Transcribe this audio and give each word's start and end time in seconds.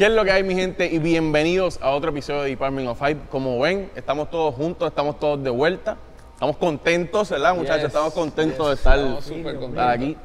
¿Qué 0.00 0.06
es 0.06 0.12
lo 0.12 0.24
que 0.24 0.32
hay, 0.32 0.42
mi 0.42 0.54
gente? 0.54 0.86
Y 0.86 0.98
bienvenidos 0.98 1.78
a 1.82 1.90
otro 1.90 2.08
episodio 2.08 2.40
de 2.40 2.48
Department 2.48 2.88
of 2.88 3.02
Hype. 3.06 3.20
Como 3.28 3.60
ven, 3.60 3.90
estamos 3.94 4.30
todos 4.30 4.54
juntos, 4.54 4.88
estamos 4.88 5.20
todos 5.20 5.44
de 5.44 5.50
vuelta. 5.50 5.98
Estamos 6.32 6.56
contentos, 6.56 7.28
¿verdad, 7.28 7.54
muchachos? 7.54 7.82
Yes, 7.82 7.88
estamos 7.88 8.14
contentos 8.14 8.66
yes. 8.66 8.66
de 8.68 8.74
estar, 8.76 8.98
contentos. 8.98 9.68
estar 9.68 9.90
aquí. 9.90 10.16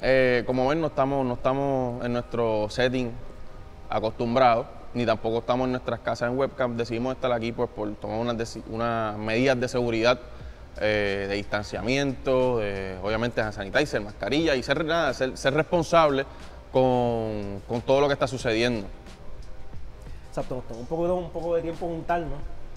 Eh, 0.00 0.44
como 0.46 0.66
ven, 0.66 0.80
no 0.80 0.86
estamos, 0.86 1.26
no 1.26 1.34
estamos 1.34 2.02
en 2.06 2.14
nuestro 2.14 2.70
setting 2.70 3.10
acostumbrado, 3.90 4.64
ni 4.94 5.04
tampoco 5.04 5.40
estamos 5.40 5.66
en 5.66 5.72
nuestras 5.72 6.00
casas 6.00 6.30
en 6.30 6.38
webcam. 6.38 6.78
Decidimos 6.78 7.14
estar 7.14 7.30
aquí 7.30 7.52
pues, 7.52 7.68
por 7.68 7.94
tomar 7.96 8.20
unas, 8.20 8.58
unas 8.70 9.18
medidas 9.18 9.60
de 9.60 9.68
seguridad, 9.68 10.18
eh, 10.80 11.26
de 11.28 11.34
distanciamiento, 11.34 12.60
de, 12.60 12.96
obviamente 13.02 13.44
de 13.44 13.52
sanitizer, 13.52 14.00
mascarilla 14.00 14.56
y 14.56 14.62
ser, 14.62 14.86
nada, 14.86 15.12
ser, 15.12 15.36
ser 15.36 15.52
responsable 15.52 16.24
con, 16.72 17.60
con 17.68 17.82
todo 17.82 18.00
lo 18.00 18.06
que 18.06 18.14
está 18.14 18.26
sucediendo. 18.26 18.86
Exacto, 20.38 20.54
nos 20.56 20.64
tomó 20.66 20.80
un 20.80 20.86
poco, 20.86 21.14
un 21.14 21.30
poco 21.30 21.54
de 21.56 21.62
tiempo 21.62 21.86
juntarnos. 21.86 22.30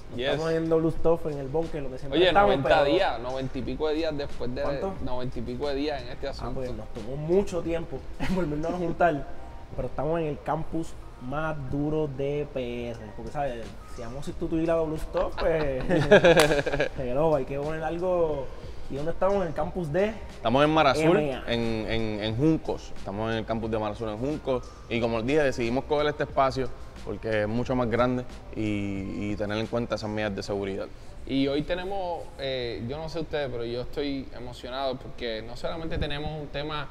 Nos 0.09 0.17
Yes. 0.17 0.27
Estamos 0.31 0.51
en 0.51 0.69
W 0.69 0.91
Stuff, 0.91 1.25
en 1.27 1.37
el 1.37 1.47
bunker, 1.47 1.83
lo 1.83 1.89
que 1.91 1.97
siempre 1.97 2.19
Oye, 2.19 2.27
estamos, 2.29 2.49
90 2.57 2.69
pero- 2.69 2.83
días, 2.91 3.19
90 3.21 3.57
y 3.59 3.61
pico 3.61 3.87
de 3.87 3.93
días 3.93 4.17
después 4.17 4.53
de. 4.55 4.61
¿Cuánto? 4.61 4.93
90 5.05 5.39
y 5.39 5.41
pico 5.43 5.67
de 5.69 5.75
días 5.75 6.01
en 6.01 6.09
este 6.09 6.27
Ah, 6.27 6.31
asunto. 6.31 6.53
pues 6.55 6.73
nos 6.73 6.87
tomó 6.89 7.15
mucho 7.15 7.61
tiempo 7.61 7.97
en 8.19 8.35
volvernos 8.35 8.73
a 8.73 8.77
juntar, 8.77 9.27
pero 9.75 9.87
estamos 9.87 10.19
en 10.19 10.25
el 10.27 10.41
campus 10.41 10.93
más 11.21 11.55
duro 11.71 12.07
de 12.07 12.45
PR. 12.53 12.99
Porque, 13.15 13.31
¿sabes? 13.31 13.65
Si 13.95 14.01
vamos 14.01 14.19
a 14.19 14.23
sustituir 14.23 14.69
a 14.71 14.75
W 14.75 14.97
Stuff, 14.99 15.33
pues. 15.39 15.83
hello, 16.99 17.35
hay 17.35 17.45
que 17.45 17.57
poner 17.59 17.83
algo. 17.83 18.47
¿Y 18.89 18.95
dónde 18.95 19.11
estamos? 19.11 19.37
En 19.43 19.47
el 19.47 19.53
campus 19.53 19.89
de. 19.93 20.13
Estamos 20.35 20.65
en 20.65 20.69
Marazul, 20.71 21.13
MA. 21.21 21.43
en, 21.47 21.61
en, 21.89 22.23
en 22.23 22.35
Juncos. 22.35 22.91
Estamos 22.97 23.31
en 23.31 23.37
el 23.37 23.45
campus 23.45 23.71
de 23.71 23.79
Marazul 23.79 24.09
en 24.09 24.17
Juncos. 24.17 24.69
Y 24.89 24.99
como 24.99 25.19
les 25.19 25.27
dije, 25.27 25.43
decidimos 25.43 25.85
coger 25.85 26.07
este 26.07 26.23
espacio 26.23 26.67
porque 27.05 27.41
es 27.43 27.47
mucho 27.47 27.75
más 27.75 27.89
grande 27.89 28.23
y, 28.55 29.35
tener 29.35 29.57
en 29.57 29.67
cuenta 29.67 29.95
esas 29.95 30.09
medidas 30.09 30.35
de 30.35 30.43
seguridad. 30.43 30.87
Y 31.27 31.47
hoy 31.47 31.61
tenemos, 31.61 32.23
eh, 32.39 32.83
yo 32.87 32.97
no 32.97 33.07
sé 33.09 33.19
ustedes, 33.21 33.49
pero 33.51 33.63
yo 33.63 33.81
estoy 33.81 34.27
emocionado 34.35 34.95
porque 34.97 35.41
no 35.45 35.55
solamente 35.55 35.97
tenemos 35.97 36.39
un 36.41 36.47
tema 36.47 36.87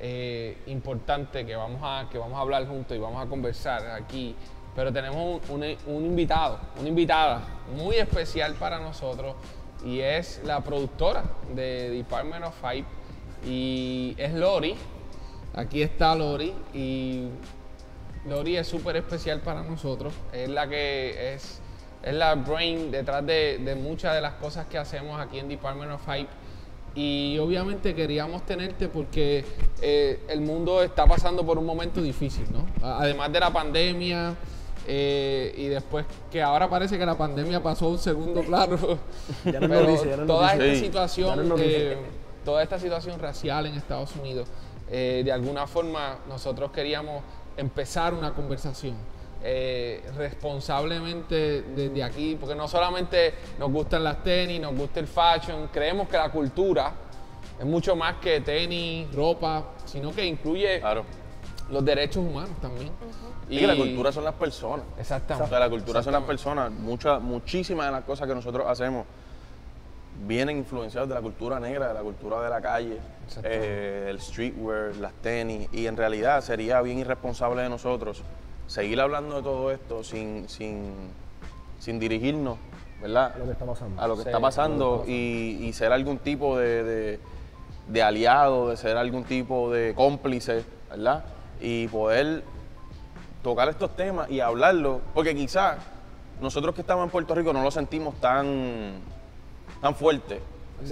eh, 0.00 0.56
importante 0.66 1.44
que 1.44 1.54
vamos, 1.56 1.80
a, 1.82 2.08
que 2.10 2.18
vamos 2.18 2.38
a 2.38 2.40
hablar 2.40 2.66
juntos 2.66 2.96
y 2.96 3.00
vamos 3.00 3.24
a 3.24 3.28
conversar 3.28 3.86
aquí, 3.90 4.34
pero 4.74 4.92
tenemos 4.92 5.40
un, 5.48 5.64
un- 5.86 6.04
invitado, 6.04 6.58
una 6.78 6.88
invitada 6.88 7.42
muy 7.76 7.96
especial 7.96 8.54
para 8.54 8.78
nosotros 8.78 9.34
y 9.84 10.00
es 10.00 10.40
la 10.44 10.60
productora 10.60 11.24
de 11.54 11.90
Department 11.90 12.44
of 12.44 12.54
Hype 12.62 12.86
y 13.46 14.14
es 14.18 14.32
Lori. 14.34 14.74
Aquí 15.54 15.82
está 15.82 16.14
Lori 16.14 16.52
y 16.72 17.24
Lori 18.26 18.56
es 18.56 18.66
súper 18.66 18.96
especial 18.96 19.40
para 19.40 19.62
nosotros. 19.62 20.12
Es 20.32 20.48
la 20.48 20.68
que 20.68 21.34
es, 21.34 21.60
es 22.02 22.14
la 22.14 22.34
brain 22.34 22.90
detrás 22.90 23.24
de, 23.26 23.58
de 23.58 23.74
muchas 23.74 24.14
de 24.14 24.20
las 24.20 24.34
cosas 24.34 24.66
que 24.66 24.78
hacemos 24.78 25.20
aquí 25.20 25.38
en 25.38 25.48
Department 25.48 25.92
of 25.92 26.02
Hype. 26.06 26.28
Y 26.94 27.38
obviamente 27.38 27.94
queríamos 27.94 28.44
tenerte 28.44 28.88
porque 28.88 29.44
eh, 29.80 30.20
el 30.28 30.40
mundo 30.40 30.82
está 30.82 31.06
pasando 31.06 31.44
por 31.46 31.58
un 31.58 31.66
momento 31.66 32.00
difícil, 32.02 32.46
¿no? 32.50 32.66
Además 32.84 33.30
de 33.32 33.38
la 33.40 33.52
pandemia 33.52 34.34
eh, 34.86 35.54
y 35.56 35.66
después 35.66 36.06
que 36.32 36.42
ahora 36.42 36.68
parece 36.68 36.98
que 36.98 37.04
la 37.06 37.16
pandemia 37.16 37.62
pasó 37.62 37.86
a 37.86 37.88
un 37.90 37.98
segundo 37.98 38.40
plano. 38.42 38.76
Ya 39.44 39.60
no 39.60 39.68
Pero 39.68 39.82
noticia, 39.82 40.10
ya 40.10 40.16
no 40.16 40.26
toda 40.26 40.52
esta 40.54 40.64
Sí. 40.74 40.80
Situación, 40.80 41.48
no 41.48 41.54
eh, 41.58 41.96
toda 42.44 42.62
esta 42.62 42.78
situación 42.78 43.20
racial 43.20 43.66
en 43.66 43.74
Estados 43.74 44.16
Unidos, 44.16 44.48
eh, 44.90 45.22
de 45.24 45.30
alguna 45.30 45.66
forma 45.66 46.16
nosotros 46.28 46.72
queríamos 46.72 47.22
empezar 47.58 48.14
una 48.14 48.32
conversación 48.32 48.94
eh, 49.42 50.02
responsablemente 50.16 51.62
desde 51.62 52.02
aquí, 52.02 52.36
porque 52.40 52.54
no 52.54 52.66
solamente 52.66 53.34
nos 53.58 53.70
gustan 53.70 54.02
las 54.04 54.22
tenis, 54.22 54.60
nos 54.60 54.74
gusta 54.76 55.00
el 55.00 55.06
fashion, 55.06 55.68
creemos 55.72 56.08
que 56.08 56.16
la 56.16 56.30
cultura 56.30 56.92
es 57.58 57.64
mucho 57.66 57.94
más 57.96 58.14
que 58.16 58.40
tenis, 58.40 59.12
ropa, 59.14 59.72
sino 59.84 60.12
que 60.12 60.24
incluye 60.24 60.80
Claro. 60.80 61.04
los 61.70 61.84
derechos 61.84 62.24
humanos 62.24 62.50
también. 62.60 62.90
Y 63.50 63.58
que 63.58 63.66
la 63.66 63.76
cultura 63.76 64.12
son 64.12 64.24
las 64.24 64.34
personas. 64.34 64.84
O 64.96 65.00
Exactamente. 65.00 65.48
sea, 65.48 65.58
la 65.58 65.70
cultura 65.70 66.02
son 66.02 66.12
las 66.12 66.22
personas. 66.24 66.70
Muchas, 66.70 67.20
muchísimas 67.22 67.86
de 67.86 67.92
las 67.92 68.04
cosas 68.04 68.28
que 68.28 68.34
nosotros 68.34 68.66
hacemos 68.68 69.06
vienen 70.26 70.58
influenciadas 70.58 71.08
de 71.08 71.14
la 71.14 71.20
cultura 71.20 71.60
negra, 71.60 71.88
de 71.88 71.94
la 71.94 72.00
cultura 72.00 72.40
de 72.42 72.50
la 72.50 72.60
calle, 72.60 72.98
eh, 73.44 74.06
el 74.10 74.20
streetwear, 74.20 74.96
las 74.96 75.12
tenis. 75.14 75.68
Y 75.72 75.86
en 75.86 75.96
realidad 75.96 76.40
sería 76.40 76.80
bien 76.82 76.98
irresponsable 76.98 77.62
de 77.62 77.68
nosotros 77.68 78.22
seguir 78.66 79.00
hablando 79.00 79.36
de 79.36 79.42
todo 79.42 79.70
esto 79.70 80.02
sin, 80.04 80.48
sin, 80.48 80.92
sin 81.78 81.98
dirigirnos, 81.98 82.58
¿verdad? 83.00 83.34
Lo 83.38 83.44
que 83.46 83.52
está 83.52 83.64
pasando. 83.66 84.02
a 84.02 84.08
lo 84.08 84.16
que 84.16 84.22
Sí, 84.22 84.28
está 84.28 84.40
pasando 84.40 85.04
y, 85.06 85.58
y 85.62 85.72
ser 85.72 85.92
algún 85.92 86.18
tipo 86.18 86.58
de, 86.58 86.82
de- 86.84 87.20
de 87.88 88.02
aliado, 88.02 88.68
de 88.68 88.76
ser 88.76 88.98
algún 88.98 89.24
tipo 89.24 89.70
de 89.70 89.94
cómplice, 89.94 90.62
¿verdad? 90.90 91.24
Y 91.58 91.88
poder 91.88 92.42
tocar 93.42 93.68
estos 93.70 93.96
temas 93.96 94.30
y 94.30 94.40
hablarlo, 94.40 95.00
porque 95.14 95.34
quizás 95.34 95.78
nosotros 96.40 96.74
que 96.74 96.82
estamos 96.82 97.04
en 97.04 97.10
Puerto 97.10 97.34
Rico 97.34 97.52
no 97.54 97.62
lo 97.62 97.70
sentimos 97.70 98.14
tan, 98.20 99.00
tan 99.80 99.94
fuerte 99.94 100.40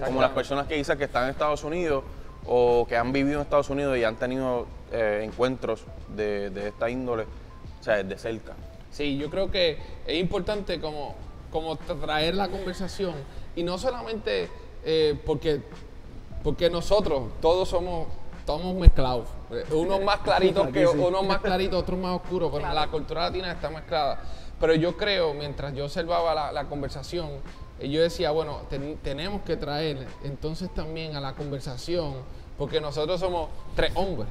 como 0.04 0.20
las 0.20 0.30
personas 0.30 0.66
que 0.66 0.76
quizás 0.76 0.97
que 0.97 1.04
están 1.04 1.24
en 1.24 1.30
Estados 1.30 1.62
Unidos 1.64 2.02
o 2.47 2.86
que 2.88 2.97
han 2.97 3.12
vivido 3.12 3.36
en 3.36 3.42
Estados 3.42 3.70
Unidos 3.70 3.97
y 3.97 4.04
han 4.04 4.16
tenido 4.16 4.66
eh, 4.92 5.22
encuentros 5.24 5.84
de, 6.14 6.50
de 6.50 6.69
esta 6.69 6.88
índole, 6.91 7.25
o 7.80 7.82
sea, 7.82 8.02
de 8.02 8.19
cerca. 8.19 8.52
Sí, 8.91 9.16
yo 9.16 9.30
creo 9.30 9.50
que 9.50 9.78
es 10.06 10.19
importante 10.19 10.80
como, 10.80 11.14
como 11.50 11.76
traer 11.76 12.34
la 12.34 12.48
conversación 12.48 13.14
y 13.54 13.62
no 13.62 13.78
solamente 13.78 14.48
eh, 14.84 15.19
porque, 15.26 15.60
porque 16.42 16.70
nosotros 16.70 17.25
todos 17.41 17.69
somos, 17.69 18.06
somos 18.46 18.75
mezclados. 18.76 19.28
Eh, 19.50 19.64
Unos 19.75 20.00
más 20.02 20.19
claritos 20.19 20.69
que 20.72 20.86
unos 20.86 21.26
más 21.26 21.38
claritos, 21.41 21.82
otros 21.82 21.98
más 21.98 22.16
oscuros, 22.20 22.50
pero 22.52 22.72
la 22.72 22.86
cultura 22.88 23.22
latina 23.22 23.52
está 23.52 23.70
mezclada. 23.70 24.20
Pero 24.58 24.75
yo 24.75 24.96
creo, 24.96 25.34
mientras 25.34 25.75
yo 25.75 25.84
observaba 25.84 26.34
la, 26.34 26.52
la 26.52 26.64
conversación, 26.64 27.28
yo 27.81 28.00
decía, 28.03 28.31
bueno, 28.31 28.62
ten- 28.70 28.97
tenemos 29.03 29.42
que 29.42 29.56
traer 29.56 30.06
entonces 30.25 30.72
también 30.75 31.14
a 31.16 31.20
la 31.20 31.34
conversación, 31.34 32.14
porque 32.56 32.81
nosotros 32.81 33.20
somos 33.20 33.48
tres 33.75 33.92
hombres, 33.94 34.28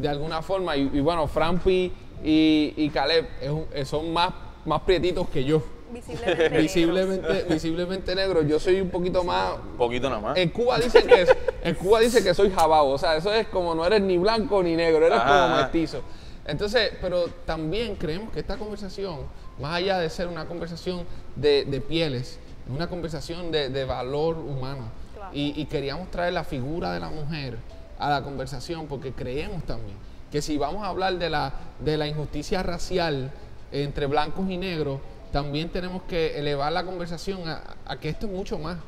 de 0.00 0.08
alguna 0.08 0.42
forma, 0.42 0.76
y, 0.76 0.90
y 0.92 1.00
bueno, 1.00 1.26
Frampi 1.28 1.92
y, 2.24 2.74
y 2.76 2.90
Caleb 2.90 3.26
es 3.40 3.50
un- 3.50 3.66
eh, 3.72 3.84
son 3.84 4.12
más, 4.12 4.30
más 4.64 4.80
prietitos 4.82 5.28
que 5.28 5.44
yo. 5.44 5.62
Visiblemente. 5.92 6.42
negros. 6.42 6.62
Visiblemente, 6.62 7.44
visiblemente 7.54 8.14
negros. 8.16 8.44
Yo 8.48 8.58
soy 8.58 8.80
un 8.80 8.90
poquito 8.90 9.22
más. 9.22 9.52
Un 9.72 9.76
poquito 9.76 10.08
nada 10.10 10.20
más. 10.20 10.36
En 10.36 10.48
Cuba 10.48 10.78
dicen 10.80 11.06
que 11.06 11.22
es- 11.22 11.36
en 11.62 11.74
Cuba 11.76 12.00
dice 12.00 12.24
que 12.24 12.34
soy 12.34 12.50
jabao, 12.50 12.88
o 12.88 12.98
sea, 12.98 13.16
eso 13.16 13.32
es 13.32 13.46
como 13.46 13.74
no 13.76 13.86
eres 13.86 14.00
ni 14.02 14.18
blanco 14.18 14.60
ni 14.62 14.74
negro, 14.74 15.06
eres 15.06 15.18
Ajá, 15.20 15.44
como 15.46 15.56
mestizo. 15.62 16.00
Entonces, 16.46 16.90
pero 17.00 17.26
también 17.46 17.94
creemos 17.94 18.32
que 18.32 18.40
esta 18.40 18.56
conversación, 18.56 19.20
más 19.60 19.74
allá 19.76 19.98
de 20.00 20.10
ser 20.10 20.26
una 20.26 20.46
conversación 20.46 21.04
de, 21.36 21.64
de 21.64 21.80
pieles, 21.80 22.40
es 22.42 22.43
una 22.68 22.88
conversación 22.88 23.50
de, 23.50 23.68
de 23.68 23.84
valor 23.84 24.36
humano. 24.36 24.84
Claro. 25.14 25.30
Y, 25.34 25.52
y 25.60 25.66
queríamos 25.66 26.10
traer 26.10 26.32
la 26.32 26.44
figura 26.44 26.92
de 26.92 27.00
la 27.00 27.10
mujer 27.10 27.58
a 27.98 28.10
la 28.10 28.22
conversación 28.22 28.86
porque 28.86 29.12
creemos 29.12 29.62
también 29.64 29.96
que 30.32 30.42
si 30.42 30.58
vamos 30.58 30.82
a 30.82 30.88
hablar 30.88 31.16
de 31.18 31.30
la, 31.30 31.52
de 31.78 31.96
la 31.96 32.08
injusticia 32.08 32.62
racial 32.62 33.30
entre 33.70 34.06
blancos 34.06 34.50
y 34.50 34.56
negros, 34.56 34.98
también 35.32 35.68
tenemos 35.68 36.02
que 36.04 36.38
elevar 36.38 36.72
la 36.72 36.84
conversación 36.84 37.48
a, 37.48 37.62
a 37.86 37.96
que 38.00 38.08
esto 38.08 38.26
es 38.26 38.32
mucho 38.32 38.58
más 38.58 38.78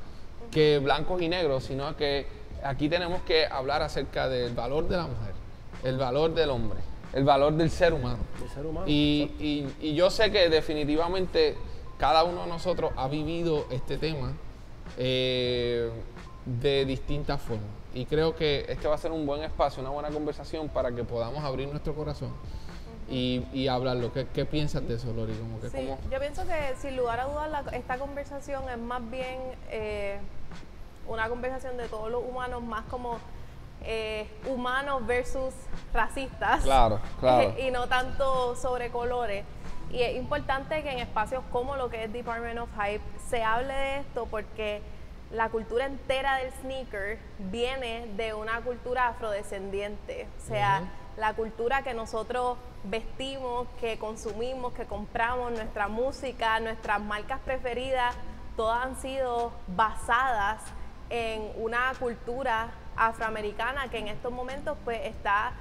que 0.50 0.78
blancos 0.80 1.22
y 1.22 1.28
negros, 1.28 1.62
sino 1.64 1.96
que 1.96 2.26
aquí 2.64 2.88
tenemos 2.88 3.22
que 3.22 3.46
hablar 3.46 3.82
acerca 3.82 4.28
del 4.28 4.54
valor 4.54 4.88
de 4.88 4.96
la 4.96 5.04
mujer, 5.04 5.34
el 5.84 5.96
valor 5.98 6.34
del 6.34 6.50
hombre, 6.50 6.80
el 7.12 7.22
valor 7.24 7.52
del 7.54 7.70
ser 7.70 7.92
humano. 7.92 8.18
Del 8.40 8.48
ser 8.50 8.66
humano, 8.66 8.86
Y, 8.88 9.30
y- 9.38 9.72
y 9.88 9.94
yo 9.94 10.10
sé 10.10 10.32
que 10.32 10.48
definitivamente 10.48 11.56
cada 11.98 12.24
uno 12.24 12.42
de 12.42 12.48
nosotros 12.48 12.92
ha 12.96 13.08
vivido 13.08 13.66
este 13.70 13.96
tema 13.98 14.32
eh, 14.98 15.90
de 16.44 16.84
distintas 16.84 17.40
formas. 17.40 17.66
Y 17.94 18.04
creo 18.06 18.34
que 18.36 18.66
este 18.68 18.86
va 18.88 18.94
a 18.94 18.98
ser 18.98 19.10
un 19.12 19.24
buen 19.26 19.42
espacio, 19.42 19.80
una 19.80 19.90
buena 19.90 20.10
conversación 20.10 20.68
para 20.68 20.92
que 20.92 21.02
podamos 21.04 21.42
abrir 21.42 21.68
nuestro 21.68 21.94
corazón 21.94 22.30
y, 23.08 23.42
y 23.52 23.68
hablarlo. 23.68 24.12
¿Qué, 24.12 24.26
qué 24.34 24.44
piensas 24.44 24.86
de 24.86 24.94
eso, 24.94 25.12
Lori? 25.12 25.34
Como 25.34 25.60
que 25.60 25.70
Sí, 25.70 25.88
yo 26.10 26.20
pienso 26.20 26.42
que 26.46 26.74
sin 26.80 26.96
lugar 26.96 27.20
a 27.20 27.24
dudas 27.24 27.50
la- 27.50 27.76
esta 27.76 27.96
conversación 27.98 28.68
es 28.68 28.78
más 28.78 29.00
bien 29.10 29.38
eh, 29.70 30.18
una 31.08 31.28
conversación 31.28 31.76
de 31.78 31.88
todos 31.88 32.10
los 32.10 32.22
humanos, 32.22 32.62
más 32.62 32.84
como 32.86 33.18
eh, 33.82 34.28
humanos 34.46 35.06
versus 35.06 35.54
racistas. 35.94 36.64
Claro, 36.64 37.00
claro. 37.20 37.54
y 37.66 37.70
no 37.70 37.86
tanto 37.88 38.54
sobre 38.56 38.90
colores. 38.90 39.44
Y 39.96 40.02
es 40.02 40.14
importante 40.14 40.82
que 40.82 40.92
en 40.92 40.98
espacios 40.98 41.42
como 41.50 41.74
lo 41.74 41.88
que 41.88 42.04
es 42.04 42.12
Department 42.12 42.58
of 42.58 42.68
Hype 42.78 43.00
se 43.30 43.42
hable 43.42 43.72
de 43.72 43.98
esto 44.00 44.26
porque 44.30 44.82
la 45.30 45.48
cultura 45.48 45.86
entera 45.86 46.36
del 46.36 46.52
sneaker 46.60 47.18
viene 47.38 48.06
de 48.14 48.34
una 48.34 48.60
cultura 48.60 49.08
afrodescendiente. 49.08 50.28
O 50.36 50.46
sea, 50.46 50.82
la 51.16 51.32
cultura 51.32 51.80
que 51.80 51.94
nosotros 51.94 52.58
vestimos, 52.84 53.68
que 53.80 53.98
consumimos, 53.98 54.74
que 54.74 54.84
compramos, 54.84 55.52
nuestra 55.52 55.88
música, 55.88 56.60
nuestras 56.60 57.00
marcas 57.00 57.40
preferidas, 57.40 58.14
todas 58.54 58.84
han 58.84 58.96
sido 58.96 59.50
basadas 59.66 60.62
en 61.08 61.52
una 61.56 61.94
cultura 61.98 62.68
afroamericana 62.96 63.88
que 63.88 63.96
en 63.96 64.08
estos 64.08 64.30
momentos 64.30 64.76
pues 64.84 65.06
está 65.06 65.54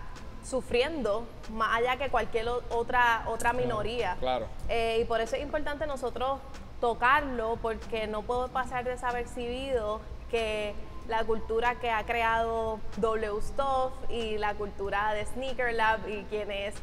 sufriendo 0.45 1.25
más 1.51 1.77
allá 1.77 1.97
que 1.97 2.09
cualquier 2.09 2.47
otra 2.69 3.24
otra 3.27 3.53
minoría. 3.53 4.15
claro. 4.19 4.45
Eh, 4.69 5.00
y 5.01 5.06
por 5.06 5.19
eso 5.21 5.36
es 5.36 5.42
importante 5.42 5.88
nosotros 5.88 6.39
tocarlo 6.80 7.57
porque 7.62 8.07
no 8.07 8.21
puedo 8.21 8.47
pasar 8.50 8.83
desapercibido 8.83 10.01
que 10.30 10.75
la 11.07 11.24
cultura 11.24 11.75
que 11.75 11.92
ha 11.92 12.03
creado 12.06 12.80
W 12.97 13.42
Stuff 13.42 13.94
y 14.09 14.38
la 14.38 14.56
cultura 14.56 15.13
de 15.13 15.25
Sneaker 15.25 15.74
Lab 15.74 16.07
y 16.07 16.24
quienes 16.24 16.75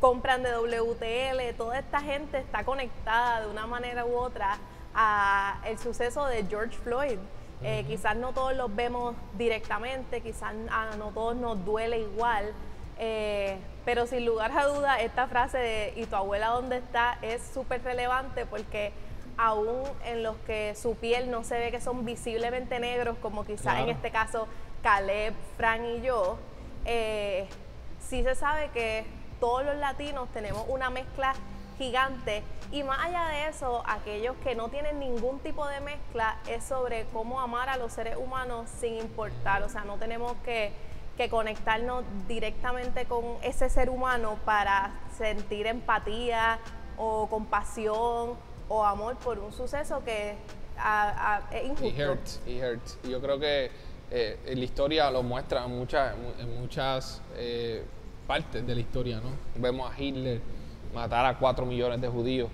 compran 0.00 0.42
de 0.42 0.50
WTL, 0.56 1.56
toda 1.56 1.78
esta 1.78 2.00
gente 2.00 2.38
está 2.38 2.64
conectada 2.64 3.42
de 3.42 3.46
una 3.48 3.66
manera 3.66 4.04
u 4.04 4.16
otra 4.16 4.58
a 4.94 5.60
el 5.64 5.78
suceso 5.78 6.26
de 6.26 6.44
George 6.44 6.76
Floyd. 6.78 7.18
Eh, 7.62 7.84
quizás 7.86 8.16
no 8.16 8.32
todos 8.32 8.56
los 8.56 8.74
vemos 8.74 9.14
directamente, 9.38 10.20
quizás 10.20 10.52
a 10.70 10.96
no 10.96 11.10
todos 11.10 11.36
nos 11.36 11.64
duele 11.64 12.00
igual, 12.00 12.52
eh, 13.04 13.56
pero 13.84 14.06
sin 14.06 14.24
lugar 14.24 14.56
a 14.56 14.64
duda 14.66 15.00
esta 15.00 15.26
frase 15.26 15.58
de 15.58 15.92
¿y 15.96 16.06
tu 16.06 16.14
abuela 16.14 16.50
dónde 16.50 16.76
está? 16.76 17.18
es 17.20 17.42
súper 17.42 17.82
relevante 17.82 18.46
porque 18.46 18.92
aún 19.36 19.82
en 20.04 20.22
los 20.22 20.36
que 20.46 20.76
su 20.76 20.94
piel 20.94 21.28
no 21.28 21.42
se 21.42 21.58
ve 21.58 21.72
que 21.72 21.80
son 21.80 22.04
visiblemente 22.04 22.78
negros, 22.78 23.18
como 23.20 23.44
quizás 23.44 23.80
en 23.80 23.88
este 23.88 24.12
caso 24.12 24.46
Caleb, 24.84 25.34
Fran 25.56 25.84
y 25.84 26.02
yo, 26.02 26.38
eh, 26.84 27.48
sí 27.98 28.22
se 28.22 28.36
sabe 28.36 28.68
que 28.68 29.04
todos 29.40 29.64
los 29.64 29.74
latinos 29.78 30.28
tenemos 30.32 30.64
una 30.68 30.88
mezcla 30.88 31.34
gigante. 31.78 32.44
Y 32.70 32.84
más 32.84 33.04
allá 33.04 33.26
de 33.30 33.48
eso, 33.48 33.82
aquellos 33.84 34.36
que 34.44 34.54
no 34.54 34.68
tienen 34.68 35.00
ningún 35.00 35.40
tipo 35.40 35.66
de 35.66 35.80
mezcla 35.80 36.38
es 36.48 36.62
sobre 36.62 37.06
cómo 37.06 37.40
amar 37.40 37.68
a 37.68 37.76
los 37.78 37.92
seres 37.92 38.16
humanos 38.16 38.70
sin 38.78 38.94
importar, 38.94 39.64
o 39.64 39.68
sea, 39.68 39.82
no 39.82 39.96
tenemos 39.96 40.34
que, 40.44 40.72
que 41.16 41.28
conectarnos 41.28 42.04
directamente 42.26 43.04
con 43.04 43.24
ese 43.42 43.68
ser 43.68 43.90
humano 43.90 44.36
para 44.44 44.92
sentir 45.16 45.66
empatía 45.66 46.58
o 46.96 47.26
compasión 47.28 48.34
o 48.68 48.84
amor 48.84 49.16
por 49.16 49.38
un 49.38 49.52
suceso 49.52 50.02
que 50.04 50.34
a- 50.78 51.36
a- 51.36 51.54
es 51.54 51.64
It 51.64 51.70
injusto. 51.82 52.10
hurts, 52.12 52.40
it 52.46 52.62
hurts. 52.62 52.98
Yo 53.08 53.20
creo 53.20 53.38
que 53.38 53.70
eh, 54.10 54.38
la 54.54 54.64
historia 54.64 55.10
lo 55.10 55.22
muestra 55.22 55.64
en 55.64 55.78
muchas, 55.78 56.14
en 56.38 56.60
muchas 56.60 57.20
eh, 57.36 57.84
partes 58.26 58.66
de 58.66 58.74
la 58.74 58.80
historia, 58.80 59.16
¿no? 59.20 59.30
Vemos 59.60 59.90
a 59.92 59.98
Hitler 60.00 60.40
matar 60.94 61.24
a 61.26 61.38
4 61.38 61.64
millones 61.66 62.00
de 62.00 62.08
judíos 62.08 62.48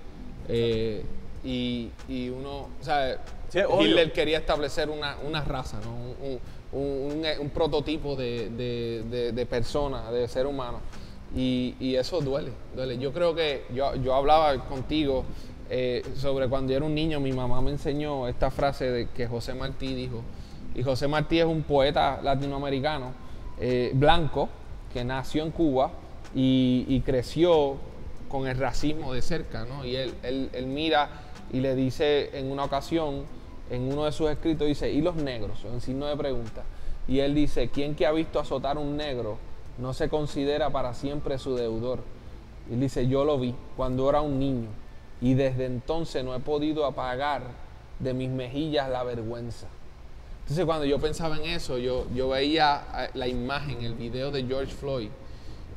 eh, 0.49 1.05
y, 1.45 1.91
y 2.09 2.29
uno, 2.31 2.69
o 2.81 2.85
sea, 2.85 3.19
Sí, 3.49 3.59
es 3.61 3.67
obvio. 3.67 3.87
Hitler 3.89 4.13
quería 4.13 4.39
establecer 4.39 4.91
una, 4.91 5.17
una 5.27 5.43
raza, 5.43 5.81
¿no? 5.85 5.91
Un, 5.95 6.17
un- 6.33 6.41
un- 6.73 7.51
prototipo 7.51 8.15
de, 8.17 8.51
de, 8.51 9.03
de- 9.11 9.33
de 9.33 9.47
persona, 9.47 10.11
de 10.11 10.29
ser 10.29 10.47
humano. 10.47 10.81
Y, 11.37 11.75
y 11.81 11.95
eso 11.97 12.21
duele, 12.21 12.53
duele. 12.75 12.99
Yo 12.99 13.13
creo 13.13 13.35
que 13.35 13.65
yo, 13.75 13.95
yo 13.97 14.15
hablaba 14.15 14.67
contigo 14.67 15.25
eh, 15.71 16.03
sobre 16.17 16.49
cuando 16.49 16.71
yo 16.73 16.79
era 16.79 16.87
un 16.87 16.95
niño, 16.95 17.21
mi 17.21 17.33
mamá 17.33 17.61
me 17.61 17.71
enseñó 17.71 18.27
esta 18.29 18.51
frase 18.51 18.91
de 18.91 19.09
que 19.11 19.27
José 19.27 19.53
Martí 19.55 19.95
dijo. 19.95 20.23
Y 20.75 20.83
José 20.83 21.07
Martí 21.09 21.39
es 21.41 21.45
un 21.47 21.63
poeta 21.63 22.21
latinoamericano 22.23 23.13
eh, 23.61 23.91
blanco 23.95 24.49
que 24.93 25.05
nació 25.05 25.43
en 25.45 25.51
Cuba 25.51 25.91
y, 26.35 26.87
y 26.89 27.01
creció 27.01 27.77
con 28.29 28.47
el 28.47 28.57
racismo 28.59 29.13
de 29.13 29.21
cerca, 29.23 29.65
¿no? 29.67 29.85
Y 29.85 29.97
él, 29.97 30.15
él- 30.23 30.51
él 30.53 30.67
mira 30.67 31.11
y 31.53 31.61
le 31.61 31.75
dice 31.75 32.31
en 32.39 32.51
una 32.51 32.65
ocasión, 32.65 33.25
en 33.71 33.93
uno 33.93 34.05
de 34.05 34.13
sus 34.13 34.31
escritos, 34.31 34.67
dice, 34.67 34.91
¿y 34.91 35.01
los 35.01 35.17
negros? 35.17 35.65
En 35.65 35.81
signo 35.81 36.07
de 36.07 36.17
pregunta. 36.17 36.65
Y 37.07 37.21
él 37.21 37.35
dice, 37.35 37.69
¿quién 37.69 37.95
que 37.95 38.07
ha 38.07 38.13
visto 38.13 38.39
azotar 38.39 38.77
a 38.77 38.81
un 38.81 38.97
negro 38.97 39.39
no 39.79 39.95
se 39.95 40.09
considera 40.09 40.71
para 40.71 40.95
siempre 40.95 41.39
su 41.39 41.55
deudor? 41.55 42.01
Y 42.71 42.75
él 42.75 42.81
dice, 42.81 43.07
yo 43.09 43.25
lo 43.25 43.39
vi 43.39 43.55
cuando 43.77 44.09
era 44.09 44.21
un 44.21 44.39
niño 44.39 44.69
y 45.21 45.35
desde 45.35 45.67
entonces 45.67 46.25
no 46.25 46.35
he 46.35 46.41
podido 46.41 46.85
apagar 46.85 47.43
de 47.99 48.15
mis 48.15 48.31
mejillas 48.31 48.89
la 48.89 49.03
vergüenza. 49.05 49.67
Entonces 50.43 50.65
cuando 50.65 50.85
yo 50.85 50.99
pensaba 50.99 51.37
en 51.37 51.45
eso, 51.45 51.79
yo, 51.79 52.07
yo 52.15 52.29
veía 52.29 52.83
eh, 52.97 53.11
la 53.15 53.27
imagen, 53.27 53.83
el 53.83 53.95
video 53.95 54.31
de 54.31 54.45
George 54.45 54.73
Floyd 54.73 55.11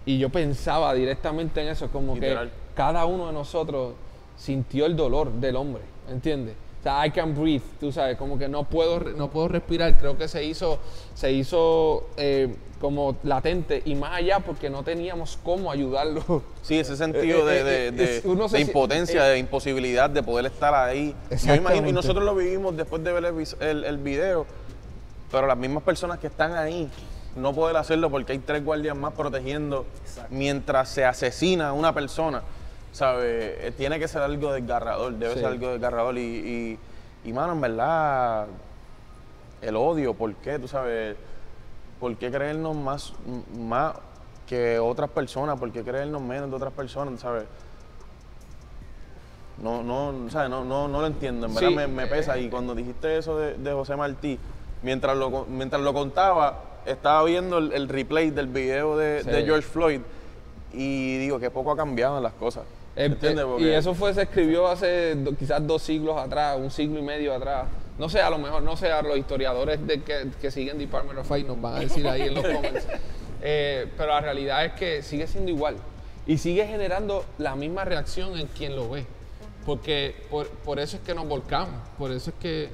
y 0.05 0.17
yo 0.17 0.29
pensaba 0.29 0.93
directamente 0.93 1.61
en 1.61 1.69
eso, 1.69 1.89
como 1.89 2.15
Literal. 2.15 2.47
que 2.49 2.53
cada 2.75 3.05
uno 3.05 3.27
de 3.27 3.33
nosotros 3.33 3.93
sintió 4.37 4.85
el 4.85 4.95
dolor 4.95 5.31
del 5.31 5.55
hombre, 5.55 5.83
¿entiendes? 6.09 6.55
O 6.81 6.83
sea, 6.83 7.05
I 7.05 7.11
can 7.11 7.35
breathe, 7.39 7.61
tú 7.79 7.91
sabes, 7.91 8.17
como 8.17 8.39
que 8.39 8.47
no 8.47 8.63
puedo, 8.63 8.99
no 8.99 9.29
puedo 9.29 9.47
respirar. 9.47 9.99
Creo 9.99 10.17
que 10.17 10.27
se 10.27 10.43
hizo, 10.43 10.79
se 11.13 11.31
hizo 11.31 12.07
eh, 12.17 12.55
como 12.79 13.17
latente 13.21 13.83
y 13.85 13.93
más 13.93 14.13
allá 14.13 14.39
porque 14.39 14.67
no 14.67 14.81
teníamos 14.83 15.37
cómo 15.43 15.71
ayudarlo. 15.71 16.41
Sí, 16.63 16.79
ese 16.79 16.95
sentido 16.95 17.45
de, 17.45 18.21
se 18.49 18.61
impotencia, 18.61 19.27
eh, 19.27 19.31
de 19.33 19.37
imposibilidad 19.39 20.09
de 20.09 20.23
poder 20.23 20.45
estar 20.47 20.73
ahí. 20.73 21.09
Yo 21.11 21.35
Exactamente. 21.35 21.61
imagino, 21.61 21.89
y 21.89 21.93
nosotros 21.93 22.23
lo 22.25 22.35
vivimos 22.35 22.75
después 22.77 23.03
de 23.03 23.11
ver 23.11 23.25
el, 23.25 23.33
vis- 23.33 23.57
el, 23.59 23.83
el 23.83 23.97
video, 23.97 24.45
pero 25.31 25.45
las 25.47 25.57
mismas 25.57 25.83
personas 25.83 26.17
que 26.19 26.27
están 26.27 26.53
ahí 26.55 26.89
no 27.35 27.53
poder 27.53 27.77
hacerlo 27.77 28.09
porque 28.09 28.33
hay 28.33 28.39
tres 28.39 28.63
guardias 28.65 28.95
más 28.95 29.13
protegiendo 29.13 29.85
Exacto. 30.03 30.33
mientras 30.33 30.89
se 30.89 31.05
asesina 31.05 31.69
a 31.69 31.73
una 31.73 31.93
persona, 31.93 32.41
¿sabe? 32.91 33.67
Eh, 33.67 33.71
Tiene 33.77 33.99
que 33.99 34.07
ser 34.07 34.21
algo 34.21 34.51
desgarrador, 34.53 35.13
debe 35.13 35.33
Sí. 35.33 35.39
ser 35.39 35.47
algo 35.49 35.69
desgarrador. 35.69 36.17
Y, 36.17 36.21
y, 36.21 36.79
y, 37.29 37.33
mano, 37.33 37.53
en 37.53 37.61
verdad, 37.61 38.47
el 39.61 39.75
odio, 39.75 40.13
¿por 40.13 40.33
qué? 40.35 40.59
Tú 40.59 40.67
sabes, 40.67 41.15
¿por 41.99 42.15
qué 42.17 42.31
creernos 42.31 42.75
más, 42.75 43.13
más 43.57 43.93
que 44.47 44.79
otras 44.79 45.09
personas? 45.09 45.59
¿Por 45.59 45.71
qué 45.71 45.83
creernos 45.83 46.21
menos 46.21 46.49
de 46.49 46.55
otras 46.55 46.73
personas? 46.73 47.19
¿Sabes? 47.19 47.45
No, 49.61 49.83
no, 49.83 50.29
¿sabes? 50.31 50.49
no, 50.49 50.65
no, 50.65 50.87
no 50.87 51.01
lo 51.01 51.07
entiendo, 51.07 51.45
en 51.45 51.53
verdad 51.53 51.69
Sí, 51.69 51.75
me, 51.75 51.87
me 51.87 52.07
pesa. 52.07 52.37
Y 52.37 52.49
cuando 52.49 52.73
dijiste 52.73 53.17
eso 53.17 53.37
de, 53.37 53.53
de 53.55 53.73
José 53.73 53.95
Martí, 53.95 54.39
mientras 54.81 55.15
lo, 55.15 55.45
mientras 55.45 55.81
lo 55.83 55.93
contaba, 55.93 56.59
estaba 56.85 57.23
viendo 57.25 57.59
el, 57.59 57.71
el 57.73 57.87
replay 57.87 58.31
del 58.31 58.47
video 58.47 58.97
de, 58.97 59.21
Sí. 59.23 59.29
de 59.29 59.43
George 59.43 59.67
Floyd 59.67 60.01
y 60.73 61.17
digo 61.19 61.37
que 61.39 61.51
poco 61.51 61.71
ha 61.71 61.75
cambiado 61.77 62.17
en 62.17 62.23
las 62.23 62.33
cosas. 62.33 62.63
Eh, 62.95 63.15
eh, 63.21 63.45
y 63.59 63.67
eso 63.69 63.93
fue, 63.93 64.13
se 64.13 64.23
escribió 64.23 64.67
hace 64.67 65.15
do- 65.15 65.35
quizás 65.35 65.65
dos 65.65 65.81
siglos 65.81 66.17
atrás, 66.17 66.57
un 66.59 66.69
siglo 66.71 66.99
y 66.99 67.01
medio 67.01 67.33
atrás. 67.33 67.67
No 67.97 68.09
sé, 68.09 68.21
a 68.21 68.29
lo 68.29 68.37
mejor, 68.37 68.63
no 68.63 68.75
sé, 68.75 68.91
a 68.91 69.01
los 69.01 69.17
historiadores 69.17 69.85
de 69.87 70.01
que, 70.01 70.29
que 70.41 70.51
siguen 70.51 70.77
Department 70.77 71.19
of 71.19 71.27
Fight 71.27 71.47
nos 71.47 71.61
van 71.61 71.75
a 71.75 71.79
decir 71.79 72.07
ahí 72.07 72.23
en 72.23 72.33
los 72.35 72.43
comments. 72.53 72.87
Eh, 73.41 73.87
pero 73.97 74.09
la 74.09 74.21
realidad 74.21 74.65
es 74.65 74.73
que 74.73 75.01
sigue 75.03 75.25
siendo 75.27 75.51
igual. 75.51 75.75
Y 76.27 76.37
sigue 76.37 76.65
generando 76.67 77.25
la 77.37 77.55
misma 77.55 77.85
reacción 77.85 78.37
en 78.37 78.47
quien 78.47 78.75
lo 78.75 78.89
ve. 78.89 79.05
Porque 79.65 80.15
por, 80.29 80.49
por 80.49 80.79
eso 80.79 80.97
es 80.97 81.03
que 81.03 81.13
nos 81.13 81.27
volcamos, 81.27 81.75
por 81.97 82.11
eso 82.11 82.31
es 82.31 82.35
que 82.41 82.69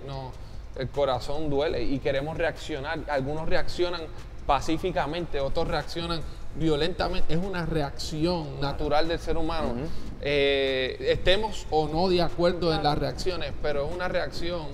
el 0.77 0.89
corazón 0.89 1.49
duele 1.49 1.83
y 1.83 1.99
queremos 1.99 2.37
reaccionar. 2.37 2.99
Algunos 3.09 3.47
reaccionan 3.49 4.01
pacíficamente, 4.45 5.39
otros 5.41 5.67
reaccionan 5.67 6.21
violentamente. 6.57 7.33
Es 7.33 7.39
una 7.39 7.65
reacción 7.65 8.59
natural 8.59 9.07
del 9.07 9.19
ser 9.19 9.37
humano. 9.37 9.73
Eh, 10.21 10.97
estemos 10.99 11.67
o 11.69 11.87
no 11.87 12.09
de 12.09 12.21
acuerdo 12.21 12.73
en 12.73 12.83
las 12.83 12.97
reacciones, 12.97 13.53
pero 13.61 13.87
es 13.87 13.93
una 13.93 14.07
reacción 14.07 14.67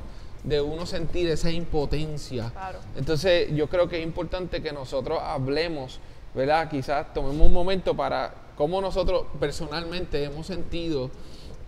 de 0.44 0.62
uno 0.62 0.86
sentir 0.86 1.30
esa 1.30 1.52
impotencia. 1.52 2.50
Claro. 2.52 2.80
Entonces 2.96 3.54
yo 3.56 3.68
creo 3.68 3.88
que 3.88 4.00
es 4.00 4.04
importante 4.04 4.62
que 4.62 4.72
nosotros 4.72 5.20
hablemos, 5.22 6.00
¿verdad? 6.34 6.70
Quizás 6.70 7.14
tomemos 7.14 7.46
un 7.46 7.54
momento 7.54 7.96
para 7.96 8.34
cómo 8.58 8.82
nosotros 8.82 9.26
personalmente 9.40 10.24
hemos 10.24 10.48
sentido 10.48 11.10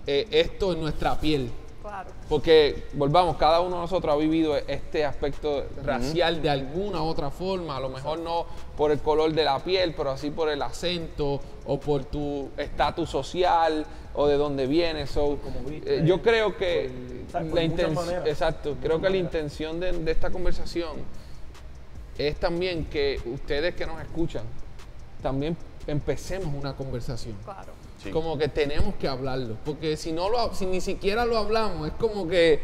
eh, 0.08 0.28
esto 0.32 0.74
en 0.74 0.82
nuestra 0.82 1.20
piel. 1.20 1.52
Claro. 1.86 2.10
Porque, 2.28 2.86
volvamos, 2.94 3.38
cada 3.38 3.62
uno 3.62 3.76
de 3.76 3.82
nosotros 3.84 4.12
ha 4.12 4.18
vivido 4.18 4.58
este 4.58 5.06
aspecto 5.06 5.66
racial 5.84 6.42
de 6.42 6.50
alguna 6.50 7.04
u 7.04 7.06
otra 7.06 7.30
forma, 7.30 7.78
a 7.78 7.80
lo 7.80 7.90
mejor 7.90 8.18
no 8.20 8.48
por 8.76 8.90
el 8.92 9.00
color 9.00 9.32
de 9.34 9.44
la 9.44 9.60
piel, 9.60 9.94
pero 9.96 10.10
así 10.10 10.32
por 10.32 10.50
el 10.50 10.62
acento 10.64 11.40
o 11.68 11.80
por 11.80 12.04
tu 12.06 12.50
estatus 12.58 13.08
social 13.10 13.86
o 14.16 14.26
de 14.26 14.36
dónde 14.38 14.66
vienes. 14.66 15.12
So, 15.12 15.38
Como 15.44 15.60
viste, 15.70 16.00
eh, 16.00 16.04
yo 16.06 16.22
creo 16.24 16.58
que. 16.58 16.90
Por 17.32 17.42
la 17.44 17.48
muchas 17.50 17.64
inten- 17.66 17.94
maneras. 17.94 18.28
exacto, 18.28 18.78
creo 18.82 19.00
que 19.00 19.10
la 19.10 19.18
intención 19.18 19.80
de, 19.80 19.92
de 19.92 20.12
esta 20.12 20.32
conversación 20.32 20.94
es 22.18 22.36
también 22.40 22.86
que 22.86 23.20
ustedes 23.26 23.76
que 23.76 23.86
nos 23.86 24.02
escuchan 24.02 24.44
también 25.22 25.56
empecemos 25.86 26.54
una 26.54 26.74
conversación. 26.76 27.36
Claro. 27.44 27.74
Sí. 28.06 28.12
Como 28.12 28.38
que 28.38 28.48
tenemos 28.48 28.96
que 28.96 29.08
hablarlo, 29.08 29.58
porque 29.66 29.98
si 29.98 30.12
no 30.12 30.30
lo, 30.30 30.54
si 30.54 30.66
ni 30.66 30.80
siquiera 30.82 31.26
lo 31.26 31.38
hablamos, 31.38 31.88
es 31.88 31.94
como 31.96 32.28
que 32.28 32.62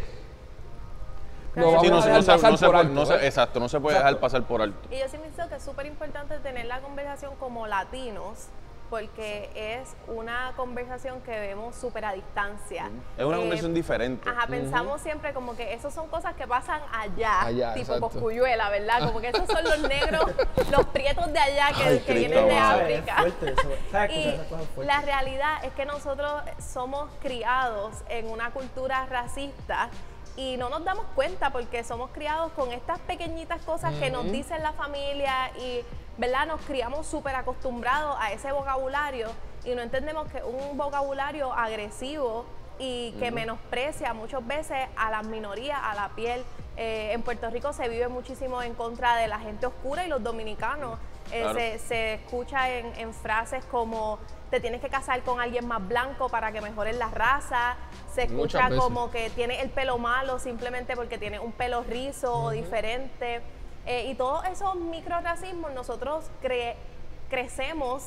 Sí, 1.54 1.60
no, 1.60 1.68
a 1.78 1.82
se- 1.82 1.88
dejar 1.88 1.92
no 1.92 2.22
se- 2.22 2.32
pasar 2.32 2.52
no 2.52 2.58
se 2.58 2.66
por 2.66 2.74
puede- 2.76 2.88
alto, 2.88 2.94
no 3.00 3.06
se- 3.06 3.14
¿eh? 3.16 3.28
exacto, 3.28 3.60
no 3.60 3.68
se 3.68 3.80
puede 3.80 3.98
Exacto. 3.98 4.08
dejar 4.16 4.22
pasar 4.22 4.44
por 4.48 4.62
alto. 4.62 4.88
Y 4.90 5.00
yo 5.00 5.06
sí 5.10 5.18
pienso 5.18 5.50
que 5.50 5.56
es 5.56 5.64
súper 5.64 5.86
importante 5.86 6.38
tener 6.40 6.66
la 6.66 6.80
conversación 6.80 7.34
como 7.40 7.68
latinos, 7.68 8.48
porque 8.92 9.50
es 9.56 9.96
una 10.08 10.52
conversación 10.58 11.22
que 11.22 11.32
vemos 11.32 11.76
súper 11.78 12.04
a 12.04 12.12
distancia. 12.14 12.92
Es 13.18 13.24
una 13.24 13.38
Eh, 13.38 13.40
conversación 13.40 13.74
diferente. 13.74 14.30
Ajá, 14.30 14.46
pensamos 14.48 15.00
siempre 15.02 15.34
como 15.34 15.56
que 15.56 15.74
eso 15.74 15.90
son 15.90 16.10
cosas 16.10 16.36
que 16.36 16.46
pasan 16.46 16.82
allá, 16.92 17.42
Allá, 17.42 17.74
tipo. 17.74 17.98
Coscuyuela, 18.02 18.70
¿verdad? 18.70 19.08
Como 19.08 19.22
que 19.22 19.30
esos 19.30 19.48
son 19.48 19.64
los 19.64 19.80
negros, 19.90 20.26
los 20.70 20.86
prietos 20.88 21.32
de 21.32 21.40
allá 21.40 21.68
que, 21.76 21.84
Ay, 21.84 22.00
que 22.00 22.06
Cristo 22.14 22.30
vienen 22.46 22.48
de. 22.48 22.58
Es 22.58 22.62
África. 22.64 23.16
fuerte 23.16 23.50
eso. 23.54 23.70
¿Sabes? 23.92 24.12
Y 24.18 24.28
Esas 24.28 24.48
cosas 24.48 24.68
fuertes. 24.76 24.86
la 24.96 25.02
realidad 25.02 25.64
es 25.64 25.72
que 25.72 25.86
nosotros 25.86 26.42
somos 26.60 27.10
criados 27.22 27.96
en 28.10 28.30
una 28.30 28.52
cultura 28.52 29.06
racista 29.06 29.90
y 30.36 30.58
no 30.58 30.70
nos 30.70 30.84
damos 30.84 31.06
cuenta 31.16 31.50
porque 31.52 31.84
somos 31.86 32.10
criados 32.12 32.52
con 32.54 32.72
estas 32.74 33.00
pequeñitas 33.00 33.62
cosas 33.64 33.94
que 33.96 34.10
nos 34.10 34.26
dice 34.32 34.60
la 34.60 34.74
familia 34.74 35.50
y, 35.58 35.82
¿verdad? 36.18 36.46
Nos 36.48 36.62
criamos 36.62 37.08
súper 37.08 37.36
acostumbrados 37.36 38.16
a 38.20 38.32
ese 38.32 38.52
vocabulario 38.52 39.30
y 39.64 39.76
no 39.76 39.82
entendemos 39.82 40.28
que 40.32 40.44
un 40.44 40.78
vocabulario 40.78 41.52
agresivo 41.54 42.46
y 42.80 43.12
que 43.20 43.30
menosprecia 43.32 44.14
muchas 44.14 44.46
veces 44.48 44.88
a 44.98 45.12
las 45.12 45.26
minorías, 45.28 45.80
a 45.84 45.94
la 45.94 46.10
piel. 46.10 46.44
Eh, 46.78 47.12
en 47.14 47.22
Puerto 47.22 47.48
Rico 47.52 47.74
se 47.74 47.88
vive 47.90 48.08
muchísimo 48.08 48.62
en 48.64 48.74
contra 48.74 49.16
de 49.18 49.28
la 49.28 49.40
gente 49.40 49.68
oscura 49.68 50.04
y 50.06 50.10
los 50.10 50.24
dominicanos. 50.24 50.98
Eh, 51.32 51.42
Claro. 51.44 51.54
se, 51.60 51.80
se 51.80 52.14
escucha 52.16 52.70
en, 52.72 52.88
en 52.98 53.14
frases 53.14 53.64
como 53.66 54.18
te 54.50 54.60
tienes 54.60 54.82
que 54.82 54.90
casar 54.90 55.22
con 55.22 55.40
alguien 55.40 55.66
más 55.68 55.88
blanco 55.88 56.28
para 56.28 56.52
que 56.52 56.60
mejores 56.60 56.98
la 56.98 57.10
raza. 57.10 57.76
Se 58.14 58.24
escucha 58.24 58.70
como 58.80 59.12
que 59.12 59.30
tiene 59.30 59.62
el 59.62 59.70
pelo 59.70 59.98
malo 59.98 60.40
simplemente 60.40 60.96
porque 60.96 61.18
tiene 61.18 61.40
un 61.40 61.52
pelo 61.54 61.84
rizo 61.84 62.34
o 62.34 62.50
diferente. 62.50 63.42
Eh, 63.86 64.08
y 64.08 64.16
todos 64.16 64.46
esos 64.46 64.76
microracismos 64.76 65.72
nosotros 65.72 66.30
cre- 66.44 66.76
crecemos 67.30 68.04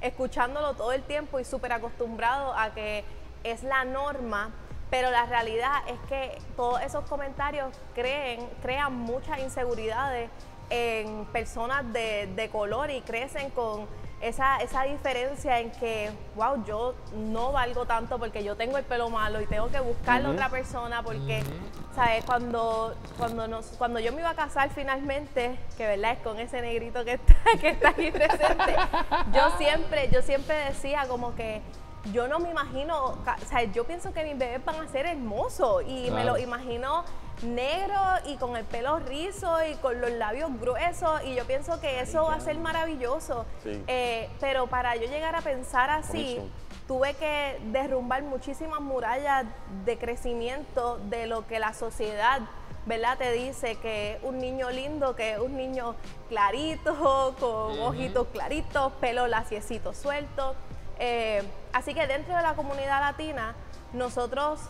escuchándolo 0.00 0.74
todo 0.74 0.92
el 0.92 1.02
tiempo 1.02 1.40
y 1.40 1.44
súper 1.44 1.72
acostumbrados 1.72 2.54
a 2.56 2.72
que 2.74 3.04
es 3.44 3.62
la 3.62 3.84
norma. 3.84 4.50
Pero 4.88 5.10
la 5.10 5.26
realidad 5.26 5.72
es 5.88 5.98
que 6.08 6.38
todos 6.56 6.80
esos 6.80 7.04
comentarios 7.08 7.74
creen, 7.94 8.48
crean 8.62 8.94
muchas 8.94 9.40
inseguridades 9.40 10.30
en 10.70 11.24
personas 11.26 11.92
de, 11.92 12.28
de 12.36 12.48
color 12.50 12.90
y 12.90 13.00
crecen 13.00 13.50
con 13.50 13.86
esa, 14.20 14.58
esa 14.58 14.84
diferencia 14.84 15.60
en 15.60 15.70
que, 15.72 16.10
wow, 16.34 16.64
yo 16.64 16.94
no 17.14 17.52
valgo 17.52 17.84
tanto 17.84 18.18
porque 18.18 18.42
yo 18.42 18.56
tengo 18.56 18.78
el 18.78 18.84
pelo 18.84 19.10
malo 19.10 19.40
y 19.40 19.46
tengo 19.46 19.68
que 19.68 19.80
buscarle 19.80 20.28
a 20.28 20.30
otra 20.30 20.48
persona 20.48 21.02
porque, 21.02 21.42
¿sabes? 21.94 22.24
Cuando, 22.24 22.94
cuando, 23.18 23.46
nos, 23.46 23.66
cuando 23.78 24.00
yo 24.00 24.12
me 24.12 24.20
iba 24.20 24.30
a 24.30 24.34
casar 24.34 24.70
finalmente, 24.70 25.58
que 25.76 25.86
verdad 25.86 26.12
es 26.12 26.18
con 26.20 26.38
ese 26.38 26.62
negrito 26.62 27.04
que 27.04 27.14
está, 27.14 27.34
que 27.60 27.68
está 27.70 27.90
aquí 27.90 28.10
presente, 28.10 28.76
yo 29.32 29.50
siempre, 29.58 30.08
yo 30.10 30.22
siempre 30.22 30.56
decía 30.64 31.06
como 31.08 31.34
que 31.34 31.60
yo 32.12 32.28
no 32.28 32.38
me 32.38 32.50
imagino, 32.50 33.04
o 33.04 33.18
sea, 33.48 33.64
yo 33.64 33.84
pienso 33.84 34.12
que 34.12 34.24
mis 34.24 34.38
bebés 34.38 34.64
van 34.64 34.76
a 34.76 34.88
ser 34.88 35.06
hermosos 35.06 35.82
y 35.86 36.10
me 36.10 36.24
lo 36.24 36.38
imagino 36.38 37.04
negro 37.42 38.00
y 38.26 38.36
con 38.36 38.56
el 38.56 38.64
pelo 38.64 38.98
rizo 38.98 39.56
y 39.64 39.74
con 39.76 40.00
los 40.00 40.10
labios 40.12 40.50
gruesos 40.60 41.22
y 41.24 41.34
yo 41.34 41.44
pienso 41.46 41.80
que 41.80 42.00
eso 42.00 42.24
va 42.24 42.34
a 42.34 42.40
ser 42.40 42.56
maravilloso. 42.58 43.44
Sí. 43.62 43.82
Eh, 43.86 44.28
pero 44.40 44.66
para 44.66 44.96
yo 44.96 45.02
llegar 45.08 45.34
a 45.34 45.42
pensar 45.42 45.90
así, 45.90 46.38
tuve 46.88 47.14
que 47.14 47.60
derrumbar 47.72 48.22
muchísimas 48.22 48.80
murallas 48.80 49.46
de 49.84 49.98
crecimiento 49.98 50.98
de 51.08 51.26
lo 51.26 51.46
que 51.46 51.58
la 51.58 51.74
sociedad 51.74 52.40
¿verdad? 52.86 53.18
Te 53.18 53.32
dice 53.32 53.74
que 53.76 54.14
es 54.14 54.18
un 54.22 54.38
niño 54.38 54.70
lindo, 54.70 55.16
que 55.16 55.32
es 55.32 55.38
un 55.40 55.56
niño 55.56 55.96
clarito, 56.28 57.34
con 57.40 57.78
ojitos 57.80 58.28
claritos, 58.28 58.92
pelo 59.00 59.26
laciecito 59.26 59.92
suelto. 59.92 60.54
Eh, 60.98 61.42
así 61.72 61.92
que 61.92 62.06
dentro 62.06 62.34
de 62.34 62.42
la 62.42 62.54
comunidad 62.54 63.00
latina, 63.00 63.54
nosotros, 63.92 64.60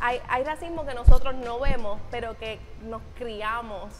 hay, 0.00 0.20
hay 0.28 0.44
racismo 0.44 0.84
que 0.86 0.94
nosotros 0.94 1.34
no 1.34 1.58
vemos, 1.60 1.98
pero 2.10 2.36
que 2.38 2.58
nos 2.84 3.02
criamos 3.16 3.92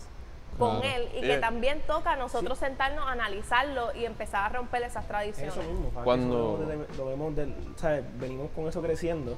con 0.59 0.81
Claro. 0.81 0.97
él 0.97 1.09
y 1.17 1.21
que 1.21 1.39
también 1.39 1.81
toca 1.87 2.13
a 2.13 2.17
nosotros 2.17 2.59
sentarnos 2.59 3.07
a 3.07 3.13
analizarlo 3.13 3.95
y 3.95 4.05
empezar 4.05 4.45
a 4.45 4.49
romper 4.57 4.83
esas 4.83 5.07
tradiciones. 5.07 5.57
Eso 5.57 5.63
mismo, 5.63 5.91
Cuando- 6.03 6.59
eso 6.63 6.85
lo, 6.97 7.05
lo 7.05 7.11
vemos 7.11 7.35
¿sabes? 7.77 8.03
Venimos 8.19 8.51
con 8.57 8.67
eso 8.67 8.83
creciendo 8.83 9.37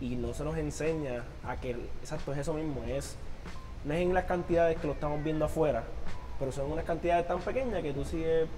y 0.00 0.14
no 0.16 0.32
se 0.34 0.44
nos 0.44 0.56
enseña 0.56 1.24
a 1.44 1.56
que, 1.56 1.70
exacto, 2.00 2.32
es 2.32 2.38
eso 2.38 2.54
mismo, 2.54 2.82
es, 2.86 3.16
no 3.84 3.94
es 3.94 4.00
en 4.02 4.14
las 4.14 4.24
cantidades 4.24 4.78
que 4.78 4.86
lo 4.86 4.92
estamos 4.92 5.22
viendo 5.24 5.44
afuera, 5.44 5.82
pero 6.38 6.52
son 6.52 6.70
unas 6.70 6.84
cantidades 6.84 7.26
tan 7.26 7.40
pequeñas 7.40 7.82
que 7.82 7.92
tú 7.92 8.04
sigues 8.04 8.48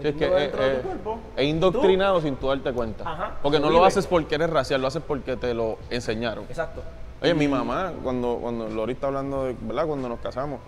Sí, 0.00 0.06
es 0.08 0.14
que 0.14 0.28
metiéndolo 0.28 0.36
es, 0.38 0.42
dentro 0.42 0.62
de 0.62 0.72
es- 0.72 0.82
tu 0.82 0.86
cuerpo. 0.88 1.18
es 1.36 1.44
indoctrinado 1.46 2.20
sin 2.20 2.36
tú 2.36 2.48
darte 2.48 2.72
cuenta. 2.72 3.10
Ajá, 3.10 3.38
porque 3.42 3.58
no 3.60 3.70
lo 3.70 3.84
haces 3.84 4.06
porque 4.06 4.34
eres 4.34 4.50
racial, 4.50 4.80
lo 4.80 4.86
haces 4.88 5.02
porque 5.06 5.36
te 5.36 5.54
lo 5.54 5.78
enseñaron. 5.90 6.44
Exacto. 6.48 6.82
Oye, 7.22 7.34
mi 7.34 7.48
mamá, 7.48 7.92
cuando, 8.02 8.38
cuando 8.40 8.68
Lori 8.68 8.92
está 8.92 9.08
hablando 9.08 9.44
de, 9.44 9.56
¿verdad? 9.60 9.86
Cuando 9.86 10.08
nos 10.08 10.20
casamos, 10.20 10.60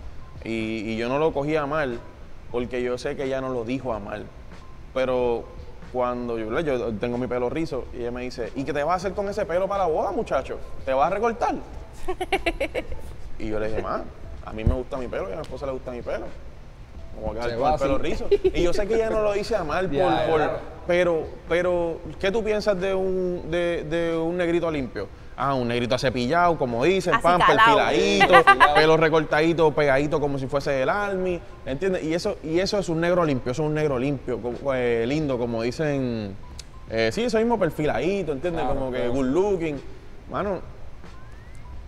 y, 0.43 0.91
y 0.91 0.97
yo 0.97 1.07
no 1.07 1.17
lo 1.19 1.31
cogía 1.31 1.61
a 1.61 1.65
mal, 1.67 1.99
porque 2.51 2.81
yo 2.83 2.97
sé 2.97 3.15
que 3.15 3.23
ella 3.25 3.39
no 3.39 3.49
lo 3.49 3.63
dijo 3.63 3.93
a 3.93 3.99
mal. 3.99 4.25
Pero 4.93 5.45
cuando 5.93 6.37
yo, 6.37 6.59
yo 6.59 6.91
tengo 6.95 7.17
mi 7.17 7.27
pelo 7.27 7.49
rizo, 7.49 7.85
y 7.93 7.97
ella 8.01 8.11
me 8.11 8.23
dice, 8.23 8.51
¿y 8.55 8.63
qué 8.65 8.73
te 8.73 8.83
vas 8.83 8.93
a 8.93 8.95
hacer 8.95 9.13
con 9.13 9.29
ese 9.29 9.45
pelo 9.45 9.67
para 9.69 9.83
la 9.85 9.89
boda, 9.89 10.11
muchacho? 10.11 10.57
¿Te 10.83 10.93
vas 10.93 11.09
a 11.09 11.15
recortar? 11.15 11.55
y 13.39 13.47
yo 13.47 13.59
le 13.59 13.69
dije, 13.69 13.81
ma, 13.81 14.03
a 14.45 14.51
mí 14.53 14.63
me 14.65 14.73
gusta 14.73 14.97
mi 14.97 15.07
pelo 15.07 15.29
y 15.29 15.33
a 15.33 15.35
mi 15.37 15.41
esposa 15.43 15.65
le 15.67 15.71
gusta 15.73 15.91
mi 15.91 16.01
pelo. 16.01 16.25
Como 17.21 17.33
va 17.35 17.73
el 17.73 17.79
pelo 17.79 17.97
rizo. 17.97 18.27
Y 18.31 18.63
yo 18.63 18.73
sé 18.73 18.87
que 18.87 18.95
ella 18.95 19.09
no 19.09 19.21
lo 19.21 19.33
dice 19.33 19.55
a 19.55 19.63
mal, 19.63 19.89
por, 20.29 20.41
pero, 20.87 21.27
pero, 21.47 21.99
¿qué 22.19 22.31
tú 22.31 22.43
piensas 22.43 22.79
de 22.79 22.93
un, 22.93 23.49
de, 23.51 23.85
de 23.89 24.17
un 24.17 24.37
negrito 24.37 24.69
limpio? 24.71 25.07
Ah, 25.37 25.53
un 25.53 25.67
negrito 25.67 25.95
acepillado, 25.95 26.57
como 26.57 26.83
dicen, 26.83 27.13
pan, 27.21 27.39
perfiladito, 27.39 28.33
pelo 28.75 28.97
recortadito, 28.97 29.71
pegadito 29.71 30.19
como 30.19 30.37
si 30.37 30.47
fuese 30.47 30.83
el 30.83 30.89
army, 30.89 31.39
¿entiendes? 31.65 32.03
Y 32.03 32.13
eso, 32.13 32.37
y 32.43 32.59
eso 32.59 32.77
es 32.77 32.89
un 32.89 32.99
negro 33.01 33.23
limpio, 33.25 33.51
eso 33.51 33.63
es 33.63 33.67
un 33.69 33.73
negro 33.73 33.97
limpio, 33.97 34.39
como- 34.41 34.73
eh, 34.73 35.05
lindo, 35.07 35.37
como 35.39 35.63
dicen, 35.63 36.35
eh, 36.89 37.09
sí, 37.11 37.23
eso 37.23 37.37
mismo 37.37 37.57
perfiladito, 37.57 38.33
¿entiendes? 38.33 38.63
Claro, 38.63 38.79
como 38.79 38.91
que 38.91 39.07
good 39.07 39.25
looking. 39.27 39.81
Mano, 40.29 40.59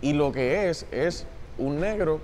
y 0.01 0.13
lo 0.13 0.31
que 0.31 0.69
es, 0.69 0.85
es 0.91 1.25
un 1.57 1.79
negro 1.79 2.19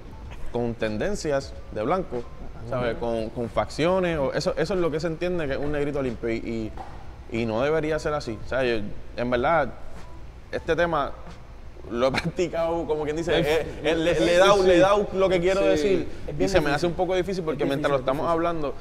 con 0.52 0.74
tendencias 0.74 1.54
de 1.72 1.84
blanco, 1.84 2.24
¿sabes? 2.70 2.96
Con, 2.98 3.30
con 3.30 3.50
facciones, 3.50 4.18
o 4.18 4.34
eso, 4.34 4.54
eso 4.58 4.74
es 4.74 4.80
lo 4.80 4.90
que 4.92 5.00
se 5.00 5.08
entiende 5.08 5.48
que 5.48 5.54
es 5.54 5.60
un 5.60 5.72
negrito 5.72 6.02
limpio 6.02 6.30
y, 6.30 6.38
y- 6.38 6.72
y 7.42 7.46
no 7.46 7.62
debería 7.62 8.00
ser 8.00 8.14
así. 8.14 8.38
O 8.46 8.48
sea, 8.50 8.64
yo- 8.64 8.84
en 9.18 9.30
verdad, 9.30 9.70
este 10.52 10.76
tema 10.76 11.12
lo 11.92 12.08
he 12.08 12.12
practicado, 12.12 12.86
como 12.86 13.04
quien 13.04 13.16
dice, 13.18 13.40
eh, 13.40 13.66
eh, 13.84 13.96
le, 13.96 14.20
le 14.20 14.36
he 14.36 14.38
dado, 14.38 14.64
le 14.64 14.76
he 14.76 14.80
dado 14.80 15.08
lo 15.14 15.30
que 15.30 15.40
quiero 15.40 15.62
Sí. 15.62 15.68
decir 15.68 16.08
y 16.40 16.48
se 16.48 16.62
me 16.62 16.72
hace 16.72 16.86
un 16.88 16.94
poco 16.94 17.16
difícil 17.16 17.44
porque 17.44 17.66
mientras 17.66 17.92
lo 17.92 17.98
estamos 18.00 18.22
difícil. 18.24 18.32
hablando, 18.34 18.74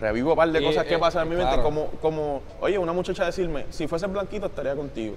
revivo 0.00 0.30
un 0.32 0.36
par 0.36 0.50
de 0.50 0.60
Y, 0.60 0.64
cosas 0.64 0.84
que 0.86 0.98
pasan 0.98 1.22
en 1.24 1.28
mi 1.30 1.36
mente, 1.36 1.52
claro. 1.54 1.62
como, 1.62 1.86
como, 2.02 2.42
oye, 2.60 2.78
una 2.78 2.92
muchacha 2.92 3.24
decirme, 3.24 3.66
si 3.70 3.86
fueses 3.86 4.10
blanquito 4.10 4.46
estaría 4.46 4.74
contigo. 4.74 5.14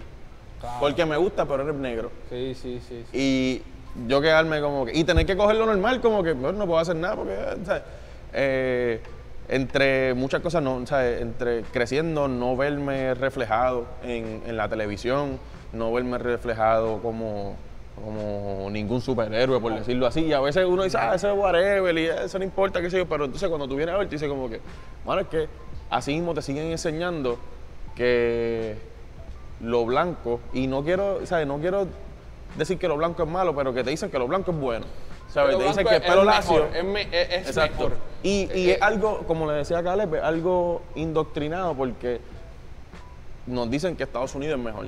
Claro. 0.59 0.77
Porque 0.79 1.05
me 1.05 1.17
gusta, 1.17 1.45
pero 1.45 1.63
eres 1.63 1.75
negro. 1.75 2.11
Sí, 2.29 2.55
sí, 2.59 2.81
sí. 2.87 3.03
sí. 3.11 3.17
Y 3.17 3.63
yo 4.07 4.19
quedarme 4.21 4.59
como 4.59 4.85
que. 4.85 4.97
Y 4.97 5.03
tener 5.03 5.25
que 5.25 5.37
cogerlo 5.37 5.65
normal, 5.67 6.01
como 6.01 6.23
que 6.23 6.33
bueno, 6.33 6.57
no 6.57 6.65
puedo 6.65 6.79
hacer 6.79 6.95
nada, 6.95 7.15
porque. 7.15 7.35
¿sabes? 7.65 7.83
Eh, 8.33 8.99
entre 9.49 10.13
muchas 10.13 10.41
cosas, 10.41 10.61
no, 10.61 10.85
¿sabes? 10.85 11.21
Entre 11.21 11.61
creciendo, 11.71 12.27
no 12.27 12.57
verme 12.57 13.13
reflejado 13.13 13.85
en, 14.03 14.41
en 14.45 14.57
la 14.57 14.67
televisión, 14.67 15.39
no 15.71 15.93
verme 15.93 16.17
reflejado 16.17 17.01
como, 17.01 17.55
como 17.95 18.67
ningún 18.69 18.99
superhéroe, 18.99 19.61
por 19.61 19.73
decirlo 19.73 20.05
así. 20.05 20.25
Y 20.25 20.33
a 20.33 20.41
veces 20.41 20.65
uno 20.67 20.83
dice, 20.83 20.97
ah, 20.99 21.13
ese 21.15 21.31
es 21.31 21.37
whatever, 21.37 21.97
y 21.97 22.07
eso 22.07 22.37
no 22.39 22.43
importa, 22.43 22.81
qué 22.81 22.89
sé 22.89 22.97
yo. 22.97 23.07
Pero 23.07 23.23
entonces 23.25 23.47
cuando 23.47 23.67
tú 23.69 23.75
vienes 23.77 23.95
a 23.95 23.97
ver, 23.97 24.07
te 24.09 24.15
dices 24.15 24.27
como 24.27 24.49
que, 24.49 24.59
bueno, 25.05 25.21
es 25.21 25.27
que 25.27 25.47
así 25.89 26.13
mismo 26.13 26.33
te 26.33 26.41
siguen 26.41 26.65
enseñando 26.71 27.37
que 27.95 28.75
lo 29.61 29.85
blanco, 29.85 30.41
y 30.53 30.67
no 30.67 30.83
quiero, 30.83 31.25
¿sabes? 31.25 31.47
No 31.47 31.57
quiero 31.59 31.87
decir 32.57 32.77
que 32.77 32.87
lo 32.89 32.97
blanco 32.97 33.23
es 33.23 33.29
malo, 33.29 33.55
pero 33.55 33.73
que 33.73 33.83
te 33.83 33.89
dicen 33.91 34.09
que 34.11 34.19
lo 34.19 34.27
blanco 34.27 34.51
es 34.51 34.57
bueno. 34.57 34.85
¿Sabes? 35.29 35.57
Te 35.57 35.63
dicen 35.63 35.85
que 35.85 35.95
el 35.95 36.01
es 36.01 36.07
pelo 36.09 36.23
mejor, 36.23 36.25
lacio. 36.25 36.65
Es, 36.73 36.83
me- 36.85 37.01
es- 37.01 37.11
es 37.41 37.47
Exacto. 37.47 37.83
mejor. 37.83 37.97
Y, 38.27 38.49
y 38.53 38.69
Eh, 38.69 38.73
es 38.73 38.81
algo, 38.81 39.19
como 39.27 39.47
le 39.49 39.53
decía 39.53 39.81
Caleb, 39.81 40.15
es 40.15 40.23
algo 40.23 40.81
indoctrinado 40.95 41.73
porque 41.75 42.19
nos 43.45 43.69
dicen 43.69 43.95
que 43.95 44.03
Estados 44.03 44.35
Unidos 44.35 44.57
es 44.59 44.63
mejor. 44.65 44.87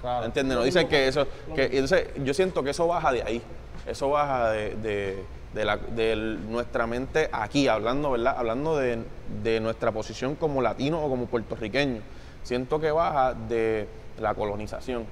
claro. 0.00 0.26
¿Entiendes? 0.26 0.56
Nos 0.56 0.64
dicen 0.64 0.88
que 0.88 1.08
eso. 1.08 1.26
Que, 1.54 1.64
entonces, 1.64 2.08
yo 2.24 2.32
siento 2.32 2.62
que 2.62 2.70
eso 2.70 2.86
baja 2.86 3.12
de 3.12 3.22
ahí. 3.22 3.42
Eso 3.86 4.08
baja 4.10 4.50
de, 4.52 4.74
de- 4.76 5.24
de 5.54 5.64
la- 5.64 5.76
de 5.78 6.16
nuestra 6.48 6.86
mente 6.86 7.28
aquí, 7.32 7.66
hablando, 7.68 8.10
¿verdad? 8.10 8.34
Hablando 8.38 8.76
de, 8.76 8.98
de 9.42 9.58
nuestra 9.60 9.90
posición 9.92 10.34
como 10.34 10.60
latino 10.60 11.02
o 11.04 11.08
como 11.08 11.26
puertorriqueño. 11.26 12.00
Siento 12.42 12.78
que 12.78 12.90
baja 12.90 13.34
de 13.34 13.88
la 14.20 14.34
colonización. 14.34 15.04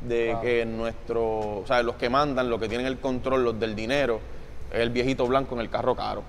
de 0.00 0.34
que 0.40 0.64
nuestro, 0.64 1.60
o 1.60 1.64
sea, 1.66 1.82
los 1.82 1.96
que 1.96 2.08
mandan, 2.08 2.48
los 2.48 2.58
que 2.58 2.68
tienen 2.70 2.86
el 2.86 2.98
control, 2.98 3.44
los 3.44 3.60
del 3.60 3.74
dinero, 3.76 4.18
es 4.72 4.80
el 4.80 4.88
viejito 4.88 5.26
blanco 5.26 5.54
en 5.56 5.60
el 5.60 5.68
carro 5.68 5.94
caro. 5.94 6.22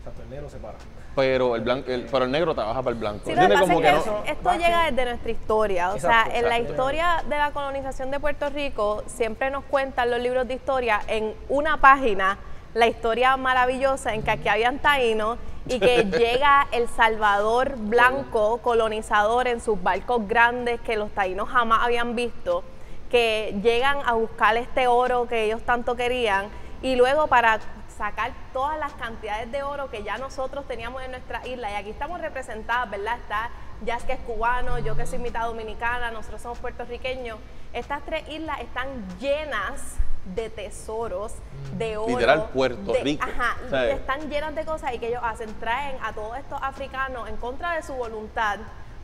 O 0.00 0.02
sea, 0.14 0.24
el 0.24 0.30
negro 0.30 0.48
se 0.48 0.56
para. 0.58 0.78
Pero 1.14 1.56
el, 1.56 1.62
blanco, 1.62 1.90
el, 1.90 2.06
pero 2.10 2.24
el 2.24 2.30
negro 2.30 2.54
trabaja 2.54 2.82
para 2.82 2.94
el 2.94 3.00
blanco. 3.00 3.24
Sí, 3.26 3.30
lo 3.34 3.36
que 3.36 3.42
¿Entiendes? 3.42 3.60
pasa 3.60 3.72
Como 3.74 3.86
es 3.86 3.94
que 4.04 4.10
que 4.10 4.10
no- 4.10 4.24
esto 4.32 4.52
llega 4.64 4.90
desde 4.90 5.04
nuestra 5.04 5.30
historia. 5.30 5.90
O 5.90 5.98
sea, 5.98 6.10
Exacto, 6.20 6.34
en 6.36 6.42
la 6.48 6.56
exacto. 6.56 6.70
historia 6.72 7.24
de 7.28 7.36
la 7.38 7.50
colonización 7.50 8.10
de 8.10 8.20
Puerto 8.20 8.48
Rico, 8.50 9.02
siempre 9.06 9.50
nos 9.50 9.64
cuentan 9.64 10.10
los 10.10 10.20
libros 10.20 10.46
de 10.48 10.54
historia 10.54 11.00
en 11.08 11.34
una 11.48 11.76
página 11.78 12.38
la 12.72 12.86
historia 12.86 13.36
maravillosa 13.36 14.14
en 14.14 14.22
que 14.22 14.30
aquí 14.30 14.48
habían 14.48 14.78
taínos 14.78 15.38
y 15.66 15.80
que 15.80 16.04
llega 16.18 16.68
el 16.70 16.88
Salvador 16.88 17.74
blanco 17.76 18.58
colonizador 18.58 19.48
en 19.48 19.60
sus 19.60 19.82
barcos 19.82 20.28
grandes 20.28 20.80
que 20.80 20.96
los 20.96 21.10
taínos 21.10 21.48
jamás 21.48 21.80
habían 21.82 22.14
visto, 22.14 22.62
que 23.10 23.58
llegan 23.60 23.98
a 24.06 24.12
buscar 24.12 24.56
este 24.56 24.86
oro 24.86 25.26
que 25.26 25.44
ellos 25.46 25.62
tanto 25.62 25.96
querían 25.96 26.46
y 26.80 26.94
luego 26.94 27.26
para 27.26 27.58
sacar 28.00 28.32
todas 28.54 28.78
las 28.78 28.92
cantidades 28.94 29.52
de 29.52 29.62
oro 29.62 29.90
que 29.90 30.02
ya 30.02 30.16
nosotros 30.16 30.66
teníamos 30.66 31.02
en 31.02 31.10
nuestra 31.10 31.46
isla. 31.46 31.70
Y 31.70 31.74
aquí 31.74 31.90
estamos 31.90 32.18
representadas, 32.18 32.88
¿verdad? 32.88 33.18
Está 33.18 33.50
Jazz 33.84 34.04
que 34.04 34.14
es 34.14 34.20
cubano, 34.20 34.78
yo 34.78 34.96
que 34.96 35.04
soy 35.06 35.18
mitad 35.18 35.44
dominicana, 35.44 36.10
nosotros 36.10 36.40
somos 36.40 36.58
puertorriqueños. 36.60 37.38
Estas 37.74 38.02
tres 38.06 38.26
islas 38.30 38.58
están 38.60 38.88
llenas 39.18 39.96
de 40.34 40.48
tesoros, 40.48 41.34
de 41.76 41.98
oro. 41.98 42.08
Literal, 42.08 42.48
Puerto 42.54 42.92
de- 42.92 43.02
Rico, 43.02 43.26
Ajá, 43.28 43.56
¿sabes? 43.68 43.96
están 43.96 44.30
llenas 44.30 44.54
de 44.54 44.64
cosas 44.64 44.94
y 44.94 44.98
que 44.98 45.08
ellos 45.08 45.22
hacen, 45.22 45.52
traen 45.60 45.96
a 46.02 46.14
todos 46.14 46.38
estos 46.38 46.58
africanos 46.62 47.28
en 47.28 47.36
contra 47.36 47.74
de 47.76 47.82
su 47.82 47.92
voluntad 47.94 48.60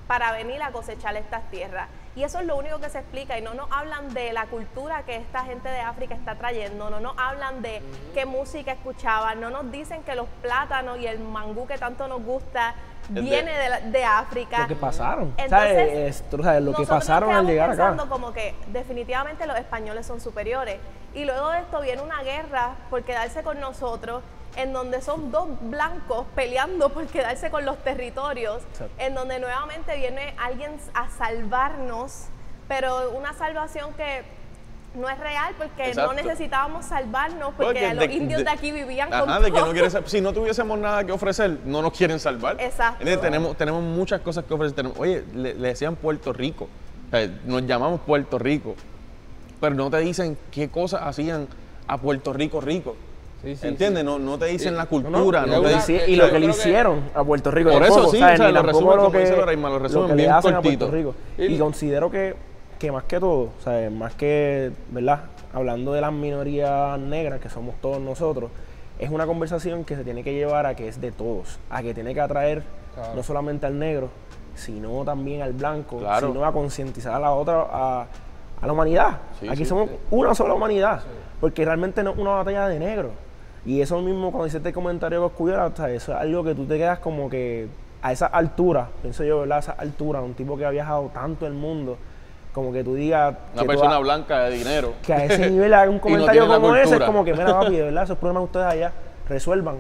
para 0.07 0.33
venir 0.33 0.62
a 0.62 0.73
cosechar 0.73 1.15
estas 1.17 1.43
tierras. 1.50 1.88
Y 2.16 2.25
eso 2.25 2.40
es 2.40 2.46
lo 2.46 2.56
único 2.56 2.78
que 2.80 2.88
se 2.88 2.99
explica 2.99 3.38
y 3.38 3.42
no 3.42 3.52
nos 3.52 3.70
hablan 3.70 4.12
de 4.14 4.32
la 4.32 4.46
cultura 4.46 5.02
que 5.02 5.16
esta 5.16 5.44
gente 5.44 5.68
de 5.68 5.80
África 5.80 6.14
está 6.14 6.35
trayendo, 6.35 6.88
no 6.88 6.99
nos 6.99 7.12
hablan 7.18 7.61
de 7.61 7.82
qué 8.14 8.25
música 8.25 8.73
escuchaban, 8.73 9.38
no 9.40 9.50
nos 9.50 9.70
dicen 9.70 10.02
que 10.02 10.14
los 10.14 10.26
plátanos 10.40 10.99
y 10.99 11.06
el 11.06 11.18
mangú 11.18 11.66
que 11.66 11.76
tanto 11.76 12.08
nos 12.08 12.23
gusta 12.23 12.75
viene 13.11 13.52
de, 13.58 13.68
la- 13.68 13.80
de 13.80 14.04
África. 14.04 14.61
Lo 14.62 14.68
que 14.68 14.76
pasaron. 14.76 15.35
Entonces, 15.37 15.50
¿sabes? 15.50 15.92
Esto, 16.23 16.38
o 16.38 16.42
sea, 16.42 16.58
lo 16.58 16.73
que 16.73 16.87
pasaron 16.87 17.30
al 17.35 17.46
llegar 17.46 17.68
acá. 17.70 17.76
pensando 17.90 18.08
como 18.08 18.32
que 18.32 18.54
definitivamente 18.68 19.46
los 19.46 19.58
españoles 19.58 20.06
son 20.06 20.18
superiores. 20.20 20.78
Y 21.14 21.25
luego 21.26 21.50
de 21.50 21.61
esto 21.61 21.80
viene 21.82 22.00
una 22.02 22.23
guerra 22.23 22.76
por 22.90 23.02
quedarse 23.04 23.42
con 23.42 23.61
nosotros, 23.61 24.23
en 24.56 24.72
donde 24.72 25.00
son 25.02 25.30
dos 25.30 25.48
blancos 25.62 26.26
peleando 26.34 26.88
por 26.88 27.06
quedarse 27.06 27.50
con 27.50 27.64
los 27.64 27.76
territorios, 27.84 28.62
Exacto. 28.72 28.94
en 28.98 29.14
donde 29.14 29.38
nuevamente 29.38 29.96
viene 29.96 30.34
alguien 30.38 30.72
a 30.94 31.08
salvarnos, 31.10 32.25
pero 32.68 33.10
una 33.12 33.32
salvación 33.34 33.92
que 33.94 34.22
no 34.94 35.10
es 35.10 35.18
real 35.18 35.54
porque 35.58 35.88
Exacto. 35.90 36.10
no 36.14 36.22
necesitábamos 36.22 36.86
salvarnos 36.86 37.48
porque, 37.54 37.64
Porque 37.80 37.94
los 37.94 38.08
de- 38.08 38.14
indios 38.14 38.38
de, 38.38 38.44
de- 38.44 38.50
aquí 38.50 38.72
vivían 38.72 39.12
Ajá, 39.12 39.20
con 39.26 39.42
de 39.42 39.52
que 39.52 39.58
todo. 39.58 39.72
no 40.00 40.08
si 40.08 40.20
no 40.22 40.32
tuviésemos 40.32 40.78
nada 40.78 41.04
que 41.04 41.12
ofrecer, 41.12 41.58
no 41.66 41.82
nos 41.82 41.92
quieren 41.92 42.18
salvar. 42.18 42.56
Exacto. 42.58 43.04
Tenemos, 43.20 43.56
tenemos 43.58 43.82
muchas 43.82 44.22
cosas 44.22 44.44
que 44.46 44.54
ofrecer. 44.54 44.75
Tenemos- 44.75 44.98
oye, 44.98 45.22
le, 45.34 45.52
le 45.54 45.68
decían 45.68 45.96
Puerto 45.96 46.32
Rico. 46.32 46.68
O 47.08 47.10
sea, 47.10 47.28
nos 47.44 47.62
llamamos 47.66 48.00
Puerto 48.00 48.38
Rico. 48.38 48.75
Pero 49.60 49.75
no 49.75 49.90
te 49.90 49.98
dicen 49.98 50.36
qué 50.50 50.70
cosas 50.70 51.02
hacían 51.04 51.46
a 51.86 51.98
Puerto 51.98 52.32
Rico 52.32 52.60
rico. 52.60 52.96
Sí, 53.47 53.55
sí, 53.57 53.69
¿Entiendes? 53.69 54.05
No, 54.05 54.19
no 54.19 54.37
te 54.38 54.47
dicen 54.47 54.71
Sí. 54.73 54.76
la 54.76 54.85
No, 54.91 55.00
no, 55.09 55.09
cultura. 55.12 55.45
y 55.47 55.50
No, 55.50 55.53
te 55.55 55.61
una- 55.61 55.69
dicen- 55.71 56.00
y 56.09 56.17
lo 56.17 56.26
que 56.31 56.38
le 56.41 56.47
que- 56.47 56.50
hicieron 56.53 57.00
a 57.15 57.23
Puerto 57.23 57.50
Rico. 57.53 57.71
Por 57.71 57.81
tampoco, 57.81 58.00
eso 58.03 58.11
sí, 58.11 58.19
¿sabes? 58.19 58.35
o 58.35 58.37
sea, 58.43 58.47
Ni 58.49 58.53
lo 58.55 58.62
resumen, 58.62 58.97
lo 58.97 59.11
que, 59.12 59.19
dice 59.21 59.37
Lorraima, 59.37 59.69
lo 59.71 59.79
resumen 59.79 60.07
que 60.09 60.15
le 60.17 60.23
bien 60.23 60.33
hacen 60.33 60.55
a. 60.55 60.62
Puerto 60.62 60.91
Rico. 60.91 61.15
Y- 61.38 61.45
Y, 61.45 61.59
considero 61.59 62.11
que, 62.11 62.35
que 62.81 62.91
más 62.91 63.05
que 63.05 63.21
todo, 63.21 63.50
¿sabes? 63.62 63.93
más 63.93 64.15
que, 64.15 64.73
¿verdad? 64.91 65.21
Hablando 65.55 65.93
de 65.93 66.00
las 66.00 66.12
minorías 66.12 66.99
negras, 66.99 67.41
que 67.41 67.49
somos 67.49 67.76
todos 67.81 68.00
nosotros, 68.00 68.50
es 68.99 69.11
una 69.11 69.26
conversación 69.26 69.85
que 69.85 69.95
se 69.95 70.03
tiene 70.03 70.25
que 70.25 70.35
llevar 70.35 70.67
a 70.67 70.75
que 70.75 70.88
es 70.88 71.00
de 71.00 71.12
todos, 71.12 71.59
a 71.71 71.83
que 71.83 71.95
tiene 71.95 72.15
que 72.15 72.21
atraer 72.21 72.65
Claro. 72.97 73.15
no 73.15 73.23
solamente 73.23 73.65
al 73.67 73.79
negro, 73.79 74.09
sino 74.57 75.05
también 75.05 75.43
al 75.43 75.53
blanco, 75.53 75.99
Claro. 75.99 76.29
sino 76.33 76.45
a 76.45 76.53
concientizar 76.53 77.15
a 77.15 77.21
la 77.21 77.31
otra, 77.33 77.67
a, 77.71 78.07
a 78.61 78.67
la 78.67 78.73
humanidad. 78.73 79.19
Sí, 79.38 79.47
Aquí 79.49 79.59
sí, 79.59 79.67
somos 79.67 79.88
sí. 79.91 79.97
una 80.11 80.35
sola 80.35 80.55
humanidad, 80.55 81.03
porque 81.41 81.65
realmente 81.65 82.02
no 82.02 82.11
es 82.11 82.19
una 82.19 82.30
batalla 82.30 82.67
de 82.69 82.78
negros. 82.80 83.13
Y 83.67 83.81
eso 83.81 84.00
mismo, 84.00 84.31
cuando 84.31 84.47
hiciste 84.47 84.69
el 84.69 84.75
comentario 84.75 85.21
con 85.21 85.31
Cuyera, 85.31 85.67
o 85.67 85.75
sea, 85.76 85.91
eso 85.91 86.13
es 86.13 86.19
algo 86.19 86.45
que 86.45 86.55
tú 86.55 86.65
te 86.67 86.79
quedas 86.79 87.00
como 87.00 87.29
que 87.29 87.67
a 88.00 88.13
esa 88.13 88.26
altura, 88.26 88.89
pienso 89.02 89.25
yo, 89.25 89.41
¿verdad? 89.41 89.57
A 89.57 89.61
esa 89.61 89.73
altura, 89.73 90.21
un 90.23 90.35
tipo 90.35 90.57
que 90.57 90.65
ha 90.65 90.71
viajado 90.71 91.11
tanto 91.13 91.47
el 91.47 91.55
mundo, 91.55 91.97
como 92.52 92.73
que 92.73 92.85
tú 92.85 92.95
digas. 92.95 93.35
una 93.52 93.55
que 93.55 93.61
tú 93.63 93.67
persona 93.67 93.97
ha- 93.97 93.99
blanca 93.99 94.45
de 94.45 94.57
dinero. 94.57 94.93
Que 95.05 95.13
a 95.13 95.25
ese 95.25 95.50
nivel 95.50 95.75
haga 95.75 95.91
un 95.91 95.99
comentario 96.00 96.47
como 96.47 96.75
ese, 96.76 96.95
es 96.97 97.02
como 97.02 97.25
que, 97.25 97.33
mira, 97.33 97.59
papi, 97.59 97.75
de 97.76 97.83
verdad, 97.87 98.05
esos 98.05 98.19
problemas 98.19 98.43
que 98.43 98.45
ustedes 98.59 98.67
allá 98.67 98.93
resuelvan. 99.29 99.76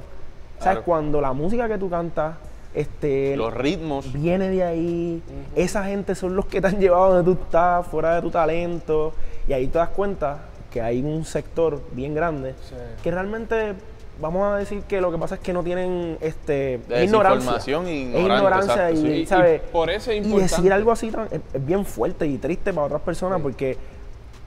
¿Sabes? 0.58 0.64
Claro. 0.78 0.82
Cuando 0.84 1.20
la 1.20 1.32
música 1.32 1.68
que 1.68 1.78
tú 1.78 1.88
cantas, 1.88 2.34
este, 2.74 3.36
Los 3.36 3.54
ritmos. 3.54 4.12
viene 4.12 4.48
de 4.50 4.62
ahí. 4.64 5.22
Esa 5.54 5.84
gente 5.84 6.14
son 6.14 6.34
los 6.34 6.46
que 6.46 6.60
te 6.60 6.66
han 6.66 6.78
llevado 6.80 7.14
donde 7.14 7.32
tú 7.34 7.40
estás, 7.42 7.86
fuera 7.86 8.16
de 8.16 8.22
tu 8.22 8.30
talento. 8.30 9.12
Y 9.48 9.52
ahí 9.52 9.68
te 9.68 9.78
das 9.78 9.90
cuenta 9.90 10.38
que 10.70 10.80
hay 10.82 11.02
un 11.02 11.24
sector 11.24 11.80
bien 11.92 12.14
grande 12.14 12.54
Sí. 12.68 12.74
que 13.02 13.10
realmente, 13.10 13.74
vamos 14.20 14.46
a 14.52 14.56
decir 14.56 14.82
que 14.82 15.00
lo 15.00 15.10
que 15.12 15.18
pasa 15.18 15.36
es 15.36 15.40
que 15.40 15.52
no 15.52 15.62
tienen 15.62 16.18
este, 16.20 16.74
es 16.88 17.04
ignorancia. 17.04 17.52
Desinformación 17.52 17.88
y 17.88 18.02
ignorancia, 18.18 18.90
sí. 18.94 19.06
Y- 19.08 19.26
¿sabes? 19.26 19.62
y 19.66 19.72
por 19.72 19.90
eso 19.90 20.10
es 20.10 20.16
Y 20.18 20.20
decir 20.20 20.34
importante. 20.40 20.72
algo 20.72 20.92
así 20.92 21.10
tan- 21.10 21.28
es, 21.30 21.40
es 21.52 21.64
bien 21.66 21.84
fuerte 21.84 22.26
y 22.26 22.38
triste 22.38 22.72
para 22.72 22.86
otras 22.86 23.02
personas 23.02 23.40
porque 23.40 23.76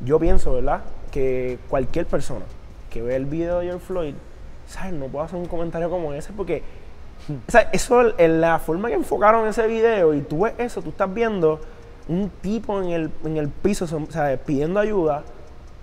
yo 0.04 0.20
pienso, 0.20 0.54
¿verdad? 0.54 0.82
Que 1.12 1.60
cualquier 1.70 2.06
persona 2.06 2.46
que 2.90 3.02
ve 3.02 3.16
el 3.16 3.26
video 3.26 3.60
de 3.60 3.68
George 3.68 3.86
Floyd, 3.86 4.14
¿sabes? 4.68 4.94
No 4.94 5.06
puede 5.08 5.26
hacer 5.26 5.40
un 5.40 5.46
comentario 5.46 5.90
como 5.90 6.14
ese 6.14 6.32
porque, 6.34 6.64
o 7.48 7.52
sea, 7.52 7.70
eso, 7.74 8.18
en 8.18 8.42
la 8.42 8.60
forma 8.60 8.88
que 8.90 8.96
enfocaron 8.96 9.48
ese 9.48 9.68
video 9.68 10.14
y 10.14 10.22
tú 10.22 10.42
ves 10.42 10.54
eso, 10.58 10.82
tú 10.82 10.90
estás 10.90 11.14
viendo 11.14 11.60
un 12.08 12.30
tipo 12.42 12.82
en 12.82 12.90
el, 12.90 13.12
en 13.24 13.38
el 13.38 13.50
piso, 13.50 13.86
o 13.86 14.12
sea, 14.12 14.36
pidiendo 14.38 14.80
ayuda 14.80 15.24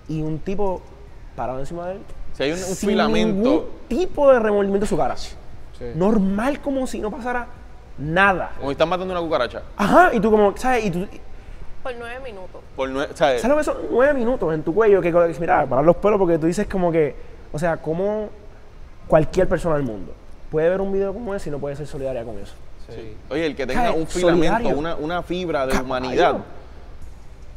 y 0.07 0.21
un 0.21 0.39
tipo 0.39 0.81
parado 1.35 1.59
encima 1.59 1.87
de 1.87 1.93
él. 1.93 1.99
Si 2.33 2.43
hay 2.43 2.51
un, 2.51 2.57
un 2.59 2.63
sin 2.63 2.89
filamento. 2.89 3.43
ningún 3.49 3.65
tipo 3.87 4.31
de 4.31 4.39
remordimiento 4.39 4.85
en 4.85 4.89
su 4.89 4.97
cara. 4.97 5.15
Sí. 5.17 5.31
Normal 5.95 6.59
como 6.61 6.87
si 6.87 6.99
no 6.99 7.11
pasara 7.11 7.47
nada. 7.97 8.51
Como 8.57 8.69
si 8.69 8.73
están 8.73 8.89
matando 8.89 9.11
una 9.13 9.21
cucaracha. 9.21 9.61
Ajá, 9.75 10.11
y 10.13 10.19
tú 10.19 10.31
como, 10.31 10.55
¿sabes? 10.57 10.85
Y 10.85 10.91
tú, 10.91 11.05
Por 11.83 11.93
nueve 11.97 12.19
minutos. 12.23 12.61
Por 12.75 12.89
nue- 12.89 13.07
¿sabes? 13.13 13.41
¿Sabes 13.41 13.49
lo 13.49 13.57
que 13.57 13.63
son 13.63 13.77
nueve 13.91 14.13
minutos 14.13 14.53
en 14.53 14.63
tu 14.63 14.73
cuello? 14.73 15.01
Que, 15.01 15.11
que 15.11 15.35
mira, 15.39 15.65
parar 15.65 15.85
los 15.85 15.95
pelos 15.97 16.19
porque 16.19 16.37
tú 16.37 16.47
dices 16.47 16.67
como 16.67 16.91
que, 16.91 17.15
o 17.51 17.59
sea, 17.59 17.77
como 17.77 18.29
cualquier 19.07 19.47
persona 19.47 19.75
del 19.75 19.83
mundo 19.85 20.13
puede 20.51 20.69
ver 20.69 20.81
un 20.81 20.91
video 20.91 21.13
como 21.13 21.33
ese 21.35 21.49
y 21.49 21.51
no 21.51 21.59
puede 21.59 21.75
ser 21.75 21.87
solidaria 21.87 22.23
con 22.23 22.37
eso. 22.39 22.53
Sí. 22.89 23.15
Oye, 23.29 23.45
el 23.45 23.55
que 23.55 23.67
tenga 23.67 23.87
¿Sabes? 23.87 23.99
un 23.99 24.07
filamento, 24.07 24.69
una, 24.69 24.95
una 24.95 25.21
fibra 25.21 25.65
de 25.65 25.73
Caballo. 25.73 25.85
humanidad, 25.85 26.37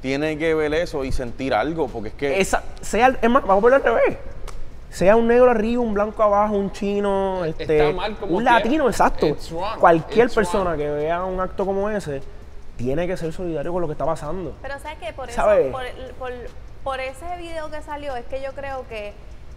tiene 0.00 0.38
que 0.38 0.54
ver 0.54 0.72
eso 0.74 1.04
y 1.04 1.12
sentir 1.12 1.52
algo, 1.54 1.88
porque 1.88 2.08
es 2.08 2.14
que 2.14 2.40
Esa, 2.40 2.62
sea, 2.80 3.08
es 3.20 3.30
más, 3.30 3.42
vamos 3.42 3.58
a 3.58 3.60
ponerlo 3.60 3.86
al 3.88 3.94
revés. 4.02 4.18
Sea 4.90 5.14
un 5.14 5.28
negro 5.28 5.50
arriba, 5.50 5.80
un 5.82 5.94
blanco 5.94 6.22
abajo, 6.22 6.54
un 6.56 6.72
chino, 6.72 7.44
este, 7.44 7.78
Está 7.88 7.96
mal 7.96 8.16
como 8.16 8.32
un 8.36 8.42
quiera. 8.42 8.56
latino, 8.58 8.88
exacto. 8.88 9.26
It's 9.28 9.50
wrong. 9.52 9.78
Cualquier 9.78 10.26
It's 10.26 10.34
persona 10.34 10.70
wrong. 10.70 10.78
que 10.78 10.90
vea 10.90 11.24
un 11.24 11.38
acto 11.40 11.64
como 11.64 11.88
ese 11.90 12.22
tiene 12.76 13.06
que 13.06 13.16
ser 13.16 13.32
solidario 13.32 13.72
con 13.72 13.82
lo 13.82 13.86
que 13.86 13.92
está 13.92 14.04
pasando. 14.06 14.54
Pero 14.62 14.78
sabes 14.80 14.98
que 14.98 15.12
por 15.12 15.28
eso, 15.30 15.42
por, 15.70 15.84
el- 15.84 16.14
por- 16.18 16.32
por 16.82 16.98
ese 16.98 17.36
video 17.38 17.70
que 17.70 17.82
salió, 17.82 18.16
es 18.16 18.24
que 18.24 18.42
yo 18.42 18.52
creo 18.52 18.84
que 18.88 19.12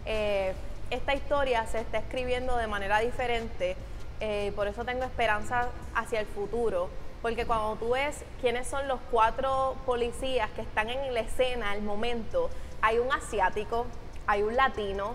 eh, 0.05 0.53
esta 0.91 1.15
historia 1.15 1.65
se 1.67 1.79
está 1.79 1.97
escribiendo 1.99 2.55
de 2.57 2.67
manera 2.67 2.99
diferente. 2.99 3.75
eh, 4.19 4.51
por 4.55 4.67
eso 4.67 4.85
tengo 4.85 5.03
esperanza 5.03 5.67
hacia 5.95 6.19
el 6.19 6.25
futuro. 6.27 6.89
Porque 7.23 7.47
cuando 7.47 7.77
tú 7.77 7.91
ves 7.91 8.23
quiénes 8.41 8.67
son 8.67 8.87
los 8.87 8.99
cuatro 9.09 9.77
policías 9.85 10.51
que 10.51 10.61
están 10.61 10.89
en 10.89 11.13
la 11.13 11.21
escena 11.21 11.71
al 11.71 11.81
momento, 11.81 12.49
hay 12.81 12.99
un 12.99 13.11
asiático, 13.11 13.87
hay 14.27 14.43
un 14.43 14.55
latino, 14.55 15.13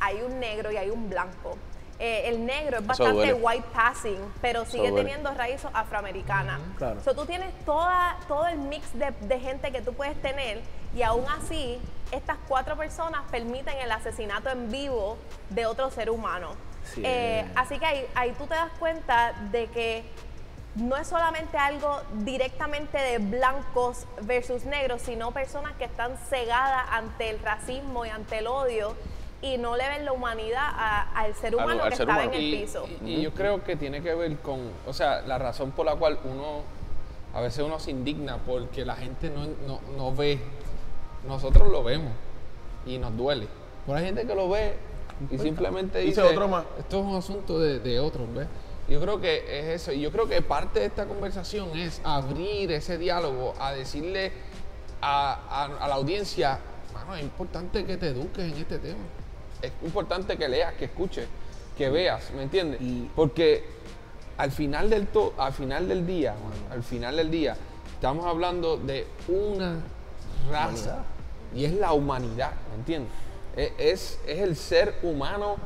hay 0.00 0.22
un 0.22 0.38
negro 0.38 0.70
y 0.70 0.76
hay 0.76 0.88
un 0.88 1.10
blanco. 1.10 1.58
Eh, 1.98 2.28
el 2.28 2.46
negro 2.46 2.78
es 2.78 2.86
bastante 2.86 3.34
white 3.34 3.66
passing, 3.74 4.32
pero 4.40 4.64
sigue 4.64 4.92
teniendo 4.92 5.34
raíces 5.34 5.68
afroamericanas. 5.74 6.60
Claro. 6.76 7.02
So, 7.02 7.12
tú 7.12 7.26
tienes 7.26 7.52
toda, 7.64 8.16
todo 8.28 8.46
el 8.46 8.58
mix 8.58 8.96
de, 8.96 9.10
de 9.22 9.40
gente 9.40 9.72
que 9.72 9.82
tú 9.82 9.92
puedes 9.94 10.16
tener 10.22 10.62
y 10.94 11.02
aún 11.02 11.24
así 11.28 11.80
estas 12.12 12.38
cuatro 12.46 12.76
personas 12.76 13.22
permiten 13.32 13.76
el 13.78 13.90
asesinato 13.90 14.48
en 14.48 14.70
vivo 14.70 15.18
de 15.50 15.66
otro 15.66 15.90
ser 15.90 16.08
humano. 16.08 16.52
Sí. 16.84 17.02
Eh, 17.04 17.44
así 17.56 17.80
que 17.80 17.84
ahí, 17.84 18.06
ahí 18.14 18.32
tú 18.38 18.46
te 18.46 18.54
das 18.54 18.70
cuenta 18.78 19.32
de 19.50 19.66
que 19.66 20.04
no 20.78 20.96
es 20.96 21.06
solamente 21.08 21.56
algo 21.58 22.00
directamente 22.24 22.98
de 22.98 23.18
blancos 23.18 24.06
versus 24.22 24.64
negros, 24.64 25.02
sino 25.02 25.32
personas 25.32 25.72
que 25.76 25.84
están 25.84 26.16
cegadas 26.28 26.84
ante 26.90 27.30
el 27.30 27.38
racismo 27.40 28.04
y 28.06 28.08
ante 28.10 28.38
el 28.38 28.46
odio 28.46 28.94
y 29.40 29.56
no 29.56 29.76
le 29.76 29.88
ven 29.88 30.04
la 30.04 30.12
humanidad 30.12 30.62
a- 30.66 31.12
al 31.14 31.34
ser 31.34 31.54
humano 31.54 31.82
al 31.84 31.90
que 31.90 31.96
ser 31.96 32.08
estaba 32.08 32.22
humano. 32.24 32.32
en 32.32 32.38
el 32.40 32.54
Y- 32.54 32.60
piso. 32.60 32.86
Y, 33.04 33.14
y 33.14 33.22
yo 33.22 33.32
creo 33.32 33.62
que 33.62 33.76
tiene 33.76 34.02
que 34.02 34.14
ver 34.14 34.36
con, 34.38 34.60
o 34.86 34.92
sea, 34.92 35.20
la 35.22 35.38
razón 35.38 35.70
por 35.70 35.86
la 35.86 35.94
cual 35.94 36.18
uno, 36.24 36.62
a 37.34 37.40
veces 37.40 37.64
uno 37.64 37.78
se 37.78 37.90
indigna 37.92 38.38
porque 38.38 38.84
la 38.84 38.96
gente 38.96 39.30
no, 39.30 39.46
no, 39.66 39.80
no 39.96 40.14
ve 40.14 40.40
nosotros 41.26 41.68
lo 41.68 41.82
vemos 41.84 42.12
y 42.86 42.98
nos 42.98 43.16
duele. 43.16 43.46
Pero 43.86 43.98
hay 43.98 44.04
gente 44.06 44.26
que 44.26 44.34
lo 44.34 44.48
ve 44.48 44.76
y 45.30 45.38
simplemente 45.38 45.98
Dice 46.00 46.20
dice, 46.22 46.32
otro 46.34 46.48
más. 46.48 46.64
esto 46.78 47.00
es 47.00 47.04
un 47.06 47.16
asunto 47.16 47.58
de, 47.58 47.80
de 47.80 47.98
otros, 48.00 48.26
¿ves? 48.34 48.46
Yo 48.88 49.00
creo 49.00 49.20
que 49.20 49.44
es 49.58 49.82
eso. 49.82 49.92
Y 49.92 50.00
yo 50.00 50.10
creo 50.10 50.26
que 50.28 50.40
parte 50.42 50.80
de 50.80 50.86
esta 50.86 51.06
conversación 51.06 51.76
es 51.78 52.00
abrir 52.04 52.72
ese 52.72 52.96
diálogo 52.98 53.54
a 53.60 53.72
decirle 53.72 54.32
a, 55.00 55.34
a- 55.34 55.84
a 55.84 55.88
la 55.88 55.94
audiencia, 55.96 56.58
mano, 56.94 57.14
es 57.14 57.22
importante 57.22 57.84
que 57.84 57.96
te 57.96 58.08
eduques 58.08 58.50
en 58.52 58.58
este 58.58 58.78
tema. 58.78 58.98
Es 59.60 59.72
importante 59.84 60.36
que 60.36 60.48
leas, 60.48 60.74
que 60.74 60.86
escuches, 60.86 61.26
que 61.76 61.90
veas, 61.90 62.30
¿me 62.32 62.42
entiendes? 62.44 62.80
Y- 62.80 63.10
Porque 63.14 63.64
al 64.36 64.50
final 64.52 64.88
del 64.88 65.08
to- 65.08 65.34
al 65.36 65.52
final 65.52 65.86
del 65.88 66.06
día, 66.06 66.34
al 66.70 66.82
final 66.82 67.16
del 67.16 67.30
día, 67.30 67.56
estamos 67.94 68.24
hablando 68.24 68.76
de 68.76 69.06
una 69.28 69.80
raza 70.50 71.04
y 71.54 71.64
es 71.64 71.72
la 71.74 71.92
humanidad, 71.92 72.52
¿me 72.70 72.76
entiendes? 72.76 73.12
E- 73.56 73.72
Es, 73.78 74.18
es 74.26 74.38
el 74.40 74.54
ser 74.56 74.94
humano 75.02 75.56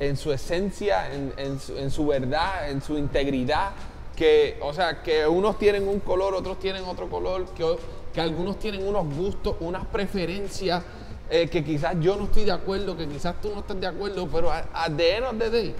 en 0.00 0.16
su 0.16 0.32
esencia, 0.32 1.14
en, 1.14 1.32
en 1.36 1.60
su, 1.60 1.76
en 1.76 1.90
su 1.90 2.06
verdad, 2.06 2.70
en 2.70 2.82
su 2.82 2.96
integridad, 2.96 3.70
que, 4.16 4.58
o 4.62 4.72
sea, 4.72 5.02
que 5.02 5.26
unos 5.26 5.58
tienen 5.58 5.86
un 5.86 6.00
color, 6.00 6.34
otros 6.34 6.58
tienen 6.58 6.84
otro 6.84 7.08
color, 7.08 7.46
que, 7.54 7.76
que 8.12 8.20
algunos 8.20 8.58
tienen 8.58 8.86
unos 8.86 9.14
gustos, 9.14 9.56
unas 9.60 9.84
preferencias, 9.86 10.82
eh, 11.28 11.48
que 11.48 11.62
quizás 11.62 11.94
yo 12.00 12.16
no 12.16 12.24
estoy 12.24 12.44
de 12.44 12.52
acuerdo, 12.52 12.96
que 12.96 13.06
quizás 13.06 13.40
tú 13.40 13.50
no 13.54 13.60
estás 13.60 13.78
de 13.80 13.86
acuerdo, 13.86 14.26
pero 14.28 14.50
a 14.50 14.88
the 14.96 15.16
end 15.16 15.26
of 15.26 15.38
the 15.38 15.50
day, 15.50 15.74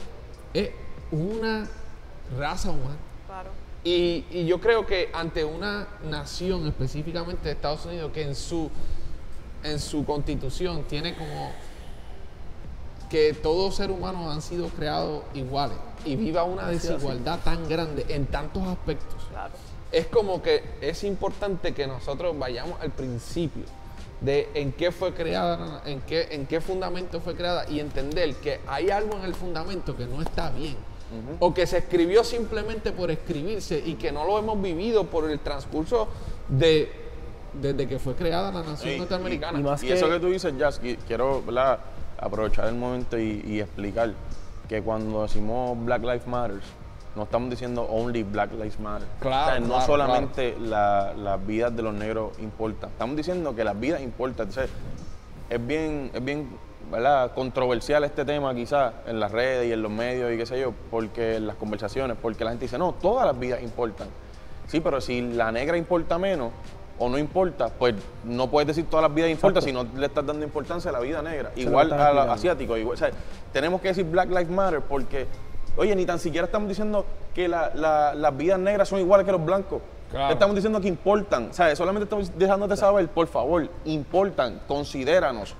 es 0.54 0.70
una 1.10 1.66
raza 2.38 2.70
humana. 2.70 2.96
Claro. 3.26 3.50
Y, 3.82 4.26
y 4.30 4.44
yo 4.44 4.60
creo 4.60 4.84
que 4.84 5.08
ante 5.14 5.44
una 5.44 5.88
nación, 6.08 6.66
específicamente 6.68 7.44
de 7.44 7.52
Estados 7.52 7.86
Unidos, 7.86 8.12
que 8.12 8.22
en 8.22 8.34
su, 8.34 8.70
en 9.64 9.78
su 9.80 10.04
constitución 10.04 10.84
tiene 10.84 11.14
como 11.16 11.52
que 13.10 13.34
todos 13.34 13.74
ser 13.74 13.90
humanos 13.90 14.32
han 14.32 14.40
sido 14.40 14.68
creados 14.68 15.22
iguales 15.34 15.76
y 16.04 16.16
viva 16.16 16.44
una 16.44 16.68
desigualdad 16.68 17.40
tan 17.44 17.68
grande 17.68 18.06
en 18.08 18.26
tantos 18.26 18.62
aspectos. 18.66 19.22
Claro. 19.30 19.52
Es 19.92 20.06
como 20.06 20.40
que 20.40 20.62
es 20.80 21.02
importante 21.04 21.74
que 21.74 21.86
nosotros 21.86 22.38
vayamos 22.38 22.80
al 22.80 22.90
principio 22.90 23.64
de 24.20 24.48
en 24.54 24.72
qué 24.72 24.92
fue 24.92 25.12
creada, 25.12 25.82
en 25.84 26.00
qué, 26.02 26.28
en 26.30 26.46
qué 26.46 26.60
fundamento 26.60 27.20
fue 27.20 27.34
creada 27.34 27.68
y 27.68 27.80
entender 27.80 28.34
que 28.36 28.60
hay 28.68 28.90
algo 28.90 29.16
en 29.18 29.24
el 29.24 29.34
fundamento 29.34 29.96
que 29.96 30.06
no 30.06 30.22
está 30.22 30.50
bien. 30.50 30.76
O 31.40 31.52
que 31.52 31.66
se 31.66 31.78
escribió 31.78 32.22
simplemente 32.22 32.92
por 32.92 33.10
escribirse 33.10 33.82
y 33.84 33.94
que 33.94 34.12
no 34.12 34.24
lo 34.24 34.38
hemos 34.38 34.62
vivido 34.62 35.06
por 35.06 35.28
el 35.28 35.40
transcurso 35.40 36.06
de 36.48 36.92
desde 37.60 37.88
que 37.88 37.98
fue 37.98 38.14
creada 38.14 38.52
la 38.52 38.62
nación 38.62 38.94
Y- 38.94 38.98
norteamericana. 38.98 39.58
y 39.58 39.62
más 39.64 39.82
Y 39.82 39.88
que- 39.88 39.94
eso 39.94 40.08
que 40.08 40.20
tú 40.20 40.28
dices, 40.28 40.56
Jazz, 40.56 40.80
qui- 40.80 40.96
quiero 41.08 41.42
¿verdad? 41.42 41.80
Aprovechar 42.20 42.66
el 42.66 42.74
momento 42.74 43.18
y, 43.18 43.42
y 43.46 43.60
explicar 43.60 44.12
que 44.68 44.82
cuando 44.82 45.22
decimos 45.22 45.76
Black 45.84 46.02
Lives 46.02 46.26
Matter, 46.26 46.60
no 47.16 47.24
estamos 47.24 47.50
diciendo 47.50 47.82
only 47.82 48.22
Black 48.22 48.52
Lives 48.52 48.78
Matter. 48.78 49.08
Claro, 49.18 49.46
O 49.46 49.50
sea, 49.50 49.60
no 49.60 49.66
claro, 49.68 49.86
solamente 49.86 50.56
la- 50.60 51.12
las 51.14 51.44
vidas 51.44 51.74
de 51.74 51.82
los 51.82 51.92
negros 51.94 52.38
importan. 52.38 52.90
Estamos 52.90 53.16
diciendo 53.16 53.54
que 53.54 53.64
las 53.64 53.78
vidas 53.78 54.00
importan. 54.00 54.46
Entonces, 54.48 54.70
es 55.48 55.66
bien, 55.66 56.10
es 56.14 56.24
bien 56.24 56.48
¿verdad? 56.90 57.32
controversial 57.34 58.04
este 58.04 58.24
tema 58.24 58.54
quizás 58.54 58.92
en 59.06 59.18
las 59.18 59.32
redes 59.32 59.68
y 59.68 59.72
en 59.72 59.82
los 59.82 59.90
medios 59.90 60.32
y 60.32 60.36
qué 60.36 60.46
sé 60.46 60.60
yo, 60.60 60.72
porque 60.90 61.36
en 61.36 61.46
las 61.48 61.56
conversaciones, 61.56 62.16
porque 62.20 62.44
la 62.44 62.50
gente 62.50 62.66
dice, 62.66 62.78
no, 62.78 62.92
todas 62.92 63.26
las 63.26 63.38
vidas 63.38 63.60
importan. 63.62 64.06
Sí, 64.68 64.78
pero 64.80 65.00
si 65.00 65.20
la 65.20 65.50
negra 65.50 65.76
importa 65.76 66.16
menos 66.16 66.52
o 67.02 67.08
no 67.08 67.18
importa, 67.18 67.70
pues 67.70 67.94
no 68.24 68.48
puedes 68.50 68.66
decir 68.68 68.84
todas 68.88 69.02
las 69.02 69.14
vidas 69.14 69.30
importan 69.30 69.62
si 69.62 69.72
no 69.72 69.84
le 69.96 70.04
estás 70.06 70.24
dando 70.24 70.44
importancia 70.44 70.90
a 70.90 70.92
la 70.92 71.00
vida 71.00 71.22
negra. 71.22 71.50
igual 71.56 71.90
a 71.92 72.32
asiáticos. 72.34 72.78
Igual, 72.78 72.94
o 72.94 72.98
sea, 72.98 73.10
tenemos 73.52 73.80
que 73.80 73.88
decir 73.88 74.04
Black 74.04 74.28
Lives 74.28 74.50
Matter 74.50 74.82
porque, 74.82 75.26
oye, 75.78 75.96
ni 75.96 76.04
tan 76.04 76.18
siquiera 76.18 76.44
estamos 76.44 76.68
diciendo 76.68 77.06
que 77.34 77.48
la- 77.48 77.72
la- 77.74 78.14
las 78.14 78.36
vidas 78.36 78.58
negras 78.60 78.86
son 78.88 79.00
iguales 79.00 79.24
que 79.24 79.32
los 79.32 79.42
blancos. 79.44 79.80
Claro. 80.10 80.32
Estamos 80.32 80.54
diciendo 80.54 80.78
que 80.80 80.88
importan. 80.88 81.48
O 81.50 81.54
sea, 81.54 81.74
solamente 81.74 82.04
estamos 82.04 82.36
dejándote 82.36 82.76
saber, 82.76 83.08
por 83.08 83.26
favor, 83.28 83.66
importan, 83.86 84.60
considéranos. 84.68 85.54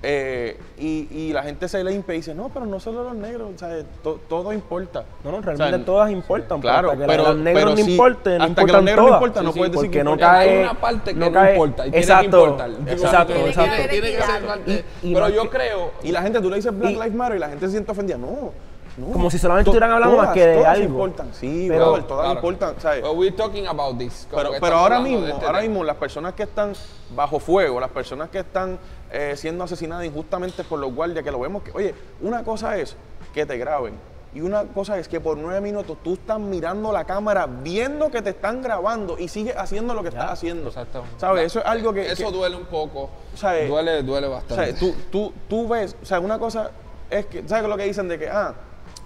Eh, 0.00 0.56
y, 0.78 1.08
y 1.10 1.32
la 1.32 1.42
gente 1.42 1.66
se 1.68 1.82
le 1.82 1.92
impide 1.92 2.14
y 2.14 2.18
dice, 2.18 2.32
no, 2.32 2.50
pero 2.50 2.66
no 2.66 2.78
solo 2.78 3.02
los 3.02 3.14
negros, 3.16 3.50
o 3.52 3.58
sea, 3.58 3.82
to- 4.02 4.20
todo 4.28 4.52
importa. 4.52 5.04
No, 5.24 5.32
no, 5.32 5.38
O 5.38 5.42
sea, 5.42 5.54
realmente 5.54 5.84
todas 5.86 6.10
importan. 6.12 6.60
pero 6.60 6.72
Claro, 6.72 6.90
hasta 6.92 7.00
que 7.02 7.06
pero, 7.08 7.22
los 7.24 7.36
negros 7.38 7.64
pero 7.64 7.70
no 7.76 7.84
si- 7.84 7.90
importen, 7.90 8.38
no 8.38 8.44
hasta 8.44 8.64
que 8.64 8.72
los 8.72 8.82
negros 8.84 9.06
no 9.08 9.12
importan, 9.14 9.44
no 9.44 9.52
Sí, 9.52 9.58
puedes 9.58 9.72
decir 9.72 9.90
que 9.90 9.98
porque 10.04 10.10
no 10.10 10.16
cae- 10.16 10.48
Hay 10.58 10.62
una 10.62 10.74
parte 10.74 11.14
que 11.14 11.18
no, 11.18 11.32
cae- 11.32 11.52
importa 11.52 11.86
y 11.86 11.90
exacto, 11.90 12.20
tiene 12.20 12.30
que 12.30 12.38
importar. 12.38 12.70
exacto, 12.70 13.26
Tiene 13.32 13.42
que- 13.42 13.48
exacto. 13.50 13.88
Tiene 13.90 14.10
que 14.12 14.22
ser 14.22 14.46
parte. 14.46 14.84
y 15.02 15.12
Pero 15.14 15.24
más 15.26 15.34
yo 15.34 15.50
creo, 15.50 15.90
Y 16.04 16.12
la 16.12 16.22
gente, 16.22 16.40
tú 16.40 16.48
le 16.50 16.56
dices 16.56 16.78
Black 16.78 16.92
Lives 16.92 17.14
Matter 17.14 17.36
y 17.36 17.40
la 17.40 17.48
gente 17.48 17.66
se 17.66 17.72
siente 17.72 17.90
ofendida. 17.90 18.18
No, 18.18 18.52
no. 18.98 19.12
Como 19.12 19.30
si 19.30 19.38
solamente 19.38 19.64
To- 19.66 19.70
estuvieran 19.72 19.92
hablando 19.92 20.16
más 20.16 20.26
todas, 20.26 20.34
que 20.34 20.46
de 20.46 20.54
todas 20.58 20.74
algo. 20.74 20.84
importan. 20.84 21.28
Sí, 21.32 21.66
Pero- 21.68 21.84
brother, 21.86 22.02
todas 22.04 22.24
Claro. 22.24 22.34
importan. 22.38 22.74
¿sabes? 22.80 23.02
But 23.02 23.16
we're 23.16 23.36
talking 23.36 23.66
about 23.66 23.98
this. 23.98 24.28
Pero, 24.30 24.76
ahora 24.76 25.00
mismo, 25.00 25.18
este 25.26 25.32
ahora 25.44 25.58
tema. 25.58 25.60
mismo, 25.62 25.84
las 25.84 25.96
personas 25.96 26.34
que 26.34 26.44
están 26.44 26.72
bajo 27.16 27.38
fuego, 27.40 27.78
las 27.80 27.90
personas 27.90 28.28
que 28.28 28.38
están 28.40 28.78
eh, 29.10 29.34
siendo 29.36 29.64
asesinadas 29.64 30.04
injustamente 30.04 30.64
por 30.64 30.78
los 30.78 30.94
guardias, 30.94 31.24
que 31.24 31.30
lo 31.30 31.40
vemos 31.40 31.62
que, 31.62 31.72
oye, 31.72 31.94
una 32.20 32.44
cosa 32.44 32.78
es 32.78 32.96
que 33.34 33.46
te 33.46 33.56
graben 33.58 33.94
y 34.34 34.40
una 34.42 34.64
cosa 34.64 34.98
es 34.98 35.08
que 35.08 35.20
por 35.20 35.38
nueve 35.38 35.60
minutos 35.60 35.96
tú 36.04 36.14
estás 36.14 36.38
mirando 36.38 36.92
la 36.92 37.04
cámara, 37.04 37.46
viendo 37.46 38.10
que 38.10 38.20
te 38.20 38.30
están 38.30 38.60
grabando 38.62 39.18
y 39.18 39.28
sigues 39.28 39.56
haciendo 39.56 39.94
lo 39.94 40.02
que 40.02 40.10
estás 40.10 40.30
haciendo. 40.30 40.68
Exactamente. 40.68 41.18
¿Sabes? 41.18 41.46
Eso 41.46 41.60
es 41.60 41.64
algo 41.66 41.92
que... 41.94 42.10
Eso 42.12 42.26
que- 42.26 42.36
duele 42.36 42.56
un 42.56 42.66
poco. 42.66 43.08
Eh, 43.42 43.66
duele, 43.68 44.02
duele 44.02 44.28
bastante. 44.28 44.66
sea, 44.66 44.78
tú, 44.78 44.94
tú, 45.10 45.32
tú 45.48 45.66
ves, 45.66 45.96
o 46.02 46.04
sea, 46.04 46.20
una 46.20 46.38
cosa 46.38 46.70
es 47.08 47.26
que, 47.26 47.48
¿sabes 47.48 47.68
lo 47.68 47.76
que 47.76 47.84
dicen 47.84 48.06
de 48.06 48.18
que, 48.18 48.28
ah, 48.28 48.54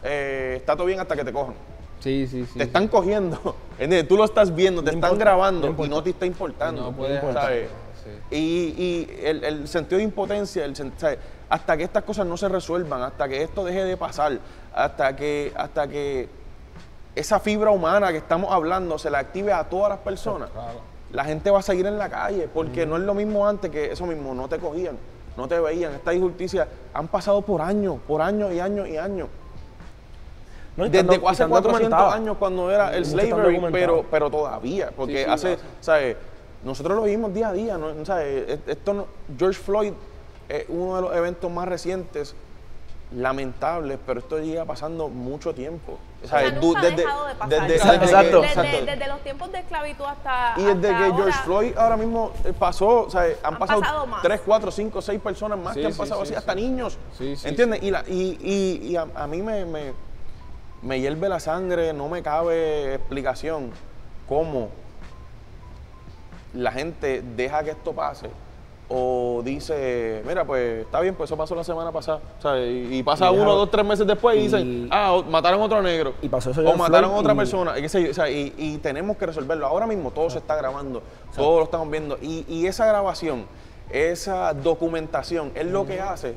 eh, 0.02 0.54
está 0.56 0.74
todo 0.74 0.86
bien 0.86 0.98
hasta 0.98 1.14
que 1.14 1.24
te 1.24 1.32
cojan? 1.32 1.54
sí, 2.00 2.26
sí, 2.26 2.44
sí. 2.44 2.58
te 2.58 2.64
están 2.64 2.88
cogiendo. 2.88 3.38
Tú 4.08 4.16
lo 4.16 4.24
estás 4.24 4.54
viendo, 4.54 4.82
te 4.82 4.90
No 4.90 4.96
están 4.98 5.12
importa, 5.12 5.24
grabando 5.24 5.72
no 5.72 5.84
y 5.84 5.88
no 5.88 6.02
te 6.02 6.10
está 6.10 6.26
importando. 6.26 6.82
No 6.82 6.92
puede 6.92 7.20
¿sabes? 7.32 7.68
Sí. 8.04 8.36
Y, 8.36 8.82
y 8.82 9.20
el, 9.26 9.44
el 9.44 9.68
sentido 9.68 9.98
de 9.98 10.04
impotencia, 10.04 10.64
el, 10.64 10.74
hasta 11.48 11.76
que 11.76 11.84
estas 11.84 12.02
cosas 12.04 12.26
no 12.26 12.36
se 12.36 12.48
resuelvan, 12.48 13.02
hasta 13.02 13.28
que 13.28 13.42
esto 13.42 13.64
deje 13.64 13.84
de 13.84 13.96
pasar, 13.96 14.38
hasta 14.74 15.14
que, 15.16 15.52
hasta 15.56 15.86
que 15.88 16.28
esa 17.14 17.38
fibra 17.40 17.70
humana 17.70 18.10
que 18.10 18.18
estamos 18.18 18.50
hablando 18.52 18.98
se 18.98 19.10
la 19.10 19.18
active 19.18 19.52
a 19.52 19.64
todas 19.64 19.90
las 19.90 19.98
personas, 19.98 20.48
Claro. 20.50 20.80
la 21.12 21.24
gente 21.24 21.50
va 21.50 21.58
a 21.58 21.62
seguir 21.62 21.86
en 21.86 21.98
la 21.98 22.08
calle, 22.08 22.48
porque 22.52 22.86
no 22.86 22.96
es 22.96 23.02
lo 23.02 23.12
mismo 23.14 23.46
antes 23.46 23.70
que 23.70 23.92
eso 23.92 24.06
mismo, 24.06 24.34
no 24.34 24.48
te 24.48 24.58
cogían, 24.58 24.96
no 25.36 25.46
te 25.46 25.60
veían. 25.60 25.92
Estas 25.92 26.14
injusticias 26.14 26.66
han 26.94 27.08
pasado 27.08 27.42
por 27.42 27.60
años, 27.60 27.96
por 28.08 28.22
años 28.22 28.50
y 28.52 28.60
años 28.60 28.88
y 28.88 28.96
años. 28.96 29.28
No, 30.74 30.84
Desde 30.84 31.00
hace 31.00 31.12
están 31.14 31.20
400 31.20 31.62
documentadas. 31.62 32.14
años 32.14 32.36
cuando 32.38 32.70
era 32.70 32.96
el 32.96 33.04
slavery, 33.04 33.60
pero, 33.70 34.06
pero 34.10 34.30
todavía, 34.30 34.90
porque 34.96 35.18
Sí, 35.18 35.24
sí, 35.24 35.30
hace. 35.30 35.58
¿sabes? 35.82 36.16
Nosotros 36.64 36.96
lo 36.96 37.02
vivimos 37.02 37.34
día 37.34 37.48
a 37.48 37.52
día, 37.52 37.76
¿no? 37.78 38.04
¿sabes? 38.04 38.48
E- 38.48 38.60
Esto 38.72 38.94
no- 38.94 39.06
George 39.38 39.60
Floyd 39.60 39.92
es 40.48 40.64
uno 40.68 40.96
de 40.96 41.02
los 41.02 41.16
eventos 41.16 41.50
más 41.50 41.66
recientes, 41.68 42.34
lamentables, 43.14 43.98
pero 44.06 44.20
esto 44.20 44.38
lleva 44.38 44.64
pasando 44.64 45.08
mucho 45.08 45.54
tiempo. 45.54 45.98
O 46.24 46.28
sea, 46.28 46.38
desde- 46.38 47.04
los 49.08 49.20
tiempos 49.22 49.52
de 49.52 49.58
esclavitud 49.58 50.04
hasta. 50.04 50.54
Y 50.56 50.62
desde 50.64 50.88
hasta 50.94 51.06
que 51.06 51.12
George 51.14 51.38
Floyd 51.44 51.76
ahora 51.76 51.96
mismo 51.96 52.32
eh, 52.44 52.52
pasó, 52.58 53.02
o 53.06 53.10
sea, 53.10 53.22
han, 53.22 53.34
Han 53.54 53.58
pasado, 53.58 53.80
pasado 53.80 54.06
más. 54.06 54.22
3, 54.22 54.40
4, 54.46 54.70
5, 54.70 55.02
6 55.02 55.20
personas 55.20 55.58
más 55.58 55.74
Sí, 55.74 55.80
que 55.80 55.86
han 55.86 55.94
pasado 55.94 56.20
sí, 56.20 56.22
así, 56.22 56.32
sí. 56.32 56.36
hasta 56.38 56.54
niños. 56.54 56.96
Sí, 57.18 57.36
sí, 57.36 57.48
¿Entiendes? 57.48 57.82
Y, 57.82 57.90
la- 57.90 58.04
y, 58.08 58.38
y- 58.40 58.86
y 58.92 58.96
a, 58.96 59.06
a 59.14 59.26
mí 59.26 59.42
me, 59.42 59.64
me, 59.66 59.92
me 60.82 61.00
hierve 61.00 61.28
la 61.28 61.40
sangre, 61.40 61.92
no 61.92 62.08
me 62.08 62.22
cabe 62.22 62.94
explicación 62.94 63.70
cómo 64.28 64.68
la 66.54 66.72
gente 66.72 67.22
deja 67.36 67.62
que 67.64 67.70
esto 67.70 67.92
pase 67.92 68.28
o 68.94 69.40
dice, 69.42 70.22
mira, 70.26 70.44
pues 70.44 70.84
está 70.84 71.00
bien, 71.00 71.14
pues 71.14 71.28
eso 71.30 71.36
pasó 71.36 71.54
la 71.54 71.64
semana 71.64 71.90
pasada. 71.92 72.20
O 72.38 72.42
sea, 72.42 72.58
y, 72.60 72.98
y 72.98 73.02
pasa 73.02 73.30
Y 73.32 73.38
uno, 73.38 73.54
dos, 73.54 73.70
tres 73.70 73.86
meses 73.86 74.06
después 74.06 74.36
y, 74.36 74.40
y- 74.40 74.42
dicen, 74.42 74.88
ah, 74.90 75.12
o- 75.14 75.22
mataron 75.22 75.62
a 75.62 75.64
otro 75.64 75.80
negro. 75.80 76.12
Y 76.20 76.28
pasó 76.28 76.50
eso 76.50 76.60
O 76.68 76.76
mataron 76.76 77.10
a 77.12 77.14
otra 77.14 77.32
y- 77.32 77.36
persona. 77.36 77.78
Y, 77.78 77.82
qué 77.82 77.88
sé 77.88 78.02
yo, 78.04 78.10
o 78.10 78.14
sea, 78.14 78.28
y, 78.28 78.52
y 78.58 78.76
tenemos 78.78 79.16
que 79.16 79.24
resolverlo. 79.26 79.66
Ahora 79.66 79.86
mismo 79.86 80.10
todo 80.10 80.28
se 80.28 80.38
está 80.38 80.56
grabando, 80.56 81.02
todo 81.34 81.58
lo 81.60 81.64
estamos 81.64 81.90
viendo. 81.90 82.18
Y, 82.20 82.44
y 82.48 82.66
esa 82.66 82.84
grabación, 82.84 83.46
esa 83.90 84.52
documentación 84.52 85.52
es 85.54 85.66
lo 85.66 85.86
que 85.86 86.00
hace 86.00 86.34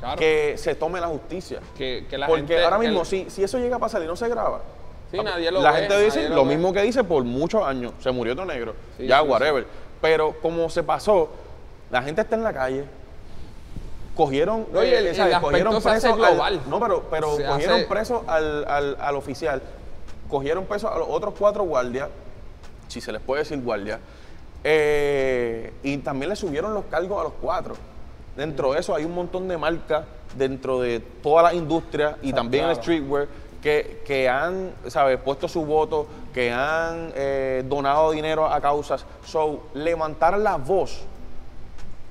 Claro. 0.00 0.18
que 0.18 0.56
se 0.58 0.74
tome 0.74 1.00
la 1.00 1.06
justicia. 1.06 1.60
Que, 1.78 2.06
que 2.10 2.18
la 2.18 2.26
Porque 2.26 2.40
gente- 2.42 2.64
ahora 2.64 2.76
mismo, 2.78 3.00
el- 3.00 3.06
si, 3.06 3.30
si 3.30 3.42
eso 3.42 3.56
llega 3.58 3.76
a 3.76 3.78
pasar 3.78 4.02
y 4.02 4.06
no 4.06 4.16
se 4.16 4.28
graba, 4.28 4.60
Sí, 5.18 5.24
nadie 5.24 5.50
lo 5.50 5.62
la 5.62 5.72
ve, 5.72 5.78
gente 5.80 6.00
dice 6.04 6.28
lo 6.28 6.44
mismo 6.44 6.72
que 6.72 6.82
dice 6.82 7.04
por 7.04 7.24
muchos 7.24 7.62
años. 7.64 7.92
Se 8.00 8.10
murió 8.10 8.32
otro 8.32 8.44
negro, 8.44 8.74
Sí, 8.96 9.06
ya, 9.06 9.20
sí, 9.20 9.26
whatever. 9.28 9.66
Pero 10.00 10.34
como 10.42 10.68
se 10.70 10.82
pasó, 10.82 11.28
la 11.90 12.02
gente 12.02 12.20
está 12.22 12.36
en 12.36 12.42
la 12.44 12.52
calle. 12.52 12.84
Cogieron, 14.16 14.66
No, 14.72 14.82
y 14.84 14.88
el- 14.88 15.06
el 15.08 15.14
preso 15.16 15.24
al- 16.42 16.60
no, 16.70 16.78
pero, 16.80 17.02
pero 17.10 17.36
Se 17.36 17.44
cogieron 17.44 17.76
hace- 17.76 17.86
preso 17.86 18.24
al, 18.28 18.64
al- 18.68 18.96
al 19.00 19.16
oficial, 19.16 19.60
cogieron 20.30 20.66
preso 20.66 20.88
a 20.92 20.96
los 20.98 21.08
otros 21.10 21.34
cuatro 21.36 21.64
guardias, 21.64 22.08
si 22.86 23.00
se 23.00 23.10
les 23.10 23.20
puede 23.20 23.40
decir 23.42 23.60
guardias, 23.60 23.98
eh, 24.62 25.72
y 25.82 25.98
también 25.98 26.28
le 26.30 26.36
subieron 26.36 26.74
los 26.74 26.84
cargos 26.84 27.20
a 27.20 27.24
los 27.24 27.32
cuatro. 27.40 27.74
Dentro 28.36 28.72
de 28.72 28.80
eso 28.80 28.94
hay 28.94 29.04
un 29.04 29.14
montón 29.14 29.48
de 29.48 29.56
marcas 29.58 30.04
dentro 30.36 30.80
de 30.80 31.00
toda 31.00 31.42
la 31.42 31.54
industria 31.54 32.16
y 32.22 32.32
también 32.32 32.64
el 32.64 32.70
claro. 32.70 32.82
streetwear 32.82 33.28
que, 33.64 34.02
que 34.06 34.28
han, 34.28 34.72
¿sabes?, 34.88 35.18
puesto 35.18 35.48
su 35.48 35.64
voto, 35.64 36.06
que 36.34 36.52
han 36.52 37.10
eh, 37.16 37.64
donado 37.66 38.10
dinero 38.10 38.46
a 38.46 38.60
causas. 38.60 39.06
So, 39.24 39.68
levantar 39.72 40.38
la 40.38 40.56
voz 40.56 41.00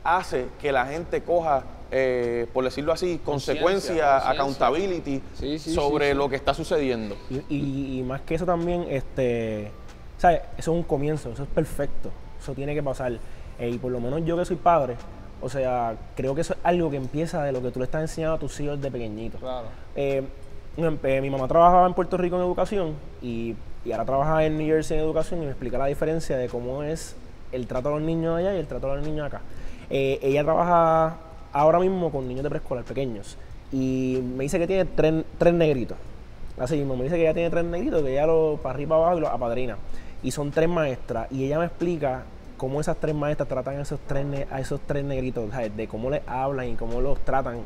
hace 0.04 0.48
que 0.60 0.72
la 0.72 0.86
gente 0.88 1.22
coja, 1.22 1.64
eh, 1.92 2.48
por 2.52 2.64
decirlo 2.64 2.92
así, 2.92 3.22
consecuencia, 3.24 3.94
conciencia. 3.94 4.30
accountability 4.32 5.22
Sí, 5.36 5.60
sí, 5.60 5.74
sobre 5.76 6.08
sí, 6.08 6.12
sí. 6.14 6.18
lo 6.18 6.28
que 6.28 6.36
está 6.38 6.56
sucediendo. 6.56 7.16
Y, 7.30 7.44
y- 7.56 8.00
y 8.00 8.04
más 8.04 8.22
que 8.22 8.34
eso 8.36 8.46
también, 8.48 8.88
este, 8.90 9.72
¿sabes? 10.18 10.42
Eso 10.58 10.72
es 10.72 10.78
un 10.78 10.84
comienzo, 10.84 11.30
eso 11.34 11.44
es 11.44 11.50
perfecto, 11.50 12.10
eso 12.42 12.54
tiene 12.54 12.74
que 12.74 12.82
pasar. 12.82 13.14
Eh, 13.60 13.70
y 13.70 13.78
por 13.78 13.92
lo 13.92 14.00
menos 14.00 14.26
yo 14.26 14.36
que 14.36 14.44
soy 14.46 14.56
padre, 14.56 14.96
o 15.40 15.50
sea, 15.50 15.96
creo 16.16 16.34
que 16.34 16.42
eso 16.42 16.54
es 16.54 16.60
algo 16.64 16.90
que 16.90 16.98
empieza 16.98 17.44
de 17.44 17.52
lo 17.52 17.62
que 17.62 17.70
tú 17.70 17.78
le 17.80 17.86
estás 17.86 18.02
enseñando 18.02 18.38
a 18.38 18.40
tus 18.40 18.60
hijos 18.60 18.82
de 18.82 18.90
pequeñito. 18.90 19.38
Claro. 19.38 19.68
Eh, 19.96 20.24
eh, 20.78 21.22
mi 21.22 21.30
mamá 21.30 21.48
trabajaba 21.48 21.88
en 21.88 21.94
Puerto 21.94 22.18
Rico 22.18 22.36
en 22.36 22.42
educación 22.42 22.96
y, 23.22 23.56
y 23.86 23.92
ahora 23.92 24.06
trabaja 24.06 24.46
en 24.46 24.58
New 24.58 24.68
Jersey 24.68 24.98
en 24.98 25.04
educación 25.04 25.42
y 25.42 25.46
me 25.46 25.52
explica 25.52 25.78
la 25.78 25.86
diferencia 25.88 26.38
de 26.38 26.48
cómo 26.48 26.84
es 26.84 27.16
el 27.52 27.68
trato 27.68 27.90
a 27.90 27.92
los 27.94 28.02
niños 28.02 28.38
allá 28.38 28.56
y 28.56 28.58
el 28.58 28.68
trato 28.68 28.92
a 28.92 28.96
los 28.96 29.06
niños 29.06 29.28
acá. 29.28 29.42
Eh, 29.90 30.20
ella 30.22 30.44
trabaja 30.44 31.18
ahora 31.52 31.80
mismo 31.80 32.12
con 32.12 32.28
niños 32.28 32.44
de 32.44 32.50
preescolar 32.50 32.84
pequeños 32.84 33.38
y 33.72 34.20
me 34.36 34.44
dice 34.44 34.58
que 34.60 34.68
tiene 34.68 34.86
tres, 34.86 35.24
tres 35.38 35.54
negritos. 35.54 35.98
Así 36.58 36.78
mismo, 36.78 36.96
me 36.96 37.04
dice 37.04 37.16
que 37.16 37.24
ella 37.24 37.34
tiene 37.34 37.50
tres 37.50 37.66
negritos, 37.66 38.04
que 38.04 38.12
ella 38.12 38.28
los 38.28 38.60
para 38.60 38.76
arriba 38.76 38.96
para 38.96 39.06
abajo 39.06 39.18
y 39.18 39.22
los 39.22 39.30
apadrina. 39.30 39.78
Y 40.22 40.32
son 40.32 40.52
tres 40.52 40.70
maestras 40.70 41.32
y 41.32 41.46
ella 41.46 41.60
me 41.60 41.66
explica 41.66 42.24
cómo 42.58 42.80
esas 42.80 42.98
tres 42.98 43.14
maestras 43.16 43.50
tratan 43.50 43.78
a 43.78 43.82
esos 43.82 44.00
tres, 44.08 44.26
esos 44.58 44.80
tres 44.88 45.04
negritos, 45.04 45.50
de 45.76 45.88
cómo 45.88 46.10
les 46.10 46.22
hablan 46.28 46.70
y 46.70 46.76
cómo 46.76 47.02
los 47.02 47.20
tratan, 47.20 47.62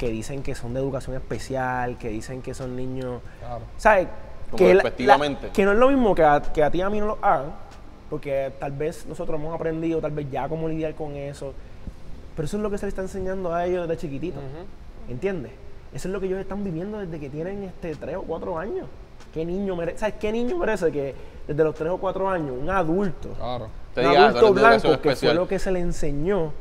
que 0.00 0.08
dicen 0.08 0.42
que 0.42 0.54
son 0.54 0.72
de 0.72 0.80
educación 0.80 1.14
especial, 1.14 1.98
que 1.98 2.08
dicen 2.08 2.40
que 2.40 2.54
son 2.54 2.74
niños, 2.74 3.20
Claro. 3.38 3.60
¿sabes? 3.76 4.08
Que, 4.56 4.68
la- 4.74 4.82
despectivamente. 4.82 5.48
la- 5.48 5.52
que 5.52 5.64
no 5.66 5.72
es 5.72 5.78
lo 5.78 5.88
mismo 5.90 6.14
que 6.14 6.24
a, 6.24 6.40
que 6.40 6.64
a 6.64 6.70
ti 6.70 6.78
y 6.78 6.80
a 6.80 6.88
mí 6.88 6.98
no 7.00 7.06
lo 7.06 7.18
hagan, 7.20 7.52
porque 8.08 8.50
tal 8.58 8.72
vez 8.72 9.04
nosotros 9.04 9.38
hemos 9.38 9.54
aprendido 9.54 10.00
tal 10.00 10.12
vez 10.12 10.26
ya 10.30 10.48
cómo 10.48 10.70
lidiar 10.70 10.94
con 10.94 11.14
eso, 11.16 11.52
pero 12.34 12.46
eso 12.46 12.56
es 12.56 12.62
lo 12.62 12.70
que 12.70 12.78
se 12.78 12.86
les 12.86 12.92
está 12.94 13.02
enseñando 13.02 13.52
a 13.54 13.66
ellos 13.66 13.86
desde 13.86 14.00
chiquititos, 14.00 14.42
¿entiendes? 15.10 15.52
Eso 15.92 16.08
es 16.08 16.12
lo 16.14 16.18
que 16.18 16.26
ellos 16.28 16.38
están 16.40 16.64
viviendo 16.64 16.98
desde 16.98 17.20
que 17.20 17.28
tienen 17.28 17.62
este, 17.64 17.94
tres 17.94 18.16
o 18.16 18.22
cuatro 18.22 18.58
años. 18.58 18.86
¿Qué 19.34 19.44
niño 19.44 19.76
merece? 19.76 19.98
¿Sabes 19.98 20.14
qué 20.18 20.32
niño 20.32 20.56
merece 20.56 20.90
que 20.90 21.14
desde 21.46 21.62
los 21.62 21.74
tres 21.74 21.90
o 21.90 21.98
cuatro 21.98 22.26
años 22.30 22.56
un 22.58 22.70
adulto 22.70 23.28
Claro. 23.36 23.64
Un 23.96 24.02
diga, 24.02 24.28
"Ah, 24.28 24.30
tú 24.32 24.38
adulto 24.38 24.54
blanco 24.54 24.76
que 24.82 24.88
fue 24.88 24.94
especial". 25.12 25.36
lo 25.36 25.46
que 25.46 25.58
se 25.58 25.70
le 25.70 25.80
enseñó, 25.80 26.52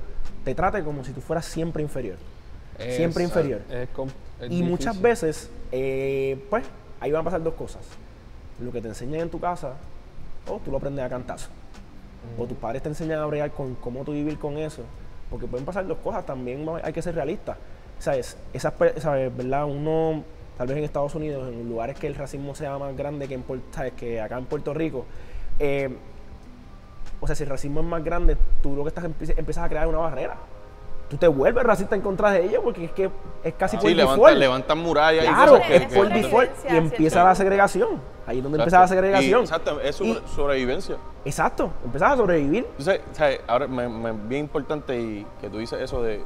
te 0.44 0.54
trate 0.54 0.84
como 0.84 1.06
si 1.06 1.14
tú 1.14 1.22
fueras 1.22 1.46
siempre 1.46 1.82
inferior. 1.82 2.18
Siempre 2.96 3.24
inferior. 3.24 3.62
es 3.70 3.90
com- 3.90 4.10
es 4.42 4.52
y 4.52 4.64
muchas 4.64 5.02
veces, 5.02 5.50
eh, 5.72 6.44
pues, 6.50 6.64
ahí 7.00 7.12
van 7.12 7.22
a 7.22 7.26
pasar 7.26 7.44
dos 7.44 7.54
cosas. 7.56 7.82
Lo 8.60 8.72
que 8.72 8.82
te 8.82 8.88
enseñan 8.90 9.22
en 9.22 9.30
tu 9.30 9.40
casa, 9.40 9.74
o 10.48 10.60
tú 10.64 10.72
lo 10.72 10.78
aprendes 10.78 11.04
a 11.06 11.10
cantazo. 11.10 11.50
O 12.38 12.46
tus 12.46 12.58
padres 12.58 12.82
te 12.84 12.90
enseñan 12.90 13.20
a 13.20 13.26
bregar 13.26 13.52
con 13.52 13.76
cómo 13.76 14.04
tú 14.04 14.12
vivir 14.12 14.38
con 14.38 14.58
eso. 14.58 14.84
Porque 15.30 15.46
pueden 15.48 15.66
pasar 15.66 15.88
dos 15.88 15.98
cosas, 16.00 16.26
también 16.26 16.66
hay 16.84 16.92
que 16.92 17.02
ser 17.02 17.16
realistas. 17.16 17.58
¿Sabes? 18.00 18.38
Esas, 18.54 18.74
¿sabes? 18.98 19.36
¿Verdad? 19.36 19.66
Uno, 19.66 20.24
tal 20.58 20.68
vez 20.68 20.78
en 20.78 20.84
Estados 20.86 21.16
Unidos, 21.16 21.48
en 21.54 21.68
lugares 21.70 21.98
que 21.98 22.08
el 22.08 22.16
racismo 22.16 22.56
sea 22.56 22.78
más 22.78 22.96
grande 22.98 23.28
que, 23.28 23.36
en, 23.36 23.44
que 23.98 24.20
acá 24.22 24.38
en 24.38 24.46
Puerto 24.46 24.74
Rico, 24.74 25.06
eh, 25.60 25.90
o 27.22 27.28
sea, 27.28 27.36
si 27.36 27.44
el 27.44 27.50
racismo 27.50 27.82
es 27.82 27.86
más 27.86 28.04
grande, 28.04 28.38
tú 28.64 28.76
lo 28.76 28.84
que 28.84 28.90
estás 28.90 29.04
empie- 29.04 29.34
empiezas 29.38 29.66
a 29.66 29.70
crear 29.70 29.88
una 29.88 29.98
barrera. 30.00 30.38
Tú 31.10 31.18
te 31.18 31.28
vuelves 31.28 31.64
racista 31.64 31.96
en 31.96 32.02
contra 32.02 32.32
de 32.32 32.46
ellos 32.46 32.62
porque 32.64 32.86
es 32.86 32.92
que 32.92 33.10
es 33.44 33.54
casi 33.56 33.78
por 33.78 33.88
Sí, 33.90 33.96
default. 33.96 34.18
levantan, 34.20 34.40
levantan 34.40 34.78
murallas 34.78 35.26
Claro, 35.26 35.42
y 35.42 35.56
cosas 35.56 35.68
que, 35.68 35.76
es 35.76 35.82
es 35.82 35.94
por 35.98 36.10
default 36.10 36.52
y 36.70 36.76
empieza 36.76 37.24
la 37.24 37.36
segregación. 37.36 37.90
Ahí 38.28 38.38
es 38.38 38.44
donde 38.44 38.60
empieza 38.60 38.78
la 38.78 38.84
Exacto. 38.86 39.02
segregación. 39.02 39.40
Y, 39.40 39.44
exacto, 39.44 39.82
es 39.82 39.96
sobre- 39.96 40.12
Y- 40.12 40.22
sobrevivencia. 40.36 40.98
exacto, 41.26 41.72
empiezas 41.84 42.12
a 42.12 42.18
sobrevivir. 42.18 42.66
Entonces, 42.78 43.02
¿sabes? 43.14 43.40
ahora 43.48 43.68
me, 43.68 43.90
me- 43.90 44.12
bien 44.12 44.42
importante 44.42 45.00
y 45.02 45.26
que 45.42 45.50
tú 45.50 45.58
dices 45.58 45.82
eso 45.82 46.04
de. 46.04 46.20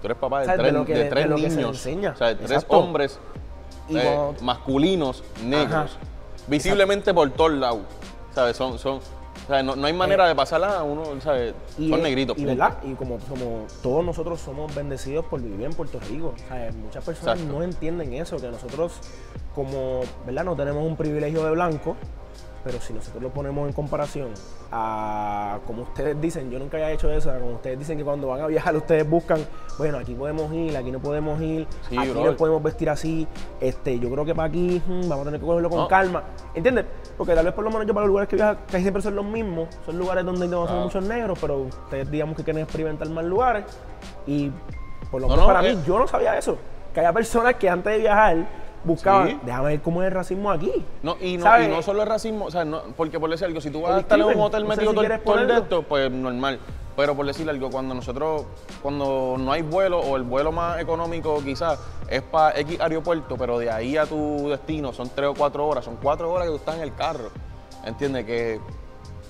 Tú 0.00 0.06
eres 0.06 0.16
papá 0.16 0.40
de 0.40 0.46
¿Sabes? 0.46 0.58
De 0.58 0.62
tres, 0.64 0.72
lo 0.72 0.86
que- 0.86 0.94
de 0.94 1.04
de 1.04 1.10
tres 1.10 1.24
se 1.24 1.34
niños. 1.56 1.70
enseña. 1.76 2.10
O 2.12 2.16
sea, 2.16 2.28
de 2.28 2.34
tres 2.36 2.50
Exacto. 2.52 2.78
hombres 2.78 3.20
Y 3.90 3.98
eh, 3.98 4.02
cuando- 4.02 4.42
masculinos, 4.42 5.22
negros. 5.44 5.74
Ajá. 5.74 6.06
Visiblemente 6.46 7.12
por 7.12 7.28
todos 7.32 7.52
lados. 7.52 7.80
¿Sabes? 8.34 8.56
Son. 8.56 8.78
son 8.78 9.00
sea, 9.50 9.62
no, 9.62 9.76
no 9.76 9.86
hay 9.86 9.92
manera 9.92 10.26
de 10.26 10.34
pasarla 10.34 10.78
a 10.78 10.82
uno, 10.82 11.04
¿sabes? 11.20 11.54
son 11.76 12.00
eh, 12.00 12.02
negritos. 12.02 12.38
Y. 12.38 12.44
¿verdad? 12.44 12.78
y 12.82 12.94
como, 12.94 13.18
como 13.18 13.66
todos 13.82 14.04
nosotros 14.04 14.40
somos 14.40 14.74
bendecidos 14.74 15.24
por 15.26 15.40
vivir 15.40 15.66
en 15.66 15.72
Puerto 15.72 16.00
Rico. 16.00 16.34
¿sabes? 16.48 16.74
Muchas 16.74 17.04
personas 17.04 17.36
Exacto. 17.38 17.58
no 17.58 17.64
entienden 17.64 18.12
eso, 18.14 18.36
que 18.38 18.48
nosotros 18.48 19.00
como, 19.54 20.00
¿verdad? 20.24 20.44
No 20.44 20.56
tenemos 20.56 20.84
un 20.84 20.96
privilegio 20.96 21.44
de 21.44 21.50
blanco, 21.50 21.96
pero 22.64 22.80
si 22.80 22.92
nosotros 22.92 23.22
lo 23.22 23.30
ponemos 23.30 23.66
en 23.66 23.72
comparación 23.72 24.28
a, 24.72 25.58
como 25.66 25.82
ustedes 25.82 26.20
dicen, 26.20 26.50
yo 26.50 26.58
nunca 26.58 26.76
había 26.76 26.90
hecho 26.92 27.10
eso, 27.10 27.32
como 27.40 27.54
ustedes 27.54 27.78
dicen 27.78 27.96
que 27.98 28.04
cuando 28.04 28.28
van 28.28 28.40
a 28.40 28.46
viajar 28.46 28.76
ustedes 28.76 29.08
buscan, 29.08 29.40
bueno, 29.78 29.98
aquí 29.98 30.14
podemos 30.14 30.52
ir, 30.52 30.76
aquí 30.76 30.90
no 30.90 30.98
podemos 31.00 31.40
ir, 31.40 31.66
Sí, 31.88 31.96
aquí 31.96 32.12
nos 32.12 32.34
podemos 32.36 32.62
vestir 32.62 32.90
así, 32.90 33.26
este, 33.60 33.98
yo 33.98 34.10
creo 34.10 34.24
que 34.24 34.34
para 34.34 34.48
aquí 34.48 34.80
hmm, 34.86 35.08
vamos 35.08 35.20
a 35.20 35.24
tener 35.24 35.40
que 35.40 35.46
cogerlo 35.46 35.70
con 35.70 35.78
No. 35.80 35.88
calma, 35.88 36.22
¿entiendes? 36.54 36.84
Porque 37.16 37.34
tal 37.34 37.44
vez 37.44 37.54
por 37.54 37.64
lo 37.64 37.70
menos 37.70 37.86
yo 37.86 37.94
para 37.94 38.06
los 38.06 38.10
lugares 38.10 38.28
que 38.28 38.36
viajo 38.36 38.60
casi 38.66 38.82
siempre 38.82 39.02
son 39.02 39.16
los 39.16 39.24
mismos, 39.24 39.68
son 39.86 39.98
lugares 39.98 40.24
donde 40.24 40.46
no 40.46 40.66
son 40.66 40.78
Ah. 40.78 40.82
muchos 40.84 41.04
negros, 41.04 41.38
pero 41.40 41.58
ustedes 41.58 42.10
digamos 42.10 42.36
que 42.36 42.44
quieren 42.44 42.62
experimentar 42.62 43.08
más 43.08 43.24
lugares 43.24 43.64
y 44.26 44.50
por 45.10 45.20
lo 45.20 45.28
No, 45.28 45.34
menos 45.34 45.48
no, 45.48 45.54
para 45.54 45.66
eh. 45.68 45.74
mí, 45.74 45.82
yo 45.86 45.98
no 45.98 46.06
sabía 46.06 46.36
eso, 46.38 46.56
que 46.94 47.00
había 47.00 47.12
personas 47.12 47.54
que 47.54 47.68
antes 47.68 47.92
de 47.92 47.98
viajar 48.00 48.46
buscaban, 48.84 49.28
Sí. 49.28 49.38
déjame 49.44 49.68
ver 49.68 49.80
cómo 49.82 50.02
es 50.02 50.08
el 50.08 50.14
racismo 50.14 50.50
aquí. 50.50 50.72
No, 51.02 51.16
y 51.20 51.36
no, 51.36 51.62
y 51.62 51.68
no 51.68 51.82
solo 51.82 52.02
el 52.02 52.08
racismo, 52.08 52.46
o 52.46 52.50
sea, 52.50 52.64
no, 52.64 52.82
porque 52.96 53.18
por 53.20 53.28
decir 53.30 53.46
algo, 53.46 53.60
si 53.60 53.70
tú 53.70 53.82
vas 53.82 53.92
El 53.92 53.96
a 53.98 54.00
estar 54.00 54.18
en 54.18 54.24
un 54.26 54.40
hotel 54.40 54.64
no 54.64 54.70
sé 54.70 54.76
metido 54.76 54.90
si 54.90 54.94
todo, 54.94 55.02
el- 55.02 55.08
quieres 55.08 55.24
todo 55.24 55.38
el 55.38 55.46
de 55.48 55.54
esto, 55.58 55.82
pues 55.82 56.10
normal. 56.10 56.58
Pero 56.96 57.14
por 57.16 57.24
decir 57.24 57.48
algo, 57.48 57.70
cuando 57.70 57.94
nosotros, 57.94 58.44
cuando 58.82 59.36
no 59.38 59.52
hay 59.52 59.62
vuelo 59.62 60.00
o 60.00 60.16
el 60.16 60.22
vuelo 60.22 60.52
más 60.52 60.80
económico 60.80 61.40
quizás 61.42 61.78
es 62.10 62.20
para 62.20 62.58
X 62.58 62.78
aeropuerto, 62.80 63.36
pero 63.38 63.58
de 63.58 63.70
ahí 63.70 63.96
a 63.96 64.04
tu 64.06 64.48
destino 64.50 64.92
son 64.92 65.08
tres 65.14 65.28
o 65.30 65.34
cuatro 65.34 65.66
horas, 65.66 65.84
son 65.84 65.96
cuatro 66.02 66.30
horas 66.30 66.46
que 66.46 66.50
tú 66.50 66.56
estás 66.56 66.76
en 66.76 66.82
el 66.82 66.94
carro. 66.94 67.30
¿Entiendes? 67.86 68.26
Que, 68.26 68.60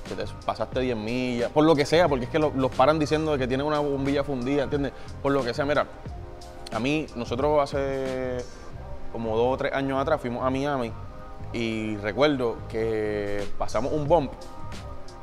que 0.09 0.15
te 0.17 0.25
pasaste 0.45 0.81
10 0.81 0.97
millas, 0.97 1.51
por 1.53 1.65
lo 1.65 1.77
que 1.77 1.87
sea, 1.87 2.09
porque 2.09 2.25
es 2.25 2.31
que 2.31 2.41
lo- 2.41 2.51
los 2.57 2.73
paran 2.73 2.99
diciendo 2.99 3.39
que 3.39 3.47
tienen 3.47 3.65
una 3.67 3.79
bombilla 3.79 4.25
fundida, 4.25 4.65
¿entiendes? 4.65 4.93
Por 5.23 5.31
lo 5.31 5.45
que 5.45 5.55
sea, 5.55 5.65
mira, 5.65 5.87
a 6.73 6.81
mí, 6.81 7.07
nosotros 7.15 7.61
hace 7.63 8.39
como 9.13 9.37
dos 9.37 9.55
o 9.55 9.57
tres 9.57 9.73
años 9.73 10.01
atrás 10.01 10.21
fuimos 10.21 10.45
a 10.45 10.51
Miami 10.51 10.93
y 11.53 11.97
recuerdo 11.97 12.57
que 12.69 13.45
pasamos 13.59 13.93
un 13.93 14.07
bump 14.07 14.33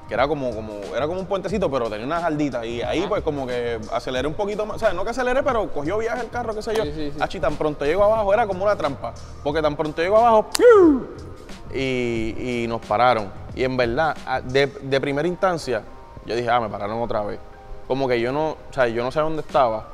que 0.08 0.14
era 0.14 0.28
como, 0.28 0.52
como, 0.56 0.74
era 0.96 1.06
como 1.06 1.20
un 1.20 1.26
puentecito, 1.26 1.70
pero 1.70 1.90
tenía 1.90 2.06
unas 2.06 2.24
jarditas. 2.24 2.66
Y 2.66 2.82
ahí, 2.82 3.06
pues, 3.10 3.22
como 3.24 3.46
que 3.46 3.78
aceleré 3.92 4.26
un 4.26 4.36
poquito 4.36 4.66
más. 4.66 4.78
O 4.78 4.80
sea, 4.80 4.94
no 4.94 5.04
que 5.04 5.10
aceleré, 5.10 5.44
pero 5.44 5.70
cogió 5.74 5.98
viaje 5.98 6.22
el 6.22 6.30
carro, 6.30 6.56
qué 6.56 6.62
sé 6.62 6.74
yo. 6.74 6.84
Sí, 6.84 6.94
sí, 6.94 7.12
sí. 7.12 7.18
Achi, 7.22 7.42
tan 7.42 7.58
pronto 7.58 7.84
llego 7.84 8.06
abajo, 8.06 8.34
era 8.34 8.48
como 8.48 8.64
una 8.64 8.78
trampa. 8.78 9.14
Porque 9.44 9.62
tan 9.62 9.76
pronto 9.76 10.02
llego 10.02 10.18
abajo, 10.18 10.50
¡piu! 10.56 11.08
y, 11.74 12.64
y 12.64 12.68
nos 12.70 12.80
pararon. 12.86 13.30
Y 13.54 13.64
en 13.66 13.76
verdad, 13.76 14.16
de, 14.44 14.68
de 14.68 15.02
primera 15.02 15.28
instancia, 15.28 15.84
yo 16.26 16.36
dije, 16.36 16.50
ah, 16.50 16.62
me 16.62 16.70
pararon 16.70 17.02
otra 17.02 17.24
vez. 17.24 17.40
Como 17.88 18.08
que 18.08 18.20
yo 18.22 18.32
no, 18.32 18.52
o 18.52 18.74
sea, 18.74 18.88
yo 18.88 19.04
no 19.04 19.12
sé 19.12 19.20
dónde 19.20 19.42
estaba, 19.42 19.88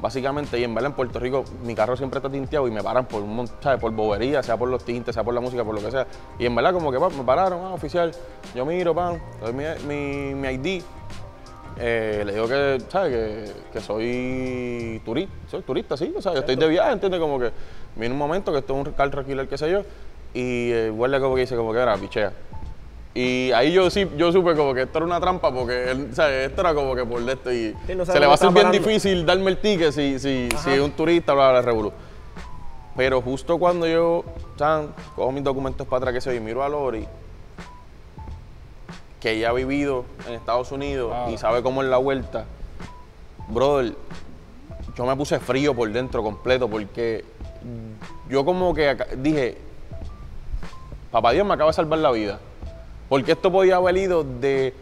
básicamente, 0.00 0.58
y 0.58 0.64
en 0.64 0.74
verdad 0.74 0.90
en 0.90 0.96
Puerto 0.96 1.18
Rico 1.18 1.44
mi 1.64 1.74
carro 1.74 1.96
siempre 1.96 2.18
está 2.18 2.30
tinteado 2.30 2.68
y 2.68 2.70
me 2.70 2.82
paran 2.82 3.06
por 3.06 3.22
un 3.22 3.48
¿sabes? 3.60 3.80
por 3.80 3.92
bobería, 3.92 4.42
sea 4.42 4.56
por 4.56 4.68
los 4.68 4.84
tintes, 4.84 5.14
sea 5.14 5.24
por 5.24 5.34
la 5.34 5.40
música, 5.40 5.64
por 5.64 5.74
lo 5.74 5.80
que 5.80 5.90
sea. 5.90 6.06
Y 6.38 6.46
en 6.46 6.54
verdad 6.54 6.72
como 6.72 6.92
que 6.92 6.98
pa, 6.98 7.08
me 7.08 7.24
pararon, 7.24 7.64
ah, 7.64 7.74
oficial, 7.74 8.12
yo 8.54 8.64
miro, 8.64 8.94
pan, 8.94 9.20
doy 9.40 9.52
mi, 9.52 9.64
mi, 9.86 10.34
mi 10.34 10.48
ID, 10.48 10.82
eh, 11.80 12.22
le 12.26 12.32
digo 12.32 12.48
que, 12.48 12.82
¿sabes? 12.88 13.12
Que, 13.12 13.52
que 13.72 13.80
soy 13.80 15.00
turista, 15.04 15.34
soy 15.50 15.62
turista, 15.62 15.96
sí, 15.96 16.12
o 16.16 16.22
sea, 16.22 16.32
yo 16.32 16.40
estoy 16.40 16.56
de 16.56 16.68
viaje, 16.68 16.92
¿entiendes? 16.92 17.20
Como 17.20 17.38
que 17.38 17.52
viene 17.96 18.12
un 18.12 18.18
momento 18.18 18.52
que 18.52 18.58
esto 18.58 18.80
es 18.80 18.86
un 18.86 18.92
carro 18.94 19.20
alquiler, 19.20 19.48
qué 19.48 19.58
sé 19.58 19.70
yo, 19.70 19.82
y 20.34 20.70
el 20.70 20.92
guardia 20.92 21.20
como 21.20 21.34
que 21.34 21.42
dice 21.42 21.56
como 21.56 21.72
que 21.72 21.78
era, 21.78 21.96
pichea. 21.96 22.32
Y 23.20 23.50
ahí 23.50 23.72
yo 23.72 23.90
sí, 23.90 24.08
yo 24.16 24.30
supe 24.30 24.54
como 24.54 24.74
que 24.74 24.82
esto 24.82 24.98
era 24.98 25.06
una 25.06 25.18
trampa 25.18 25.52
porque 25.52 25.90
él, 25.90 26.10
¿sabes? 26.14 26.50
esto 26.50 26.60
era 26.60 26.72
como 26.72 26.94
que 26.94 27.04
por 27.04 27.20
de 27.20 27.32
esto 27.32 27.52
y 27.52 27.74
Sí, 27.84 27.96
no 27.96 28.06
sabe 28.06 28.16
se 28.16 28.20
le 28.20 28.26
va 28.26 28.32
a 28.32 28.34
hacer 28.36 28.52
bien 28.52 28.66
parando. 28.66 28.78
difícil 28.86 29.26
darme 29.26 29.50
el 29.50 29.56
ticket 29.58 29.90
si, 29.90 30.20
si, 30.20 30.48
si 30.56 30.70
es 30.70 30.78
un 30.78 30.92
turista, 30.92 31.34
bla, 31.34 31.50
bla, 31.50 31.60
revolú. 31.62 31.92
Pero 32.96 33.20
justo 33.20 33.58
cuando 33.58 33.88
yo, 33.88 34.22
¿saben? 34.56 34.90
Cojo 35.16 35.32
mis 35.32 35.42
documentos 35.42 35.84
para 35.88 35.98
atrás, 35.98 36.14
que 36.14 36.20
sé 36.20 36.30
yo, 36.30 36.36
y 36.36 36.40
miro 36.40 36.62
a 36.62 36.68
Lori, 36.68 37.08
que 39.18 39.32
ella 39.32 39.50
ha 39.50 39.52
vivido 39.52 40.04
en 40.28 40.34
Estados 40.34 40.70
Unidos 40.70 41.12
y 41.32 41.38
sabe 41.38 41.60
cómo 41.60 41.82
es 41.82 41.88
la 41.88 41.96
vuelta, 41.96 42.44
brother, 43.48 43.94
yo 44.96 45.06
me 45.06 45.16
puse 45.16 45.40
frío 45.40 45.74
por 45.74 45.90
dentro 45.90 46.22
completo 46.22 46.68
porque 46.68 47.24
yo 48.28 48.44
como 48.44 48.72
que 48.74 48.96
dije, 49.16 49.58
papá 51.10 51.32
Dios 51.32 51.44
me 51.44 51.54
acaba 51.54 51.70
de 51.70 51.74
salvar 51.74 51.98
la 51.98 52.12
vida. 52.12 52.38
Porque 53.08 53.32
esto 53.32 53.50
podía 53.50 53.76
haber 53.76 53.96
ido 53.96 54.22
de 54.24 54.74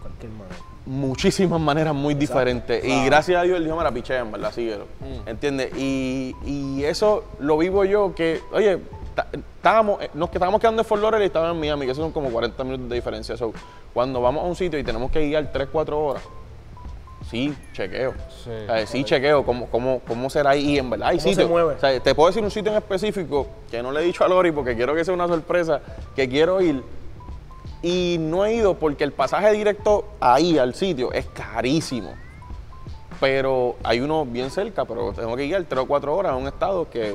Cualquier 0.00 0.30
manera. 0.32 0.56
muchísimas 0.86 1.60
maneras 1.60 1.94
muy 1.94 2.14
diferentes. 2.14 2.84
Y 2.84 3.04
gracias 3.06 3.40
a 3.40 3.42
Dios 3.42 3.56
él 3.58 3.64
dijo, 3.64 3.76
mira, 3.76 3.90
piché, 3.90 4.16
en 4.18 4.30
verdad, 4.32 4.52
síguelo. 4.52 4.86
¿Entiendes? 5.26 5.72
Y, 5.76 6.34
y 6.44 6.84
eso 6.84 7.24
lo 7.40 7.58
vivo 7.58 7.84
yo 7.84 8.14
que, 8.14 8.40
oye, 8.52 8.78
estábamos, 9.56 10.02
eh, 10.02 10.10
nos 10.14 10.30
estábamos 10.32 10.60
quedando 10.60 10.82
en 10.82 10.86
Fort 10.86 11.00
Lauderdale 11.02 11.24
y 11.24 11.26
estábamos 11.28 11.54
en 11.54 11.60
Miami, 11.60 11.86
que 11.86 11.92
eso 11.92 12.02
son 12.02 12.12
como 12.12 12.30
40 12.30 12.62
minutos 12.64 12.88
de 12.88 12.94
diferencia. 12.96 13.36
So, 13.36 13.52
cuando 13.92 14.20
vamos 14.20 14.44
a 14.44 14.46
un 14.46 14.56
sitio 14.56 14.78
y 14.78 14.84
tenemos 14.84 15.10
que 15.10 15.26
guiar 15.26 15.50
3, 15.52 15.68
4 15.72 15.98
horas, 16.04 16.22
sí, 17.30 17.54
chequeo. 17.72 18.12
Sí. 18.86 19.04
Chequeo 19.04 19.44
cómo, 19.44 19.66
cómo, 19.66 20.00
cómo 20.06 20.28
será 20.30 20.50
ahí. 20.50 20.70
Y 20.74 20.78
en 20.78 20.90
verdad 20.90 21.08
hay 21.08 21.18
¿Cómo 21.18 21.34
se 21.34 21.46
mueve? 21.46 21.74
O 21.74 21.80
sea, 21.80 21.98
te 21.98 22.14
puedo 22.14 22.28
decir 22.28 22.42
un 22.42 22.50
sitio 22.50 22.70
en 22.72 22.78
específico 22.78 23.46
que 23.70 23.82
no 23.82 23.90
le 23.90 24.00
he 24.00 24.04
dicho 24.04 24.24
a 24.24 24.28
Lori 24.28 24.52
porque 24.52 24.74
quiero 24.76 24.94
que 24.94 25.04
sea 25.04 25.14
una 25.14 25.26
sorpresa, 25.28 25.80
que 26.14 26.28
quiero 26.28 26.60
ir. 26.60 26.82
Y 27.86 28.16
no 28.18 28.46
he 28.46 28.54
ido 28.54 28.74
porque 28.78 29.04
el 29.04 29.12
pasaje 29.12 29.52
directo 29.52 30.06
ahí 30.18 30.56
al 30.56 30.74
sitio 30.74 31.12
es 31.12 31.26
carísimo. 31.26 32.14
Pero 33.20 33.76
hay 33.82 34.00
uno 34.00 34.24
bien 34.24 34.50
cerca, 34.50 34.84
pero 34.86 35.12
tengo 35.12 35.36
que 35.36 35.44
ir 35.44 35.66
3 35.68 35.82
o 35.82 35.86
4 35.86 36.16
horas 36.16 36.32
a 36.32 36.36
un 36.36 36.46
estado 36.46 36.88
que 36.88 37.14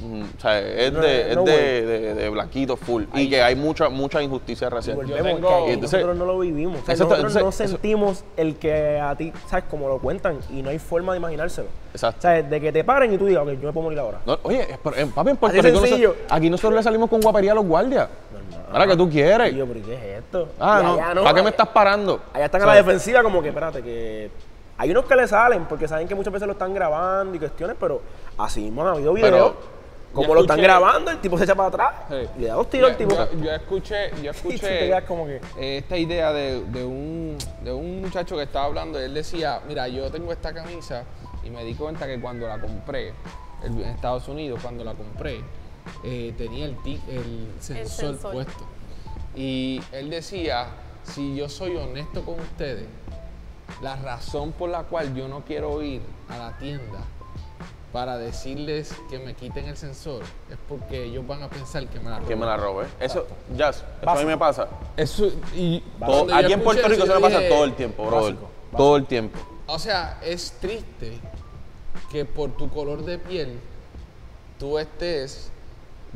mm, 0.00 0.22
o 0.36 0.40
sea, 0.40 0.58
es, 0.60 0.92
No, 0.92 1.00
de, 1.00 1.34
no 1.34 1.40
es 1.40 1.46
de, 1.46 1.86
de- 1.86 2.14
de 2.14 2.28
blanquito 2.28 2.76
full. 2.76 3.04
Y 3.14 3.28
que 3.30 3.42
hay 3.42 3.54
mucha, 3.56 3.88
mucha 3.88 4.22
injusticia 4.22 4.68
racial. 4.70 4.98
Tengo- 4.98 5.28
Entonces- 5.68 5.80
nosotros 5.80 6.16
no 6.16 6.24
lo 6.26 6.38
vivimos. 6.38 6.82
O 6.82 6.84
sea, 6.84 6.94
Exacto, 6.94 7.14
nosotros 7.14 7.36
entonces, 7.36 7.42
no 7.60 7.64
eso- 7.66 7.72
sentimos 7.72 8.24
el 8.36 8.56
que 8.56 9.00
a 9.00 9.14
ti, 9.16 9.32
¿sabes? 9.48 9.64
Como 9.70 9.88
lo 9.88 9.98
cuentan 10.00 10.38
y 10.50 10.60
no 10.62 10.68
hay 10.70 10.78
forma 10.78 11.12
de 11.12 11.18
imaginárselo. 11.18 11.68
Exacto. 11.94 12.18
O 12.18 12.22
sea, 12.22 12.42
de 12.42 12.60
que 12.60 12.72
te 12.72 12.84
paren 12.84 13.12
y 13.12 13.18
tú 13.18 13.26
digas, 13.26 13.42
ok, 13.42 13.50
yo 13.52 13.66
me 13.68 13.72
puedo 13.72 13.84
morir 13.84 13.98
ahora. 13.98 14.20
No, 14.26 14.38
oye, 14.44 14.66
en, 14.96 15.10
papi, 15.10 15.30
en 15.30 15.36
Puerto 15.36 15.58
Así 15.58 15.66
Rico 15.68 15.80
sencillo. 15.80 16.08
nosotros- 16.10 16.32
aquí 16.32 16.50
nosotros 16.50 16.74
le 16.74 16.82
salimos 16.82 17.10
con 17.10 17.20
guapería 17.20 17.52
a 17.52 17.54
los 17.56 17.66
guardias. 17.66 18.08
Ahora 18.70 18.86
que 18.86 18.96
tú 18.96 19.08
quieres. 19.10 19.52
Y 19.52 19.56
yo, 19.56 19.66
pero 19.66 19.78
¿y 19.78 19.82
¿qué 19.82 19.94
es 19.94 20.18
esto? 20.24 20.48
Ah, 20.58 20.80
no. 20.82 20.94
allá 20.94 21.14
¿Para 21.22 21.34
qué 21.34 21.42
me 21.42 21.50
estás 21.50 21.68
parando? 21.68 22.20
Allá 22.32 22.46
están 22.46 22.62
a 22.62 22.66
la 22.66 22.74
defensiva 22.74 23.22
como 23.22 23.42
que, 23.42 23.48
espérate, 23.48 23.82
que 23.82 24.30
hay 24.78 24.90
unos 24.90 25.04
que 25.04 25.14
le 25.16 25.28
salen 25.28 25.64
porque 25.66 25.86
saben 25.86 26.08
que 26.08 26.14
muchas 26.14 26.32
veces 26.32 26.46
lo 26.46 26.52
están 26.52 26.72
grabando 26.74 27.34
y 27.34 27.38
cuestiones, 27.38 27.76
pero 27.78 28.00
así 28.38 28.60
mismo 28.62 28.86
ha 28.86 28.92
habido 28.92 29.12
videos. 29.12 29.52
Pero- 29.52 29.72
como 30.12 30.34
lo 30.34 30.42
están 30.42 30.60
grabando, 30.60 31.10
el 31.10 31.20
tipo 31.22 31.38
se 31.38 31.44
echa 31.44 31.54
para 31.54 31.68
atrás 31.70 31.94
Sí. 32.10 32.28
y 32.36 32.40
le 32.42 32.48
da 32.48 32.54
dos 32.54 32.68
tiros 32.68 32.90
al 32.90 32.96
tipo. 32.98 33.14
Yo, 33.14 33.28
yo 33.44 33.50
escuché, 33.50 34.10
yo 34.22 34.30
te 34.32 34.36
escuché 34.54 35.02
como 35.06 35.24
que- 35.26 35.40
esta 35.58 35.96
idea 35.96 36.34
de, 36.34 36.62
de 36.66 36.84
un, 36.84 37.38
de 37.64 37.72
un 37.72 38.02
muchacho 38.02 38.36
que 38.36 38.42
estaba 38.42 38.66
hablando. 38.66 38.98
Él 39.00 39.14
decía, 39.14 39.60
mira, 39.66 39.88
yo 39.88 40.10
tengo 40.10 40.30
esta 40.30 40.52
camisa 40.52 41.04
y 41.42 41.48
me 41.48 41.64
di 41.64 41.74
cuenta 41.74 42.06
que 42.06 42.20
cuando 42.20 42.46
la 42.46 42.58
compré 42.60 43.14
en 43.64 43.80
Estados 43.80 44.28
Unidos, 44.28 44.60
cuando 44.62 44.84
la 44.84 44.92
compré, 44.92 45.40
eh, 46.04 46.34
tenía 46.36 46.66
el, 46.66 46.76
sensor 47.60 47.86
sensor. 47.88 48.32
puesto. 48.32 48.64
Y 49.34 49.80
él 49.92 50.10
decía, 50.10 50.68
si 51.04 51.34
yo 51.34 51.48
soy 51.48 51.76
honesto 51.76 52.22
con 52.24 52.40
ustedes, 52.40 52.86
la 53.80 53.96
razón 53.96 54.52
por 54.52 54.70
la 54.70 54.84
cual 54.84 55.14
yo 55.14 55.28
no 55.28 55.44
quiero 55.44 55.82
ir 55.82 56.02
a 56.28 56.38
la 56.38 56.58
tienda 56.58 57.00
para 57.92 58.16
decirles 58.16 58.94
que 59.10 59.18
me 59.18 59.34
quiten 59.34 59.66
el 59.66 59.76
sensor 59.76 60.22
es 60.50 60.56
porque 60.66 61.04
ellos 61.04 61.26
van 61.26 61.42
a 61.42 61.50
pensar 61.50 61.86
que 61.88 62.00
me 62.00 62.10
la 62.10 62.20
Que 62.20 62.34
me 62.34 62.46
la 62.46 62.56
robé. 62.56 62.86
Eso, 62.98 63.26
Jazz, 63.54 63.84
eso 64.00 64.10
a 64.10 64.14
mí 64.16 64.24
me 64.24 64.38
pasa. 64.38 64.66
Eso, 64.96 65.30
y 65.54 65.80
Todo- 66.04 66.34
aquí 66.34 66.52
en 66.52 66.62
Puerto 66.62 66.88
Rico 66.88 67.04
eso, 67.04 67.14
me 67.14 67.20
pasa 67.20 67.40
todo 67.48 67.64
el 67.64 67.74
tiempo, 67.74 68.06
brother. 68.06 68.34
básico, 68.34 68.50
Todo 68.76 68.96
el 68.96 69.06
tiempo. 69.06 69.38
O 69.66 69.78
sea, 69.78 70.18
es 70.24 70.52
triste 70.60 71.18
que 72.10 72.24
por 72.24 72.50
tu 72.56 72.70
color 72.70 73.04
de 73.04 73.18
piel 73.18 73.58
tú 74.58 74.78
estés 74.78 75.51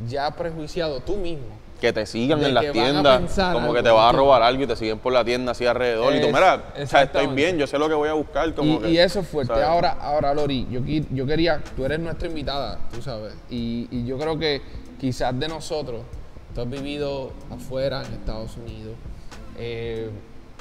ya 0.07 0.29
prejuiciado 0.31 0.99
tú 1.01 1.15
mismo. 1.17 1.45
Que 1.81 1.93
te 1.93 2.07
sigan 2.07 2.43
en 2.43 2.55
las 2.55 2.71
tiendas, 2.71 3.21
como 3.53 3.71
que 3.71 3.83
te 3.83 3.89
vas 3.91 4.11
a 4.11 4.17
robar 4.17 4.41
algo 4.41 4.63
y 4.63 4.67
te 4.67 4.75
siguen 4.75 4.97
por 4.97 5.13
la 5.13 5.23
tienda 5.23 5.51
así 5.51 5.63
alrededor. 5.65 6.15
y 6.15 6.21
tú, 6.21 6.27
mira, 6.27 6.73
o 6.81 6.87
sea, 6.87 7.03
estoy 7.03 7.27
bien, 7.27 7.57
yo 7.59 7.67
sé 7.67 7.77
lo 7.77 7.87
que 7.87 7.93
voy 7.93 8.09
a 8.09 8.13
buscar. 8.13 8.51
Como 8.55 8.73
Y, 8.73 8.79
que, 8.79 8.89
y 8.89 8.97
eso 8.97 9.19
es 9.19 9.27
fuerte. 9.27 9.53
¿sabes? 9.53 9.67
Ahora, 9.67 9.91
ahora 10.01 10.33
Lori, 10.33 10.67
yo, 10.71 10.81
yo 10.83 11.25
quería, 11.27 11.61
tú 11.75 11.85
eres 11.85 11.99
nuestra 11.99 12.27
invitada, 12.27 12.79
tú 12.91 12.99
sabes. 13.03 13.35
Y, 13.51 13.87
y 13.91 14.07
yo 14.07 14.17
creo 14.17 14.39
que 14.39 14.59
quizás 14.99 15.39
de 15.39 15.47
nosotros, 15.47 16.01
tú 16.55 16.61
has 16.61 16.69
vivido 16.69 17.31
afuera 17.51 18.01
en 18.03 18.13
Estados 18.13 18.57
Unidos. 18.57 18.95
eh, 19.59 20.09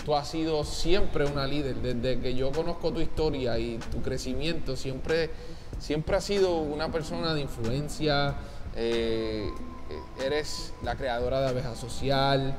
tú 0.04 0.14
has 0.14 0.28
sido 0.28 0.64
siempre 0.64 1.24
una 1.24 1.46
líder. 1.46 1.76
Desde 1.76 2.20
que 2.20 2.34
yo 2.34 2.52
conozco 2.52 2.92
tu 2.92 3.00
historia 3.00 3.58
y 3.58 3.78
tu 3.90 4.02
crecimiento, 4.02 4.76
siempre, 4.76 5.30
siempre 5.78 6.16
has 6.16 6.24
sido 6.24 6.58
una 6.58 6.92
persona 6.92 7.32
de 7.32 7.40
influencia. 7.40 8.34
Eh, 8.76 9.50
eres 10.24 10.72
la 10.82 10.96
creadora 10.96 11.40
de 11.40 11.48
Abeja 11.48 11.74
Social. 11.74 12.54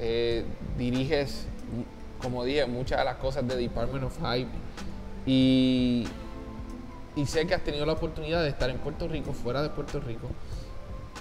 eh, 0.00 0.44
diriges, 0.76 1.46
como 2.22 2.44
dije, 2.44 2.64
muchas 2.66 2.98
de 3.00 3.04
las 3.04 3.16
cosas 3.16 3.46
de 3.48 3.56
Department 3.56 4.04
of 4.04 4.16
Hype. 4.22 4.48
Y, 5.26 6.06
sé 7.26 7.46
que 7.46 7.54
has 7.54 7.62
tenido 7.64 7.84
la 7.84 7.92
oportunidad 7.94 8.42
de 8.42 8.48
estar 8.48 8.70
en 8.70 8.78
Puerto 8.78 9.08
Rico, 9.08 9.32
fuera 9.32 9.60
de 9.62 9.70
Puerto 9.70 10.00
Rico. 10.00 10.28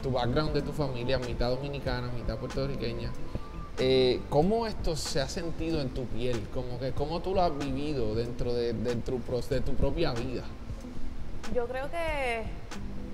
Tu 0.04 0.12
background 0.12 0.54
de 0.54 0.62
tu 0.62 0.72
familia, 0.72 1.18
mitad 1.18 1.50
dominicana, 1.50 2.10
mitad 2.16 2.38
puertorriqueña. 2.38 3.12
Eh, 3.80 4.22
¿Cómo 4.30 4.68
esto 4.68 4.96
se 4.96 5.22
ha 5.22 5.28
sentido 5.28 5.82
en 5.82 5.90
tu 5.90 6.06
piel? 6.06 6.40
Que, 6.80 6.92
¿Cómo 6.92 7.20
tú 7.22 7.34
lo 7.34 7.42
has 7.42 7.58
vivido 7.58 8.14
dentro 8.16 8.54
de, 8.54 8.74
de 8.74 8.96
tu, 8.98 9.20
pro- 9.20 9.42
de 9.42 9.62
tu 9.62 9.74
propia 9.74 10.14
vida? 10.14 10.44
Yo 11.54 11.68
creo 11.68 11.90
que 11.90 12.44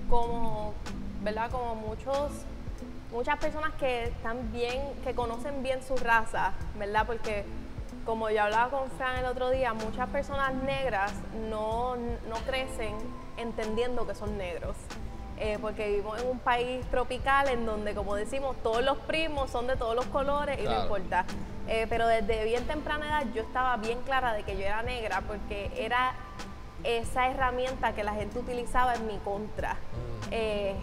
como, 0.08 0.72
¿verdad? 1.22 1.50
Como 1.50 1.74
muchos, 1.74 2.30
muchas 3.12 3.38
personas 3.38 3.72
que 3.74 4.04
están 4.04 4.52
bien, 4.52 4.80
que 5.04 5.14
conocen 5.14 5.62
bien 5.62 5.82
su 5.82 5.96
raza, 5.96 6.52
¿verdad? 6.78 7.06
Porque 7.06 7.44
como 8.04 8.28
yo 8.30 8.42
hablaba 8.42 8.70
con 8.70 8.90
Fran 8.92 9.16
el 9.18 9.24
otro 9.26 9.50
día, 9.50 9.72
muchas 9.74 10.08
personas 10.10 10.54
negras 10.54 11.12
no, 11.48 11.96
no 11.96 12.36
crecen 12.46 12.94
entendiendo 13.36 14.06
que 14.06 14.14
son 14.14 14.36
negros. 14.38 14.76
Eh, 15.36 15.58
porque 15.60 15.88
vivimos 15.88 16.22
en 16.22 16.28
un 16.28 16.38
país 16.38 16.86
tropical 16.92 17.48
en 17.48 17.66
donde, 17.66 17.92
como 17.94 18.14
decimos, 18.14 18.54
todos 18.62 18.84
los 18.84 18.98
primos 18.98 19.50
son 19.50 19.66
de 19.66 19.74
todos 19.76 19.96
los 19.96 20.06
colores 20.06 20.58
y 20.60 20.62
Claro. 20.62 20.76
no 20.76 20.82
importa. 20.84 21.24
Eh, 21.66 21.86
pero 21.88 22.06
desde 22.06 22.44
bien 22.44 22.64
temprana 22.68 23.06
edad 23.22 23.32
yo 23.34 23.42
estaba 23.42 23.76
bien 23.78 24.00
clara 24.02 24.32
de 24.34 24.42
que 24.44 24.54
yo 24.56 24.62
era 24.64 24.82
negra 24.82 25.22
porque 25.26 25.72
era 25.76 26.12
esa 26.84 27.28
herramienta 27.28 27.94
que 27.94 28.04
la 28.04 28.12
gente 28.12 28.38
utilizaba 28.38 28.94
en 28.94 29.06
mi 29.06 29.18
contra. 29.18 29.76
Eh, 30.30 30.74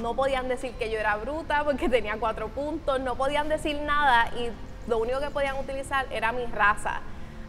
no 0.00 0.14
podían 0.14 0.48
decir 0.48 0.72
que 0.74 0.90
yo 0.90 0.98
era 0.98 1.16
bruta 1.16 1.64
porque 1.64 1.88
tenía 1.88 2.16
cuatro 2.18 2.48
puntos, 2.48 3.00
no 3.00 3.16
podían 3.16 3.48
decir 3.48 3.80
nada 3.80 4.28
y 4.36 4.50
lo 4.88 4.98
único 4.98 5.20
que 5.20 5.30
podían 5.30 5.56
utilizar 5.58 6.06
era 6.10 6.32
mi 6.32 6.44
raza. 6.46 7.00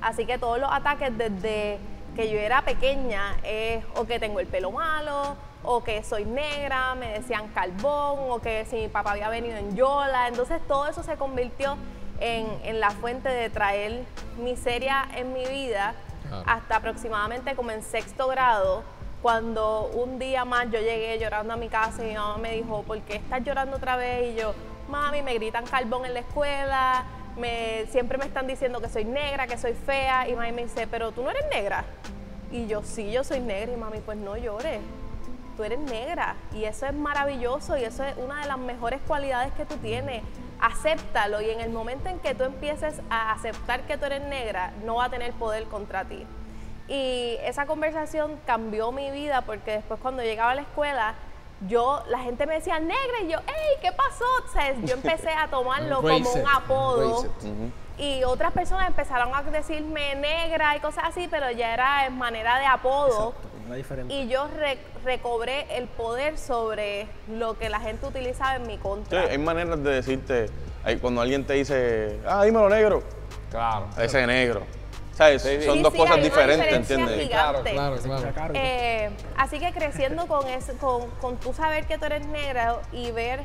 Así 0.02 0.26
que 0.26 0.38
todos 0.38 0.60
los 0.60 0.72
ataques 0.72 1.16
desde 1.18 1.80
que 2.16 2.30
yo 2.30 2.38
era 2.38 2.62
pequeña 2.64 3.38
es 3.44 3.84
o 3.96 4.06
que 4.06 4.20
tengo 4.20 4.40
el 4.40 4.48
pelo 4.48 4.72
malo, 4.72 5.36
o 5.64 5.84
que 5.84 6.04
soy 6.04 6.26
negra, 6.26 6.96
me 6.96 7.14
decían 7.14 7.48
carbón, 7.50 8.32
o 8.32 8.40
que 8.40 8.66
si 8.66 8.78
mi 8.78 8.88
papá 8.88 9.12
había 9.12 9.30
venido 9.30 9.58
en 9.58 9.76
Yola. 9.76 10.28
Entonces 10.28 10.60
todo 10.68 10.88
eso 10.88 11.04
se 11.04 11.18
convirtió 11.18 11.78
en, 12.20 12.48
en 12.64 12.80
la 12.80 12.92
fuente 12.92 13.30
de 13.30 13.50
traer 13.50 14.04
miseria 14.38 15.08
en 15.16 15.34
mi 15.34 15.46
vida 15.46 15.94
Hasta 16.46 16.78
aproximadamente 16.78 17.56
como 17.56 17.72
en 17.72 17.84
sexto 17.84 18.28
grado, 18.28 18.84
cuando 19.22 19.88
un 19.94 20.18
día 20.18 20.46
más 20.46 20.66
yo 20.66 20.80
llegué 20.80 21.20
llorando 21.20 21.54
a 21.54 21.58
mi 21.58 21.68
casa 21.70 22.04
y 22.04 22.10
mi 22.10 22.16
mamá 22.16 22.38
me 22.38 22.56
dijo, 22.56 22.84
¿por 22.84 23.00
qué 23.02 23.18
estás 23.18 23.44
llorando 23.44 23.78
otra 23.78 23.96
vez? 23.96 24.34
Y 24.34 24.40
yo, 24.40 24.54
mami, 24.90 25.22
me 25.22 25.34
gritan 25.36 25.66
carbón 25.66 26.06
en 26.06 26.14
la 26.14 26.22
escuela, 26.22 27.04
me, 27.38 27.86
siempre 27.92 28.18
me 28.18 28.26
están 28.26 28.48
diciendo 28.48 28.82
que 28.82 28.90
soy 28.90 29.06
negra, 29.06 29.48
que 29.48 29.58
soy 29.58 29.74
fea, 29.74 30.28
y 30.28 30.36
mami 30.36 30.52
me 30.52 30.64
dice, 30.64 30.88
pero 30.88 31.12
tú 31.12 31.24
no 31.24 31.30
eres 31.30 31.46
negra. 31.52 31.86
Y 32.52 32.68
yo, 32.68 32.82
sí, 32.84 33.12
yo 33.12 33.24
soy 33.24 33.40
negra, 33.40 33.72
y 33.72 33.78
mami, 33.78 34.00
pues 34.00 34.18
no 34.18 34.38
llores, 34.38 34.80
tú 35.56 35.64
eres 35.64 35.80
negra, 35.80 36.36
y 36.54 36.66
eso 36.66 36.86
es 36.88 36.94
maravilloso, 36.94 37.78
y 37.78 37.84
eso 37.84 38.04
es 38.04 38.16
una 38.18 38.42
de 38.42 38.48
las 38.48 38.58
mejores 38.58 39.00
cualidades 39.08 39.54
que 39.54 39.66
tú 39.66 39.76
tienes. 39.78 40.24
Acéptalo, 40.62 41.42
y 41.42 41.50
en 41.50 41.60
el 41.60 41.72
momento 41.72 42.08
en 42.08 42.20
que 42.20 42.36
tú 42.36 42.44
empieces 42.44 43.02
a 43.10 43.32
aceptar 43.32 43.82
que 43.82 43.98
tú 43.98 44.06
eres 44.06 44.22
negra, 44.22 44.74
no 44.86 44.96
va 44.96 45.06
a 45.06 45.10
tener 45.10 45.34
poder 45.34 45.66
contra 45.66 46.06
ti. 46.06 46.26
Y 46.88 47.38
esa 47.44 47.66
conversación 47.66 48.40
cambió 48.46 48.92
mi 48.92 49.12
vida 49.12 49.42
porque 49.42 49.72
después 49.72 50.00
cuando 50.00 50.24
llegaba 50.24 50.52
a 50.52 50.56
la 50.56 50.62
escuela, 50.62 51.16
yo, 51.68 52.04
la 52.08 52.20
gente 52.20 52.46
me 52.46 52.56
decía 52.56 52.80
negra 52.80 53.22
y 53.24 53.30
yo, 53.30 53.40
hey, 53.48 53.78
¿qué 53.82 53.92
pasó? 53.92 54.26
O 54.46 54.52
sea, 54.52 54.74
yo 54.82 54.96
empecé 54.96 55.30
a 55.30 55.48
tomarlo 55.48 56.02
como 56.02 56.32
un 56.32 56.48
apodo. 56.48 57.26
Y 57.98 58.24
otras 58.24 58.52
personas 58.52 58.88
empezaron 58.88 59.34
a 59.34 59.44
decirme 59.44 60.16
negra 60.16 60.76
y 60.76 60.80
cosas 60.80 61.04
así, 61.08 61.28
pero 61.30 61.52
ya 61.52 61.74
era 61.74 62.06
en 62.08 62.18
manera 62.18 62.58
de 62.58 62.66
apodo. 62.66 63.34
Era 63.72 63.78
diferente. 63.78 64.14
Y 64.14 64.28
yo 64.28 64.48
re- 64.50 64.78
recobré 65.06 65.66
el 65.78 65.88
poder 65.88 66.38
sobre 66.38 67.08
lo 67.30 67.58
que 67.58 67.70
la 67.70 67.80
gente 67.80 68.06
utilizaba 68.06 68.56
en 68.58 68.68
mi 68.68 68.74
Sí, 68.74 68.80
contra. 68.80 69.22
hay 69.24 69.38
maneras 69.38 69.82
de 69.82 69.92
decirte, 69.92 70.48
hay- 70.84 70.98
cuando 70.98 71.22
alguien 71.22 71.46
te 71.46 71.54
dice, 71.54 72.20
ah, 72.28 72.44
dímelo 72.44 72.68
negro, 72.70 73.02
Claro. 73.50 73.88
ese 73.98 74.28
negro. 74.28 74.64
¿Sabes? 75.14 75.42
Sí, 75.42 75.58
sí. 75.60 75.66
Son 75.66 75.78
Sí, 75.78 75.84
dos 75.84 75.94
sí, 75.94 76.00
cosas 76.00 76.22
diferentes, 76.24 76.74
¿entiendes? 76.74 77.22
gigante. 77.22 77.72
Claro, 77.72 77.96
claro, 77.98 78.34
claro. 78.34 78.54
Eh, 78.56 79.10
así 79.38 79.60
que 79.60 79.72
creciendo 79.72 80.26
con 80.28 80.46
eso, 80.48 80.74
con, 80.78 81.10
con 81.22 81.38
tú 81.38 81.54
saber 81.54 81.86
que 81.86 81.98
tú 81.98 82.06
eres 82.06 82.26
negra 82.28 82.78
y 82.92 83.12
ver 83.12 83.42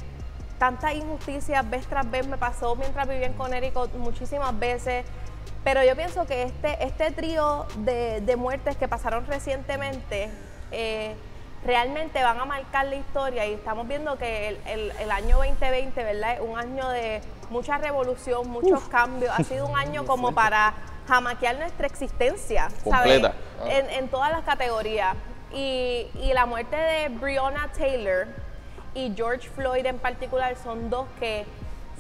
tantas 0.59 0.95
injusticias 0.95 1.69
vez 1.69 1.87
tras 1.87 2.11
vez, 2.11 2.27
me 2.27 2.39
pasó 2.39 2.75
mientras 2.77 3.07
vivía 3.09 3.27
en 3.27 3.35
Connecticut 3.35 3.93
muchísimas 3.95 4.59
veces. 4.59 5.05
Pero 5.67 5.83
yo 5.83 5.97
pienso 5.97 6.25
que 6.27 6.45
este, 6.45 6.85
este 6.85 7.11
trío 7.11 7.67
de, 7.79 8.21
de 8.21 8.37
muertes 8.37 8.77
que 8.77 8.87
pasaron 8.87 9.27
recientemente 9.27 10.31
eh, 10.71 11.17
realmente 11.65 12.23
van 12.23 12.39
a 12.39 12.45
marcar 12.45 12.87
la 12.87 12.95
historia 12.95 13.45
y 13.47 13.55
estamos 13.55 13.89
viendo 13.89 14.17
que 14.17 14.47
el, 14.51 14.59
el- 14.69 14.93
el 15.01 15.11
año 15.11 15.39
2020, 15.39 16.05
¿verdad? 16.05 16.35
Es 16.35 16.41
un 16.41 16.57
año 16.57 16.89
de 16.91 17.21
mucha 17.51 17.79
revolución, 17.79 18.49
muchos 18.49 18.81
cambios. 18.89 19.35
Ha 19.37 19.43
sido 19.43 19.67
un 19.67 19.77
año 19.85 20.07
como 20.07 20.31
para 20.33 20.73
jamaquear 21.09 21.57
nuestra 21.57 21.89
existencia, 21.89 22.69
¿sabes? 22.85 23.21
Completa. 23.21 23.33
En, 23.69 23.91
en 23.91 24.09
todas 24.09 24.31
las 24.31 24.45
categorías. 24.45 25.17
Y, 25.53 26.07
y 26.23 26.33
la 26.33 26.47
muerte 26.47 26.77
de 26.77 27.09
Breonna 27.09 27.73
Taylor 27.77 28.29
y 28.95 29.13
George 29.17 29.49
Floyd 29.49 29.85
en 29.85 29.99
particular 29.99 30.55
son 30.63 30.91
dos 30.91 31.09
que 31.19 31.45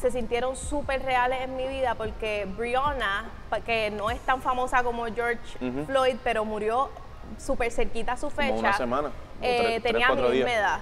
se 0.00 0.10
sintieron 0.10 0.56
súper 0.56 1.02
reales 1.02 1.40
en 1.42 1.56
mi 1.56 1.66
vida 1.66 1.94
porque 1.94 2.46
Breonna, 2.56 3.30
pa- 3.48 3.60
que 3.60 3.90
no 3.90 4.10
es 4.10 4.20
tan 4.20 4.42
famosa 4.42 4.82
como 4.82 5.04
George 5.06 5.38
Floyd, 5.86 6.16
pero 6.22 6.44
murió 6.44 6.90
súper 7.38 7.70
cerquita 7.72 8.12
a 8.12 8.16
su 8.16 8.30
fecha. 8.30 8.48
Como 8.48 8.60
una 8.60 8.72
semana, 8.76 9.08
eh, 9.40 9.56
tres- 9.58 9.82
tres, 9.82 9.82
tenía 9.82 10.06
cuatro 10.08 10.28
mi 10.28 10.34
misma 10.36 10.50
días. 10.50 10.60
edad, 10.60 10.78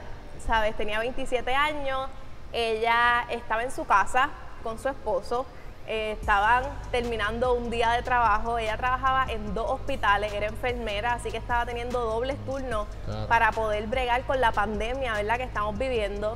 ¿sabes? 0.47 0.77
Tenía 0.77 0.99
27 0.99 1.55
años, 1.55 2.09
ella 2.53 3.25
estaba 3.31 3.63
en 3.63 3.71
su 3.71 3.87
casa 3.87 4.31
con 4.63 4.79
su 4.79 4.89
esposo, 4.89 5.47
eh, 5.87 6.17
estaban 6.21 6.65
terminando 6.91 7.53
un 7.55 7.69
día 7.71 7.91
de 7.91 8.03
trabajo, 8.03 8.59
ella 8.59 8.77
trabajaba 8.77 9.27
en 9.31 9.55
dos 9.55 9.71
hospitales, 9.71 10.33
era 10.33 10.47
enfermera, 10.47 11.13
así 11.15 11.31
que 11.31 11.37
estaba 11.37 11.67
teniendo 11.67 12.01
dobles 12.01 12.37
turnos 12.47 12.87
Claro. 13.05 13.27
para 13.29 13.53
poder 13.53 13.87
bregar 13.87 14.23
con 14.23 14.41
la 14.41 14.51
pandemia, 14.53 15.13
¿verdad? 15.15 15.37
Que 15.37 15.43
estamos 15.45 15.77
viviendo. 15.79 16.35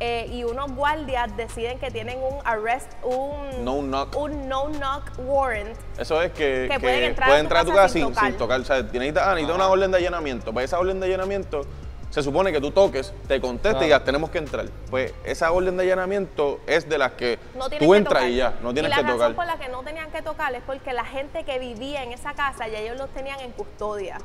Eh, 0.00 0.26
y 0.32 0.42
unos 0.44 0.72
guardias 0.72 1.36
deciden 1.36 1.78
que 1.78 1.90
tienen 1.90 2.18
un 2.18 2.38
arrest, 2.44 2.90
un 3.04 3.64
No 3.64 3.80
knock. 3.80 4.16
un 4.16 4.48
no 4.48 4.68
knock 4.70 5.12
warrant 5.18 5.76
Eso 5.96 6.20
es 6.20 6.32
que, 6.32 6.66
Que 6.68 6.74
que 6.74 6.80
pueden 6.80 7.04
entrar 7.04 7.28
puede 7.28 7.38
a 7.38 7.42
tu 7.42 7.44
entrar 7.44 7.60
a 7.60 7.64
tu 7.64 7.70
casa 7.70 7.82
casa 7.82 7.92
sin 7.92 8.02
sin, 8.06 8.12
tocar. 8.14 8.28
sin 8.30 8.38
tocar. 8.38 8.60
O 8.60 8.64
sea, 8.64 8.82
necesita, 8.82 9.30
ah, 9.30 9.34
necesita 9.34 9.54
una 9.54 9.68
orden 9.68 9.90
de 9.92 9.98
allanamiento. 9.98 10.52
Pues 10.52 10.64
esa 10.64 10.80
orden 10.80 10.98
de 10.98 11.06
allanamiento 11.06 11.62
se 12.10 12.22
supone 12.24 12.50
que 12.52 12.60
tú 12.60 12.70
toques, 12.72 13.12
te 13.28 13.40
conteste 13.40 13.68
y 13.68 13.72
Claro. 13.72 13.84
digas, 13.86 14.04
tenemos 14.04 14.30
que 14.30 14.38
entrar. 14.38 14.66
Pues 14.90 15.14
esa 15.24 15.52
orden 15.52 15.76
de 15.76 15.84
allanamiento 15.84 16.60
es 16.66 16.88
de 16.88 16.98
las 16.98 17.12
que 17.12 17.38
no 17.56 17.68
tú 17.70 17.78
que 17.78 17.96
entras 17.96 18.14
tocar. 18.22 18.28
y 18.30 18.36
ya, 18.36 18.54
no 18.62 18.72
tienes 18.72 18.90
y 18.90 18.94
la 18.94 18.96
que 18.96 19.02
razón 19.02 19.18
tocar. 19.18 19.34
por 19.36 19.46
la 19.46 19.56
que 19.58 19.68
no 19.70 19.82
tenían 19.84 20.10
que 20.10 20.22
tocar 20.22 20.52
es 20.54 20.62
porque 20.64 20.92
la 20.92 21.04
gente 21.04 21.44
que 21.44 21.58
vivía 21.60 22.02
en 22.02 22.12
esa 22.12 22.34
casa 22.34 22.66
ya 22.68 22.78
ellos 22.80 22.98
los 22.98 23.10
tenían 23.10 23.38
en 23.40 23.52
custodia. 23.52 24.18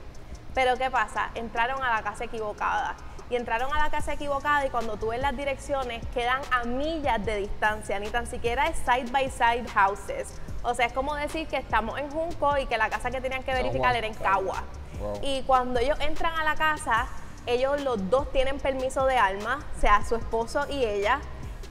Pero 0.55 0.76
¿qué 0.78 0.89
pasa? 0.89 1.30
Entraron 1.36 1.82
a 1.84 1.91
la 1.95 2.01
casa 2.01 2.24
equivocada. 2.24 2.95
Y 3.30 3.36
entraron 3.36 3.72
a 3.74 3.78
la 3.78 3.90
casa 3.90 4.14
equivocada 4.14 4.66
y 4.66 4.70
cuando 4.70 4.98
tú 4.98 5.10
ves 5.10 5.22
las 5.22 5.38
direcciones 5.38 6.06
quedan 6.14 6.42
a 6.52 6.64
millas 6.64 7.24
de 7.24 7.38
distancia, 7.38 8.00
ni 8.00 8.10
tan 8.10 8.26
siquiera 8.26 8.68
es 8.68 8.78
side 8.78 9.12
by 9.12 9.30
side 9.30 9.66
houses. 9.74 10.34
O 10.64 10.74
sea, 10.74 10.88
es 10.88 10.94
como 10.94 11.16
decir 11.16 11.48
que 11.48 11.58
estamos 11.58 12.00
en 12.00 12.10
Junco 12.10 12.58
y 12.58 12.66
que 12.66 12.78
la 12.78 12.90
casa 12.90 13.12
que 13.12 13.22
tenían 13.22 13.44
que 13.44 13.54
verificar 13.54 13.96
era 13.96 14.08
en 14.08 14.14
Cagua. 14.14 14.64
Wow. 15.00 15.20
Y 15.22 15.44
cuando 15.44 15.80
ellos 15.80 15.98
entran 16.02 16.34
a 16.38 16.44
la 16.44 16.56
casa, 16.56 17.08
ellos 17.46 17.82
los 17.82 18.10
dos 18.10 18.32
tienen 18.32 18.60
permiso 18.60 19.06
de 19.06 19.18
arma, 19.18 19.66
o 19.78 19.80
sea, 19.80 20.04
su 20.06 20.16
esposo 20.16 20.66
y 20.70 20.84
ella. 20.84 21.20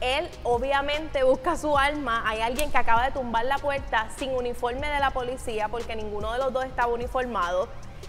Él 0.01 0.31
obviamente 0.45 1.25
busca 1.25 1.57
su 1.57 1.77
arma. 1.77 2.23
Hay 2.25 2.41
alguien 2.41 2.71
que 2.71 2.79
acaba 2.79 3.05
de 3.05 3.11
tumbar 3.11 3.45
la 3.45 3.59
puerta 3.59 4.09
sin 4.17 4.31
uniforme 4.31 4.89
de 4.89 5.01
la 5.01 5.11
policía 5.11 5.69
porque 5.69 5.97
ninguno 5.97 6.33
de 6.33 6.39
los 6.39 6.53
dos 6.53 6.65
estaba 6.65 6.93
uniformado. 6.93 7.69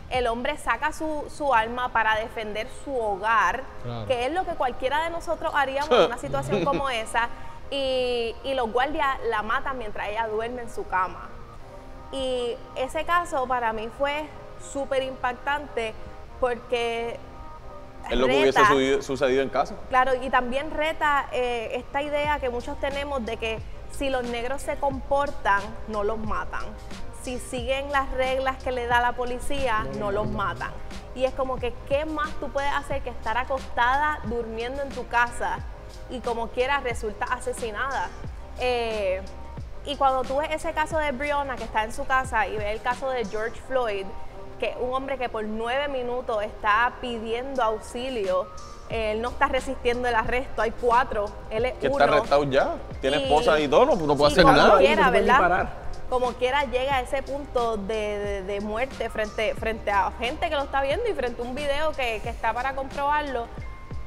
El 0.09 0.27
hombre 0.27 0.57
saca 0.57 0.91
su, 0.91 1.25
su 1.35 1.53
arma 1.53 1.89
para 1.89 2.15
defender 2.15 2.67
su 2.83 2.97
hogar, 2.97 3.63
Claro. 3.83 4.07
que 4.07 4.25
es 4.25 4.31
lo 4.33 4.43
que 4.45 4.53
cualquiera 4.53 5.03
de 5.03 5.09
nosotros 5.11 5.51
haríamos 5.55 5.91
en 5.91 6.05
una 6.05 6.17
situación 6.25 6.65
como 6.65 6.89
esa. 6.89 7.29
Y, 7.71 8.35
y 8.43 8.55
los 8.55 8.71
guardias 8.71 9.07
la 9.29 9.43
matan 9.43 9.77
mientras 9.77 10.07
ella 10.09 10.27
duerme 10.27 10.63
en 10.63 10.69
su 10.71 10.87
cama. 10.87 11.29
Y 12.11 12.55
ese 12.75 13.05
caso 13.05 13.45
para 13.47 13.71
mí 13.73 13.87
fue 13.99 14.25
súper 14.73 15.03
impactante 15.03 15.93
porque 16.39 17.19
Es 18.09 18.17
lo 18.17 18.25
que 18.25 18.39
hubiese 18.39 18.59
reta- 18.59 19.01
sucedido 19.03 19.43
en 19.43 19.49
casa. 19.49 19.75
Claro, 19.89 20.13
y 20.19 20.31
también 20.31 20.71
reta 20.71 21.27
eh, 21.31 21.69
esta 21.75 22.01
idea 22.01 22.39
que 22.39 22.49
muchos 22.49 22.79
tenemos 22.79 23.23
de 23.23 23.37
que 23.37 23.59
si 23.91 24.09
los 24.09 24.23
negros 24.23 24.63
se 24.63 24.77
comportan, 24.77 25.61
no 25.89 26.03
los 26.03 26.17
matan. 26.17 26.63
Si 27.29 27.37
siguen 27.37 27.91
las 27.91 28.09
reglas 28.13 28.57
que 28.63 28.71
le 28.71 28.87
da 28.87 29.01
la 29.01 29.11
policía, 29.11 29.85
no 29.99 30.11
los 30.11 30.27
matan. 30.27 30.71
Y 31.13 31.25
es 31.25 31.33
como 31.35 31.57
que, 31.57 31.75
¿qué 31.87 32.03
más 32.03 32.31
tú 32.39 32.49
puedes 32.49 32.73
hacer 32.73 33.03
que 33.03 33.11
estar 33.11 33.37
acostada 33.37 34.17
durmiendo 34.23 34.81
en 34.81 34.89
tu 34.89 35.07
casa 35.07 35.59
y 36.09 36.21
como 36.21 36.47
quieras 36.47 36.81
resulta 36.81 37.25
asesinada? 37.25 38.09
Eh, 38.59 39.21
y 39.85 39.95
cuando 39.97 40.23
tú 40.23 40.37
ves 40.37 40.49
ese 40.49 40.73
caso 40.73 40.97
de 40.97 41.11
Breonna 41.11 41.55
que 41.55 41.65
está 41.65 41.83
en 41.83 41.93
su 41.93 42.03
casa 42.07 42.47
y 42.47 42.57
ves 42.57 42.65
el 42.73 42.81
caso 42.81 43.11
de 43.11 43.23
George 43.25 43.61
Floyd, 43.67 44.07
que 44.59 44.75
un 44.79 44.91
hombre 44.91 45.19
que 45.19 45.29
por 45.29 45.43
nueve 45.43 45.87
minutos 45.87 46.41
está 46.41 46.93
pidiendo 46.99 47.61
auxilio, 47.61 48.47
él 48.89 49.21
no 49.21 49.29
está 49.29 49.45
resistiendo 49.49 50.07
el 50.07 50.15
arresto, 50.15 50.63
hay 50.63 50.71
cuatro, 50.71 51.25
él 51.51 51.65
es 51.65 51.73
Que 51.73 51.89
uno. 51.89 51.99
está 52.03 52.11
arrestado 52.11 52.43
ya. 52.45 52.69
Tiene 53.01 53.17
Y- 53.19 53.23
esposa 53.25 53.59
y 53.59 53.67
todo, 53.67 53.85
no, 53.85 53.95
no 53.97 54.17
puede 54.17 54.31
hacer 54.31 54.45
nada. 54.45 54.79
quiera, 54.79 54.95
No 54.95 55.05
se 55.05 55.11
puede 55.11 55.21
ni 55.21 55.27
¿verdad? 55.39 55.69
Como 56.09 56.33
quiera 56.33 56.63
llega 56.65 56.95
a 56.95 57.01
ese 57.01 57.21
punto 57.21 57.77
de, 57.77 57.93
de- 58.17 58.41
de 58.43 58.61
muerte 58.61 59.09
frente, 59.09 59.53
frente 59.55 59.91
a 59.91 60.11
gente 60.19 60.49
que 60.49 60.55
lo 60.55 60.63
está 60.63 60.81
viendo 60.81 61.07
y 61.07 61.13
frente 61.13 61.41
a 61.41 61.45
un 61.45 61.53
video 61.53 61.91
que, 61.91 62.19
que 62.23 62.29
está 62.29 62.51
para 62.53 62.73
comprobarlo. 62.75 63.47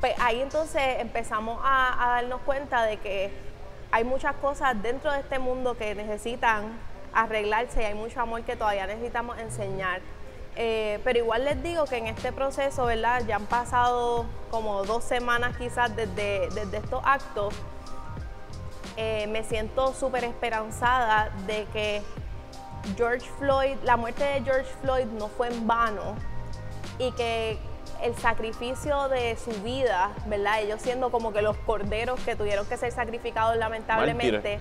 Pues 0.00 0.14
ahí 0.20 0.40
entonces 0.42 0.82
empezamos 0.98 1.61
a, 1.62 2.05
a 2.05 2.14
darnos 2.22 2.40
cuenta 2.40 2.82
de 2.82 2.96
que 2.96 3.30
hay 3.92 4.03
muchas 4.05 4.34
cosas 4.36 4.80
dentro 4.82 5.12
de 5.12 5.20
este 5.20 5.38
mundo 5.38 5.76
que 5.76 5.94
necesitan 5.94 6.76
arreglarse 7.14 7.82
y 7.82 7.84
hay 7.84 7.94
mucho 7.94 8.20
amor 8.20 8.42
que 8.42 8.57
todavía 8.57 8.86
necesitamos 8.86 9.38
enseñar. 9.38 10.00
Eh, 10.57 10.98
pero 11.05 11.18
igual 11.20 11.44
les 11.44 11.62
digo 11.62 11.84
que 11.84 11.98
en 11.98 12.09
este 12.09 12.32
proceso, 12.32 12.84
¿verdad? 12.86 13.22
Ya 13.26 13.36
han 13.36 13.46
pasado 13.46 14.26
como 14.50 14.82
dos 14.82 15.05
semanas 15.05 15.57
quizás 15.57 15.94
desde, 15.94 16.48
desde 16.50 16.78
estos 16.78 17.00
actos 17.05 17.55
eh, 18.97 19.26
me 19.28 19.43
siento 19.45 19.95
súper 19.95 20.24
esperanzada 20.24 21.30
de 21.47 21.66
que 21.72 22.03
George 22.97 23.28
Floyd, 23.38 23.76
la 23.84 23.97
muerte 23.97 24.24
de 24.24 24.43
George 24.43 24.70
Floyd 24.80 25.07
no 25.07 25.28
fue 25.28 25.49
en 25.49 25.66
vano 25.66 26.16
y 26.99 27.12
que 27.12 27.59
el 28.03 28.16
sacrificio 28.16 29.09
de 29.09 29.36
su 29.36 29.51
vida, 29.62 30.11
¿verdad? 30.26 30.61
Ellos 30.61 30.80
siendo 30.82 31.11
como 31.11 31.32
que 31.32 31.40
los 31.40 31.57
corderos 31.59 32.20
que 32.20 32.34
tuvieron 32.34 32.66
que 32.66 32.76
ser 32.76 32.93
sacrificados 32.93 33.57
lamentablemente. 33.57 34.59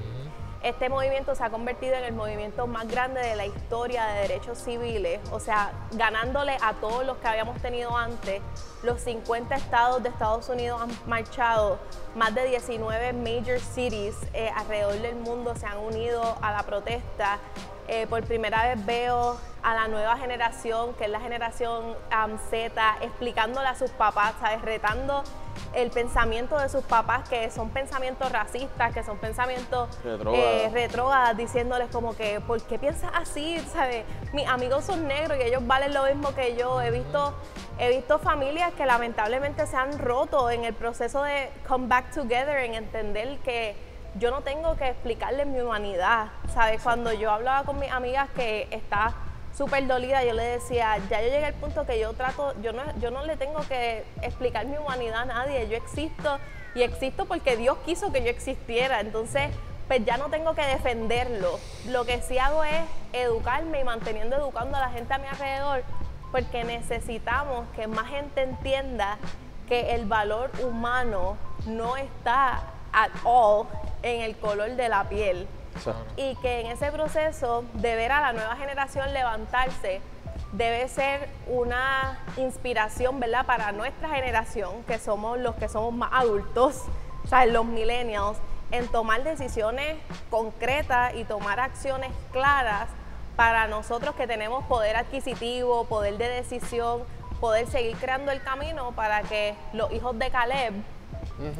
Este 0.63 0.89
movimiento 0.89 1.33
se 1.33 1.43
ha 1.43 1.49
convertido 1.49 1.95
en 1.95 2.03
el 2.03 2.13
movimiento 2.13 2.67
más 2.67 2.87
grande 2.87 3.19
de 3.19 3.35
la 3.35 3.47
historia 3.47 4.05
de 4.05 4.21
derechos 4.21 4.59
civiles, 4.59 5.19
o 5.31 5.39
sea, 5.39 5.71
ganándole 5.93 6.55
a 6.61 6.73
todos 6.73 7.03
los 7.03 7.17
que 7.17 7.27
habíamos 7.27 7.59
tenido 7.63 7.97
antes. 7.97 8.43
Los 8.83 9.01
50 9.01 9.55
estados 9.55 10.03
de 10.03 10.09
Estados 10.09 10.49
Unidos 10.49 10.79
han 10.79 10.91
marchado, 11.09 11.79
más 12.15 12.35
de 12.35 12.45
19 12.45 13.13
major 13.13 13.59
cities 13.59 14.15
eh, 14.33 14.51
alrededor 14.55 14.99
del 14.99 15.15
mundo 15.15 15.55
se 15.55 15.65
han 15.65 15.79
unido 15.79 16.37
a 16.43 16.51
la 16.51 16.61
protesta. 16.61 17.39
Eh, 17.87 18.05
por 18.05 18.23
primera 18.23 18.63
vez 18.67 18.85
veo 18.85 19.37
a 19.63 19.73
la 19.73 19.87
nueva 19.87 20.15
generación, 20.17 20.93
que 20.93 21.05
es 21.05 21.09
la 21.09 21.19
generación 21.19 21.95
am, 22.11 22.37
Z, 22.51 22.97
explicándole 23.01 23.67
a 23.67 23.75
sus 23.75 23.89
papás, 23.89 24.35
¿sabes? 24.39 24.61
retando 24.61 25.23
el 25.73 25.89
pensamiento 25.89 26.57
de 26.59 26.69
sus 26.69 26.83
papás, 26.83 27.27
que 27.29 27.49
son 27.49 27.69
pensamientos 27.69 28.31
racistas, 28.31 28.93
que 28.93 29.03
son 29.03 29.17
pensamientos 29.17 29.89
eh, 30.03 30.69
retrógradas, 30.73 31.37
diciéndoles 31.37 31.89
como 31.89 32.15
que, 32.15 32.41
¿por 32.41 32.61
qué 32.63 32.77
piensas 32.77 33.11
así? 33.13 33.59
¿Sabes? 33.71 34.03
Mis 34.33 34.47
amigos 34.47 34.85
son 34.85 35.07
negros 35.07 35.37
y 35.39 35.43
ellos 35.43 35.65
valen 35.65 35.93
lo 35.93 36.03
mismo 36.05 36.33
que 36.35 36.55
yo. 36.57 36.81
He 36.81 36.91
visto, 36.91 37.33
he 37.79 37.89
visto 37.89 38.19
familias 38.19 38.73
que 38.73 38.85
lamentablemente 38.85 39.65
se 39.65 39.77
han 39.77 39.97
roto 39.97 40.49
en 40.49 40.65
el 40.65 40.73
proceso 40.73 41.23
de 41.23 41.49
come 41.67 41.87
back 41.87 42.13
together, 42.13 42.57
en 42.57 42.75
entender 42.75 43.39
que 43.39 43.75
yo 44.15 44.29
no 44.29 44.41
tengo 44.41 44.75
que 44.75 44.89
explicarles 44.89 45.47
mi 45.47 45.61
humanidad. 45.61 46.27
¿Sabes? 46.53 46.81
Cuando 46.81 47.13
yo 47.13 47.31
hablaba 47.31 47.63
con 47.63 47.79
mis 47.79 47.91
amigas 47.91 48.29
que 48.35 48.67
está 48.71 49.13
súper 49.55 49.87
dolida, 49.87 50.23
yo 50.23 50.33
le 50.33 50.43
decía, 50.43 50.97
ya 51.09 51.21
yo 51.21 51.27
llegué 51.27 51.45
al 51.45 51.53
punto 51.53 51.85
que 51.85 51.99
yo 51.99 52.13
trato, 52.13 52.53
yo 52.61 52.73
no, 52.73 52.83
yo 52.99 53.11
no 53.11 53.25
le 53.25 53.37
tengo 53.37 53.61
que 53.67 54.03
explicar 54.21 54.65
mi 54.65 54.77
humanidad 54.77 55.21
a 55.21 55.25
nadie, 55.25 55.67
yo 55.67 55.77
existo 55.77 56.39
y 56.73 56.83
existo 56.83 57.25
porque 57.25 57.57
Dios 57.57 57.77
quiso 57.85 58.11
que 58.11 58.23
yo 58.23 58.29
existiera, 58.29 59.01
entonces 59.01 59.49
pues 59.87 60.05
ya 60.05 60.15
no 60.17 60.29
tengo 60.29 60.53
que 60.55 60.65
defenderlo. 60.65 61.59
Lo 61.89 62.05
que 62.05 62.21
sí 62.21 62.37
hago 62.37 62.63
es 62.63 62.81
educarme 63.11 63.81
y 63.81 63.83
manteniendo 63.83 64.37
educando 64.37 64.77
a 64.77 64.79
la 64.79 64.89
gente 64.89 65.13
a 65.13 65.17
mi 65.17 65.27
alrededor, 65.27 65.83
porque 66.31 66.63
necesitamos 66.63 67.67
que 67.75 67.87
más 67.87 68.07
gente 68.07 68.41
entienda 68.41 69.17
que 69.67 69.95
el 69.95 70.05
valor 70.05 70.49
humano 70.63 71.35
no 71.65 71.97
está 71.97 72.61
at 72.93 73.11
all 73.25 73.67
en 74.01 74.21
el 74.21 74.37
color 74.37 74.71
de 74.71 74.89
la 74.89 75.09
piel 75.09 75.47
y 76.17 76.35
que 76.37 76.61
en 76.61 76.67
ese 76.67 76.91
proceso 76.91 77.63
de 77.73 77.95
ver 77.95 78.11
a 78.11 78.21
la 78.21 78.33
nueva 78.33 78.55
generación 78.55 79.13
levantarse 79.13 80.01
debe 80.51 80.87
ser 80.87 81.29
una 81.47 82.19
inspiración, 82.37 83.19
¿verdad? 83.19 83.45
Para 83.45 83.71
nuestra 83.71 84.09
generación, 84.09 84.83
que 84.83 84.99
somos 84.99 85.39
los 85.39 85.55
que 85.55 85.69
somos 85.69 85.93
más 85.93 86.11
adultos, 86.13 86.83
o 87.23 87.27
sea, 87.27 87.45
los 87.45 87.65
millennials, 87.65 88.37
en 88.71 88.87
tomar 88.87 89.23
decisiones 89.23 89.97
concretas 90.29 91.13
y 91.15 91.23
tomar 91.23 91.59
acciones 91.59 92.11
claras 92.31 92.89
para 93.35 93.67
nosotros 93.67 94.15
que 94.15 94.27
tenemos 94.27 94.63
poder 94.65 94.95
adquisitivo, 94.95 95.85
poder 95.85 96.17
de 96.17 96.29
decisión, 96.29 97.03
poder 97.39 97.67
seguir 97.67 97.97
creando 97.97 98.31
el 98.31 98.41
camino 98.41 98.91
para 98.91 99.23
que 99.23 99.55
los 99.73 99.91
hijos 99.91 100.17
de 100.19 100.29
Caleb, 100.29 100.73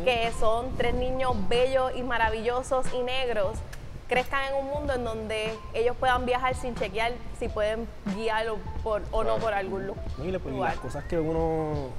que 0.03 0.32
son 0.39 0.76
tres 0.78 0.93
niños 0.93 1.34
bellos 1.49 1.91
y 1.95 2.03
maravillosos 2.03 2.93
y 2.93 2.99
negros, 2.99 3.57
crezcan 4.12 4.43
en 4.51 4.66
un 4.66 4.68
mundo 4.70 4.93
en 4.93 5.05
donde 5.05 5.53
ellos 5.74 5.95
puedan 5.97 6.26
viajar 6.26 6.53
sin 6.53 6.76
chequear 6.76 7.14
si 7.39 7.47
pueden 7.47 7.88
guiarlo 8.14 8.57
por, 8.84 9.01
o 9.12 9.24
no 9.24 9.38
por 9.38 9.53
algún 9.53 9.93
pues, 10.18 10.43
lugar. 10.43 10.72
las 10.72 10.80
cosas 10.80 11.05
que 11.05 11.18
uno, 11.18 11.91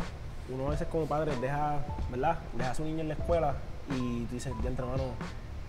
uno 0.52 0.66
a 0.66 0.70
veces 0.72 0.88
como 0.88 1.06
padre 1.06 1.34
deja, 1.36 1.78
¿verdad? 2.10 2.38
Deja 2.52 2.72
a 2.72 2.74
su 2.74 2.84
niño 2.84 3.00
en 3.00 3.08
la 3.08 3.14
escuela 3.14 3.54
y 3.90 4.26
tú 4.26 4.34
dices, 4.34 4.52
ya 4.62 4.68
entre 4.68 4.84
hermano, 4.84 5.04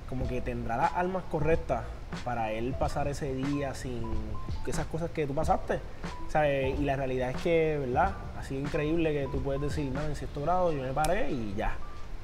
como 0.10 0.28
que 0.28 0.42
tendrá 0.42 0.76
las 0.76 0.92
armas 0.92 1.24
correctas 1.32 1.86
para 2.26 2.52
él 2.52 2.76
pasar 2.78 3.08
ese 3.08 3.34
día 3.34 3.74
sin 3.74 4.04
esas 4.68 4.86
cosas 4.88 5.12
que 5.12 5.26
tú 5.26 5.34
pasaste. 5.34 5.80
¿sabes? 6.28 6.78
Y 6.78 6.84
la 6.84 6.98
realidad 6.98 7.30
es 7.30 7.38
que, 7.38 7.78
¿verdad? 7.80 8.12
Sido 8.46 8.60
increíble 8.60 9.14
que 9.14 9.30
tú 9.32 9.42
puedes 9.42 9.62
decir, 9.62 9.90
no, 9.94 10.02
en 10.02 10.18
cierto 10.18 10.42
grado 10.42 10.74
yo 10.74 10.82
me 10.82 10.92
paré 10.92 11.32
y 11.32 11.54
ya, 11.56 11.78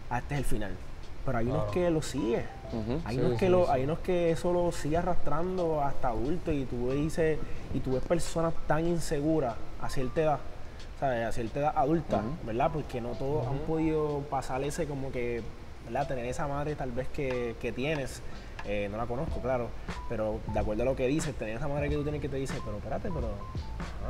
ah, 0.10 0.18
este 0.18 0.34
es 0.34 0.40
el 0.40 0.46
final. 0.46 0.89
Pero 1.26 1.38
hay 1.38 1.48
unos 1.48 1.66
que 1.72 1.90
lo 1.92 2.02
sigue. 2.02 2.46
Ujú. 2.72 3.02
Hay, 3.06 3.16
Sí, 3.16 3.22
unos 3.22 3.40
que 3.40 3.46
sí, 3.46 3.52
lo, 3.52 3.66
sí. 3.66 3.72
hay 3.74 3.84
unos 3.84 4.00
que 4.00 4.32
eso 4.32 4.54
lo 4.54 4.72
sigue 4.72 4.98
arrastrando 4.98 5.82
hasta 5.82 6.10
adulto 6.10 6.52
y 6.52 6.66
tú 6.66 6.92
dices, 6.92 7.38
y 7.74 7.80
tú 7.80 7.94
ves 7.94 8.04
personas 8.04 8.54
tan 8.68 8.86
inseguras 8.88 9.56
a 9.82 9.90
cierta 9.90 10.22
edad, 10.22 10.40
¿sabes? 11.00 11.26
A 11.28 11.32
cierta 11.32 11.60
edad 11.60 11.74
adulta, 11.76 12.22
¿verdad? 12.46 12.70
Porque 12.74 13.02
no 13.02 13.10
todos 13.10 13.48
han 13.48 13.58
podido 13.60 14.20
pasar 14.30 14.64
ese 14.64 14.86
como 14.86 15.12
que, 15.12 15.42
¿verdad? 15.86 16.08
Tener 16.08 16.26
esa 16.26 16.48
madre 16.48 16.76
tal 16.76 16.92
vez 16.92 17.08
que, 17.10 17.56
que 17.62 17.72
tienes. 17.72 18.22
eh, 18.66 18.88
no 18.92 18.98
la 18.98 19.06
conozco, 19.06 19.40
claro, 19.40 19.68
pero 20.10 20.40
de 20.54 20.60
acuerdo 20.60 20.84
a 20.84 20.86
lo 20.86 20.96
que 20.96 21.08
dices, 21.08 21.34
tener 21.36 21.56
esa 21.58 21.68
madre 21.68 21.90
que 21.90 21.96
tú 21.96 22.04
tienes 22.04 22.22
que 22.22 22.28
te 22.30 22.36
dice, 22.38 22.56
pero 22.66 22.78
espérate, 22.78 23.10
pero, 23.10 23.30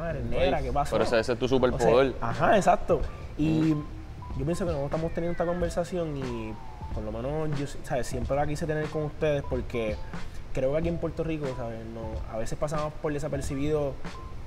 ah, 0.02 0.10
eres 0.10 0.26
negra, 0.26 0.62
¿qué 0.62 0.72
pasa? 0.72 0.92
Pero 0.92 1.04
ese, 1.04 1.20
ese 1.20 1.34
es 1.34 1.40
tu 1.40 1.46
O 1.46 1.48
sea, 1.48 1.58
superpoder. 1.58 2.16
ajá, 2.20 2.56
exacto. 2.58 3.00
Y 3.38 3.70
yo 3.70 4.46
pienso 4.46 4.66
que 4.66 4.72
nosotros 4.72 4.86
estamos 4.86 5.14
teniendo 5.14 5.32
esta 5.34 5.46
conversación 5.46 6.18
y 6.18 6.54
por 6.94 7.04
lo 7.04 7.12
menos 7.12 7.58
yo 7.60 7.66
¿sabes? 7.84 8.08
siempre 8.08 8.36
la 8.36 8.46
quise 8.48 8.66
tener 8.66 8.86
con 8.88 9.04
ustedes 9.04 9.44
porque 9.50 9.96
creo 10.54 10.72
que 10.72 10.78
aquí 10.78 10.88
en 10.88 10.98
Puerto 10.98 11.24
Rico, 11.24 11.46
¿sabes? 11.58 11.80
No, 11.86 12.02
a 12.34 12.38
veces 12.38 12.58
pasamos 12.58 12.94
por 13.02 13.14
desapercibido 13.14 13.94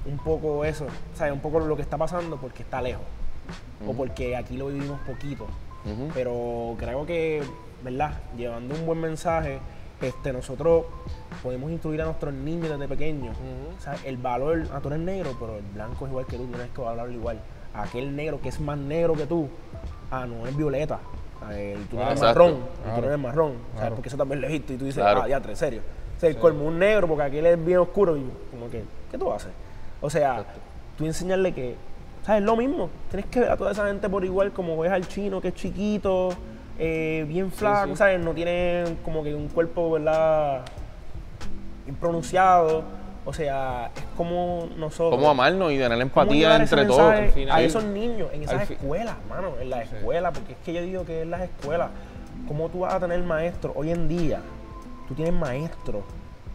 un 0.05 0.19
poco 0.19 0.65
eso, 0.65 0.87
¿sabes? 1.15 1.33
Un 1.33 1.41
poco 1.41 1.61
lo 1.61 1.77
que 1.77 1.83
está 1.83 1.97
pasando 1.97 2.37
porque 2.37 2.63
está 2.63 2.83
lejos 2.83 3.05
o 3.87 3.93
porque 3.93 4.37
aquí 4.37 4.57
lo 4.57 4.67
vivimos 4.67 5.01
poquito. 5.01 5.47
Pero 6.15 6.77
creo 6.79 7.05
que, 7.05 7.43
¿verdad? 7.83 8.13
Llevando 8.37 8.75
un 8.75 8.87
buen 8.87 9.01
mensaje, 9.01 9.59
este, 10.01 10.33
nosotros 10.33 10.85
podemos 11.43 11.73
instruir 11.73 12.03
a 12.03 12.05
nuestros 12.05 12.33
niños 12.33 12.71
desde 12.71 12.87
pequeños. 12.87 13.37
O 13.77 13.81
sea, 13.81 13.97
el 14.05 14.17
valor, 14.17 14.69
ah, 14.73 14.81
tú 14.81 14.89
eres 14.89 15.01
negro, 15.01 15.37
pero 15.41 15.57
el 15.57 15.65
blanco 15.75 16.05
es 16.05 16.11
igual 16.11 16.27
que 16.27 16.37
tú, 16.37 16.47
tienes 16.47 16.71
que 16.71 16.85
hablarlo 16.85 17.13
igual. 17.13 17.41
Aquel 17.75 18.15
negro 18.15 18.41
que 18.41 18.51
es 18.51 18.61
más 18.61 18.79
negro 18.79 19.15
que 19.15 19.27
tú, 19.27 19.49
ah, 20.11 20.27
no 20.27 20.47
es 20.47 20.57
violeta. 20.57 21.01
Ah, 21.45 21.51
eh, 21.55 21.77
tú 21.91 22.01
eres 22.01 22.21
marrón, 22.21 22.55
tú 22.55 22.83
Claro. 22.85 23.01
no 23.03 23.07
eres 23.09 23.19
marrón. 23.19 23.53
¿sabes? 23.53 23.79
Claro. 23.81 23.95
Porque 23.97 24.09
eso 24.09 24.17
también 24.17 24.41
lo 24.41 24.47
he 24.47 24.51
visto 24.51 24.73
y 24.73 24.77
tú 24.77 24.85
dices, 24.85 25.03
Claro. 25.03 25.23
ah, 25.23 25.29
ya, 25.29 25.41
tres, 25.41 25.59
serio. 25.59 25.81
O 26.17 26.21
sea, 26.21 26.29
el 26.29 26.37
colmo 26.37 26.65
un 26.67 26.79
negro 26.79 27.09
porque 27.09 27.25
aquel 27.25 27.47
es 27.47 27.65
bien 27.65 27.79
oscuro 27.79 28.17
y 28.17 28.25
como 28.51 28.71
que, 28.71 28.85
¿qué 29.11 29.19
tú 29.19 29.33
haces? 29.33 29.51
O 30.01 30.09
sea, 30.09 30.45
tú 30.97 31.05
enseñarle 31.05 31.53
que, 31.53 31.75
¿sabes? 32.25 32.43
Lo 32.43 32.57
mismo. 32.57 32.91
Tienes 33.11 33.27
que 33.27 33.41
ver 33.41 33.51
a 33.51 33.57
toda 33.57 33.73
esa 33.73 33.87
gente 33.87 34.09
por 34.09 34.25
igual 34.25 34.53
como 34.53 34.77
ves 34.79 34.93
al 34.93 35.07
chino 35.09 35.41
que 35.41 35.49
es 35.49 35.55
chiquito, 35.55 36.31
eh, 36.79 37.25
bien 37.29 37.51
flaco, 37.51 37.91
sí. 37.91 37.97
¿sabes? 37.97 38.21
No 38.21 38.33
tiene 38.33 38.85
como 39.05 39.23
que 39.25 39.35
un 39.35 39.49
cuerpo, 39.49 39.91
¿verdad? 39.93 40.63
Bien 41.85 41.97
pronunciado. 41.97 42.83
O 43.25 43.33
sea, 43.33 43.91
es 43.95 44.03
como 44.17 44.69
nosotros. 44.77 45.11
Cómo 45.19 45.31
amarnos 45.31 45.71
y 45.71 45.77
tener 45.77 45.91
¿Cómo 45.91 46.03
empatía 46.03 46.57
entre 46.57 46.85
todos. 46.87 46.99
mensaje 46.99 47.25
Al 47.27 47.31
final- 47.33 47.57
a 47.57 47.63
esos 47.63 47.85
niños 47.85 48.29
en 48.33 48.43
esas 48.43 48.69
escuelas, 48.71 49.15
mano, 49.29 49.53
en 49.61 49.71
las 49.71 49.93
escuelas, 49.93 50.33
porque 50.35 50.53
es 50.53 50.59
que 50.65 50.73
yo 50.73 50.83
digo 50.83 51.05
que 51.05 51.23
en 51.23 51.31
las 51.31 51.43
escuelas, 51.43 51.91
¿cómo 52.49 52.69
tú 52.69 52.81
vas 52.81 52.95
a 52.95 53.01
tener 53.01 53.23
maestros 53.23 53.73
hoy 53.77 53.91
en 53.91 54.09
día? 54.09 54.41
Tú 55.07 55.15
tienes 55.15 55.35
maestros 55.35 56.03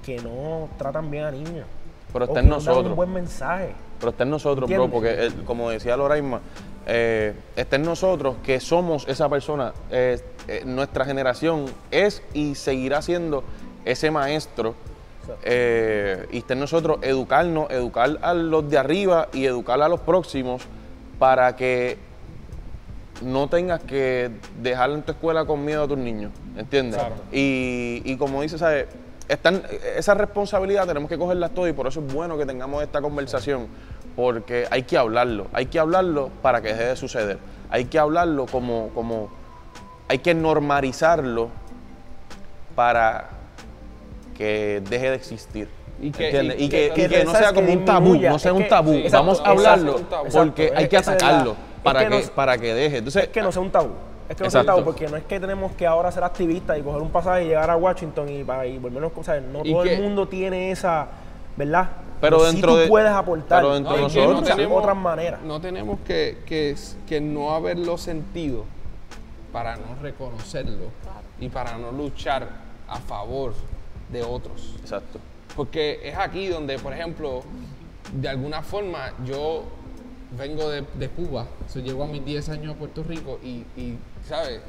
que 0.05 0.17
no 0.21 0.67
tratan 0.77 1.09
bien 1.09 1.23
a 1.23 1.31
niños. 1.31 1.65
Pero 2.11 2.25
o 2.25 2.27
está 2.27 2.33
que 2.35 2.39
en 2.45 2.49
no 2.49 2.55
nosotros. 2.55 2.87
un 2.87 2.95
buen 2.95 3.13
mensaje. 3.13 3.73
Pero 3.99 4.09
está 4.11 4.23
en 4.23 4.29
nosotros, 4.29 4.69
bro, 4.69 4.89
porque 4.89 5.25
eh, 5.27 5.31
como 5.45 5.69
decía 5.69 5.95
Loraima, 5.97 6.41
eh, 6.85 7.33
está 7.55 7.77
en 7.77 7.83
nosotros 7.83 8.35
que 8.43 8.59
somos 8.59 9.07
esa 9.07 9.27
persona. 9.29 9.73
Eh, 9.89 10.19
eh, 10.47 10.63
nuestra 10.65 11.03
generación 11.05 11.65
es 11.91 12.21
y 12.33 12.55
seguirá 12.55 13.01
siendo 13.01 13.43
ese 13.85 14.11
maestro. 14.11 14.75
Eh, 15.43 16.27
y 16.31 16.39
está 16.39 16.53
en 16.53 16.59
nosotros 16.59 16.99
educarnos, 17.01 17.69
educar 17.69 18.17
a 18.21 18.33
los 18.33 18.69
de 18.69 18.77
arriba 18.77 19.27
y 19.33 19.45
educar 19.45 19.81
a 19.81 19.89
los 19.89 19.99
próximos 20.01 20.63
para 21.19 21.55
que 21.55 21.97
no 23.21 23.47
tengas 23.47 23.81
que 23.81 24.31
dejar 24.61 24.91
en 24.91 25.01
tu 25.01 25.11
escuela 25.11 25.45
con 25.45 25.63
miedo 25.65 25.83
a 25.83 25.87
tus 25.87 25.97
niños, 25.97 26.31
¿entiendes? 26.55 26.99
Claro. 26.99 27.15
Y, 27.31 28.01
y 28.05 28.15
como 28.17 28.41
dice, 28.41 28.57
¿sabes? 28.57 28.87
Están, 29.27 29.63
esa 29.95 30.13
responsabilidad 30.13 30.87
tenemos 30.87 31.09
que 31.09 31.17
cogerla 31.17 31.49
todo 31.49 31.67
y 31.67 31.73
por 31.73 31.87
eso 31.87 31.99
es 31.99 32.13
bueno 32.13 32.37
que 32.37 32.45
tengamos 32.45 32.81
esta 32.81 33.01
conversación, 33.01 33.67
porque 34.15 34.67
hay 34.71 34.83
que 34.83 34.97
hablarlo, 34.97 35.47
hay 35.51 35.65
que 35.65 35.79
hablarlo 35.79 36.29
para 36.41 36.61
que 36.61 36.69
deje 36.69 36.85
de 36.85 36.95
suceder, 36.95 37.37
hay 37.69 37.85
que 37.85 37.99
hablarlo 37.99 38.45
como, 38.45 38.89
como 38.93 39.29
hay 40.07 40.19
que 40.19 40.33
normalizarlo 40.33 41.49
para 42.75 43.36
que 44.37 44.81
deje 44.89 45.09
de 45.09 45.15
existir. 45.15 45.67
Y 45.99 46.11
que- 46.11 46.29
y 46.31 46.65
y 46.65 46.69
que- 46.69 46.69
que, 46.69 46.85
y 47.01 47.07
que 47.07 47.09
que 47.09 47.23
no 47.25 47.31
sea 47.33 47.53
como 47.53 47.73
un 47.73 47.83
tabú, 47.83 48.15
no 48.15 48.37
sea 48.39 48.53
un 48.53 48.67
tabú. 48.67 48.93
sí, 48.93 49.05
Vamos 49.11 49.39
exacto, 49.39 49.49
a 49.49 49.51
hablarlo 49.51 49.91
exacto, 49.93 50.23
porque 50.31 50.63
exacto, 50.65 50.79
hay 50.79 50.87
que 50.87 50.95
la- 50.95 51.01
atacarlo 51.01 51.51
es 51.51 51.83
para 51.83 52.07
que 52.09 52.21
para 52.35 52.57
que 52.57 52.73
deje. 52.73 52.97
Entonces, 52.97 53.23
Es 53.23 53.29
que 53.29 53.41
no 53.41 53.51
sea 53.51 53.61
un 53.63 53.71
tabú. 53.71 53.89
Es 54.29 54.35
que 54.35 54.43
no 54.43 54.51
sea 54.51 54.59
un 54.61 54.67
tabú, 54.67 54.83
porque 54.83 55.07
no 55.07 55.17
es 55.17 55.23
que 55.23 55.39
tenemos 55.39 55.71
que 55.71 55.87
ahora 55.87 56.11
ser 56.11 56.23
activistas 56.23 56.77
y 56.77 56.81
coger 56.81 57.01
un 57.01 57.09
pasaje 57.09 57.45
y 57.45 57.47
llegar 57.47 57.69
a 57.69 57.77
Washington 57.77 58.29
y, 58.29 58.43
para, 58.43 58.65
y 58.67 58.77
volvernos 58.77 59.11
cosas. 59.13 59.41
No 59.41 59.63
todo 59.63 59.83
que- 59.83 59.95
el 59.95 60.01
mundo 60.03 60.27
tiene 60.27 60.69
esa, 60.71 61.07
¿verdad? 61.55 61.89
Pero 62.21 62.43
dentro 62.43 62.73
tú 62.73 62.77
de- 62.77 62.87
puedes 62.87 63.11
aportar. 63.11 63.61
pero 63.61 63.73
dentro 63.73 63.93
de 63.93 63.97
No, 63.99 64.03
nosotros. 64.07 64.43
de 64.45 64.51
tenemos- 64.53 64.79
otras 64.79 64.97
maneras. 64.97 65.41
No 65.43 65.59
tenemos 65.61 65.99
que, 66.05 66.39
que, 66.45 66.75
que 67.07 67.21
no 67.21 67.55
haberlo 67.55 67.97
sentido 67.97 68.65
para 69.53 69.77
no 69.77 69.95
reconocerlo 70.01 70.91
y 71.39 71.49
para 71.49 71.77
no 71.77 71.91
luchar 71.91 72.47
a 72.87 72.97
favor 72.97 73.53
de 74.11 74.23
otros. 74.23 74.75
exacto. 74.79 75.19
Porque 75.55 75.99
es 76.03 76.15
aquí 76.17 76.47
donde, 76.47 76.77
por 76.77 76.93
ejemplo, 76.93 77.43
de 78.13 78.29
alguna 78.29 78.61
forma 78.61 79.13
yo 79.25 79.63
vengo 80.37 80.69
de, 80.69 80.83
de 80.99 81.09
Cuba, 81.09 81.47
so, 81.67 81.79
llego 81.79 82.03
a 82.03 82.07
mis 82.07 82.23
10 82.23 82.49
años 82.49 82.75
a 82.75 82.77
Puerto 82.77 83.03
Rico 83.03 83.39
y, 83.43 83.65
y, 83.79 83.97
¿sabes? 84.27 84.61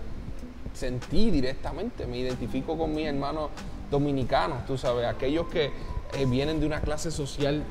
Sentí 0.73 1.31
directamente, 1.31 2.07
me 2.07 2.19
identifico 2.19 2.79
con 2.79 2.95
mis 2.95 3.07
hermanos 3.07 3.51
dominicanos, 3.91 4.65
tú 4.67 4.79
sabes, 4.79 5.07
aquellos 5.07 5.47
que 5.49 5.71
eh, 6.15 6.27
vienen 6.27 6.61
de 6.61 6.67
una 6.67 6.81
clase 6.81 7.11
social, 7.11 7.63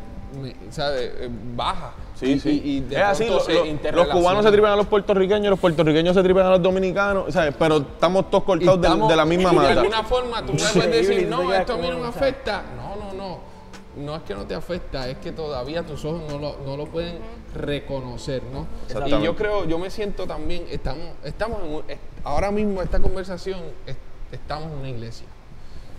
¿sabes? 0.71 1.11
Eh, 1.19 1.29
baja. 1.55 1.93
Sí, 2.15 2.33
Y- 2.33 2.39
sí. 2.39 2.61
y- 2.63 2.77
y 2.77 2.79
de 2.81 2.95
es 2.95 3.01
así, 3.01 3.25
lo- 3.27 3.39
se 3.39 3.53
lo- 3.53 3.91
los 3.93 4.07
cubanos 4.07 4.43
se 4.43 4.51
tripan 4.51 4.71
a 4.71 4.75
los 4.75 4.87
puertorriqueños, 4.87 5.49
los 5.51 5.59
puertorriqueños 5.59 6.15
se 6.15 6.23
tripan 6.23 6.45
a 6.47 6.49
los 6.51 6.61
dominicanos, 6.61 7.33
¿sabes? 7.33 7.53
Pero 7.57 7.77
estamos 7.77 8.29
todos 8.29 8.43
cortados 8.43 8.81
de, 8.81 8.87
estamos- 8.87 9.09
de 9.09 9.15
la 9.15 9.25
misma 9.25 9.49
y 9.49 9.55
De 9.55 9.61
mata. 9.61 9.79
alguna 9.81 10.03
forma 10.03 10.45
tú 10.45 10.53
me 10.53 10.59
puedes 10.59 11.07
decir, 11.07 11.27
no, 11.27 11.53
esto 11.53 11.73
a 11.73 11.77
mí 11.77 11.89
no 11.89 11.99
me 11.99 12.07
afecta. 12.07 12.63
No, 12.75 12.95
no, 12.95 13.13
no. 13.13 13.57
No 13.97 14.15
es 14.15 14.21
que 14.23 14.35
no 14.35 14.45
te 14.45 14.53
afecta, 14.53 15.07
es 15.09 15.17
que 15.17 15.31
todavía 15.31 15.83
tus 15.83 16.05
ojos 16.05 16.21
no 16.29 16.37
lo, 16.37 16.57
no 16.63 16.77
lo 16.77 16.85
pueden 16.85 17.17
reconocer, 17.55 18.43
¿no? 18.53 18.67
Y 19.07 19.23
yo 19.23 19.35
creo, 19.35 19.65
yo 19.65 19.79
me 19.79 19.89
siento 19.89 20.27
también, 20.27 20.65
estamos, 20.69 21.03
estamos 21.23 21.59
en 21.87 21.97
ahora 22.23 22.51
mismo 22.51 22.83
esta 22.83 22.99
conversación, 22.99 23.59
es- 23.87 23.97
estamos 24.31 24.71
en 24.71 24.77
una 24.79 24.89
iglesia. 24.89 25.25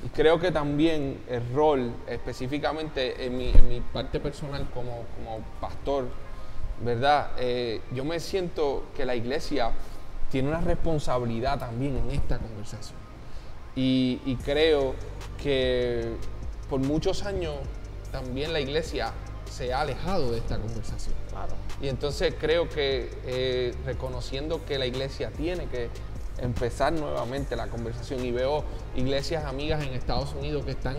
Y 0.04 0.08
creo 0.10 0.38
que 0.38 0.52
también 0.52 1.20
el 1.28 1.42
rol, 1.52 1.92
específicamente 2.06 3.26
en 3.26 3.36
mi, 3.36 3.48
en 3.50 3.68
mi 3.68 3.80
parte 3.80 4.20
personal 4.20 4.68
como, 4.72 5.04
como 5.16 5.44
pastor, 5.60 6.06
¿verdad? 6.84 7.32
Eh, 7.38 7.80
yo 7.92 8.04
me 8.04 8.20
siento 8.20 8.84
que 8.96 9.04
la 9.04 9.16
iglesia 9.16 9.72
tiene 10.30 10.48
una 10.48 10.60
responsabilidad 10.60 11.58
también 11.58 11.96
en 11.96 12.10
esta 12.10 12.38
conversación. 12.38 12.98
Y, 13.74 14.20
y 14.24 14.36
creo 14.36 14.94
que 15.42 16.14
por 16.68 16.80
muchos 16.80 17.24
años 17.24 17.54
también 18.12 18.52
la 18.52 18.60
iglesia 18.60 19.12
se 19.50 19.72
ha 19.72 19.80
alejado 19.80 20.30
de 20.30 20.38
esta 20.38 20.58
conversación. 20.58 21.14
Y 21.80 21.88
entonces 21.88 22.34
creo 22.38 22.68
que 22.68 23.10
eh, 23.24 23.74
reconociendo 23.86 24.64
que 24.64 24.78
la 24.78 24.86
iglesia 24.86 25.30
tiene 25.30 25.66
que 25.66 25.88
empezar 26.40 26.92
nuevamente 26.92 27.56
la 27.56 27.68
conversación 27.68 28.24
y 28.24 28.30
veo 28.30 28.64
iglesias 28.96 29.44
amigas 29.44 29.84
en 29.84 29.92
Estados 29.92 30.34
Unidos 30.34 30.64
que 30.64 30.72
están 30.72 30.96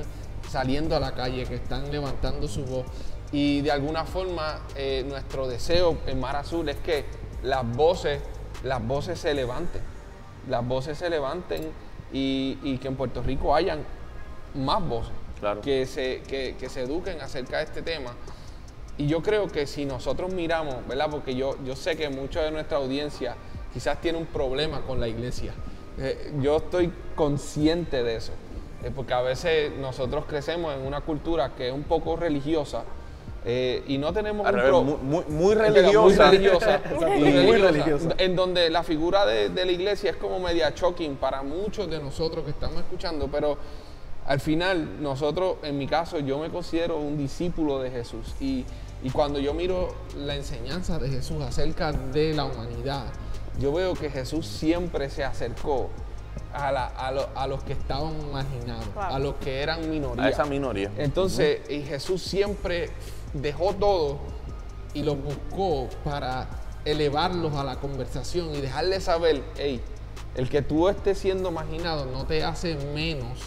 saliendo 0.49 0.95
a 0.95 0.99
la 0.99 1.13
calle, 1.13 1.45
que 1.45 1.55
están 1.55 1.91
levantando 1.91 2.47
su 2.47 2.65
voz 2.65 2.85
y 3.31 3.61
de 3.61 3.71
alguna 3.71 4.05
forma 4.05 4.59
eh, 4.75 5.05
nuestro 5.07 5.47
deseo 5.47 5.97
en 6.07 6.19
Mar 6.19 6.35
Azul 6.35 6.67
es 6.69 6.77
que 6.77 7.05
las 7.43 7.65
voces, 7.75 8.21
las 8.63 8.85
voces 8.85 9.19
se 9.19 9.33
levanten, 9.33 9.81
las 10.47 10.67
voces 10.67 10.97
se 10.97 11.09
levanten 11.09 11.71
y, 12.11 12.57
y 12.63 12.77
que 12.79 12.87
en 12.87 12.95
Puerto 12.95 13.21
Rico 13.21 13.55
hayan 13.55 13.83
más 14.55 14.87
voces. 14.87 15.13
Claro. 15.39 15.61
que, 15.61 15.85
se, 15.85 16.21
que, 16.27 16.57
que 16.59 16.67
se 16.67 16.81
eduquen 16.81 17.21
acerca 17.21 17.59
de 17.59 17.63
este 17.63 17.81
tema. 17.81 18.11
Y 18.97 19.07
yo 19.07 19.21
creo 19.21 19.47
que 19.47 19.65
si 19.65 19.85
nosotros 19.85 20.33
miramos, 20.33 20.85
¿verdad? 20.85 21.09
Porque 21.09 21.33
yo, 21.33 21.55
yo 21.63 21.77
sé 21.77 21.95
que 21.95 22.09
mucha 22.09 22.41
de 22.41 22.51
nuestra 22.51 22.77
audiencia 22.77 23.35
quizás 23.73 23.99
tiene 24.01 24.17
un 24.17 24.25
problema 24.27 24.81
con 24.81 24.99
la 24.99 25.07
iglesia. 25.07 25.53
Eh, 25.97 26.33
yo 26.41 26.57
estoy 26.57 26.91
consciente 27.15 28.03
de 28.03 28.15
eso. 28.15 28.31
eh, 28.83 28.91
porque 28.95 29.13
a 29.13 29.21
veces 29.21 29.73
nosotros 29.77 30.23
crecemos 30.25 30.73
en 30.73 30.85
una 30.87 31.01
cultura 31.01 31.53
que 31.55 31.67
es 31.67 31.73
un 31.73 31.83
poco 31.83 32.15
religiosa 32.15 32.83
eh, 33.45 33.83
y 33.87 33.97
no 33.97 34.11
tenemos 34.13 34.45
un 34.47 34.53
revés, 34.53 34.69
pro- 34.69 34.83
muy, 34.83 34.95
muy, 34.95 35.23
muy 35.27 35.33
muy 35.45 35.55
religiosa. 35.55 36.31
muy 36.31 36.41
muy 37.09 37.31
religiosa, 37.31 37.71
religiosa. 37.71 38.09
En 38.17 38.35
donde 38.35 38.69
la 38.69 38.83
figura 38.83 39.25
de, 39.25 39.49
de 39.49 39.65
la 39.65 39.71
iglesia 39.71 40.11
es 40.11 40.17
como 40.17 40.39
media 40.39 40.71
shocking 40.75 41.15
para 41.17 41.41
muchos 41.43 41.89
de 41.89 41.99
nosotros 41.99 42.43
que 42.45 42.51
estamos 42.51 42.77
escuchando, 42.77 43.27
pero 43.31 43.57
al 44.27 44.39
final 44.39 45.01
nosotros, 45.01 45.57
en 45.63 45.77
mi 45.77 45.87
caso, 45.87 46.19
yo 46.19 46.37
me 46.37 46.49
considero 46.49 46.97
un 46.99 47.17
discípulo 47.17 47.79
de 47.79 47.89
Jesús. 47.91 48.35
Y, 48.39 48.63
y 49.03 49.09
cuando 49.09 49.39
yo 49.39 49.53
miro 49.53 49.93
la 50.17 50.35
enseñanza 50.35 50.99
de 50.99 51.09
Jesús 51.09 51.41
acerca 51.41 51.91
de 51.91 52.33
la 52.33 52.45
humanidad, 52.45 53.05
yo 53.59 53.71
veo 53.73 53.93
que 53.93 54.09
Jesús 54.09 54.45
siempre 54.45 55.09
se 55.09 55.23
acercó 55.23 55.89
a, 56.53 56.71
la- 56.71 56.87
a 56.87 57.11
lo- 57.11 57.29
a 57.35 57.47
los 57.47 57.63
que 57.63 57.73
estaban 57.73 58.31
marginados, 58.31 58.85
Claro. 58.93 59.15
a 59.15 59.19
los 59.19 59.35
que 59.35 59.61
eran 59.61 59.89
minoría. 59.89 60.23
A 60.25 60.29
esa 60.29 60.45
minoría. 60.45 60.91
Entonces, 60.97 61.61
y 61.69 61.81
Jesús 61.81 62.21
siempre 62.23 62.89
dejó 63.33 63.73
todo 63.75 64.19
y 64.93 65.03
los 65.03 65.21
buscó 65.21 65.87
para 66.03 66.47
elevarlos 66.85 67.53
a 67.55 67.63
la 67.63 67.75
conversación 67.75 68.55
y 68.55 68.61
dejarles 68.61 69.03
saber, 69.03 69.43
hey, 69.57 69.81
el 70.35 70.49
que 70.49 70.61
tú 70.61 70.87
estés 70.89 71.17
siendo 71.19 71.51
marginado 71.51 72.05
no 72.05 72.25
te 72.25 72.43
hace 72.43 72.75
menos 72.93 73.39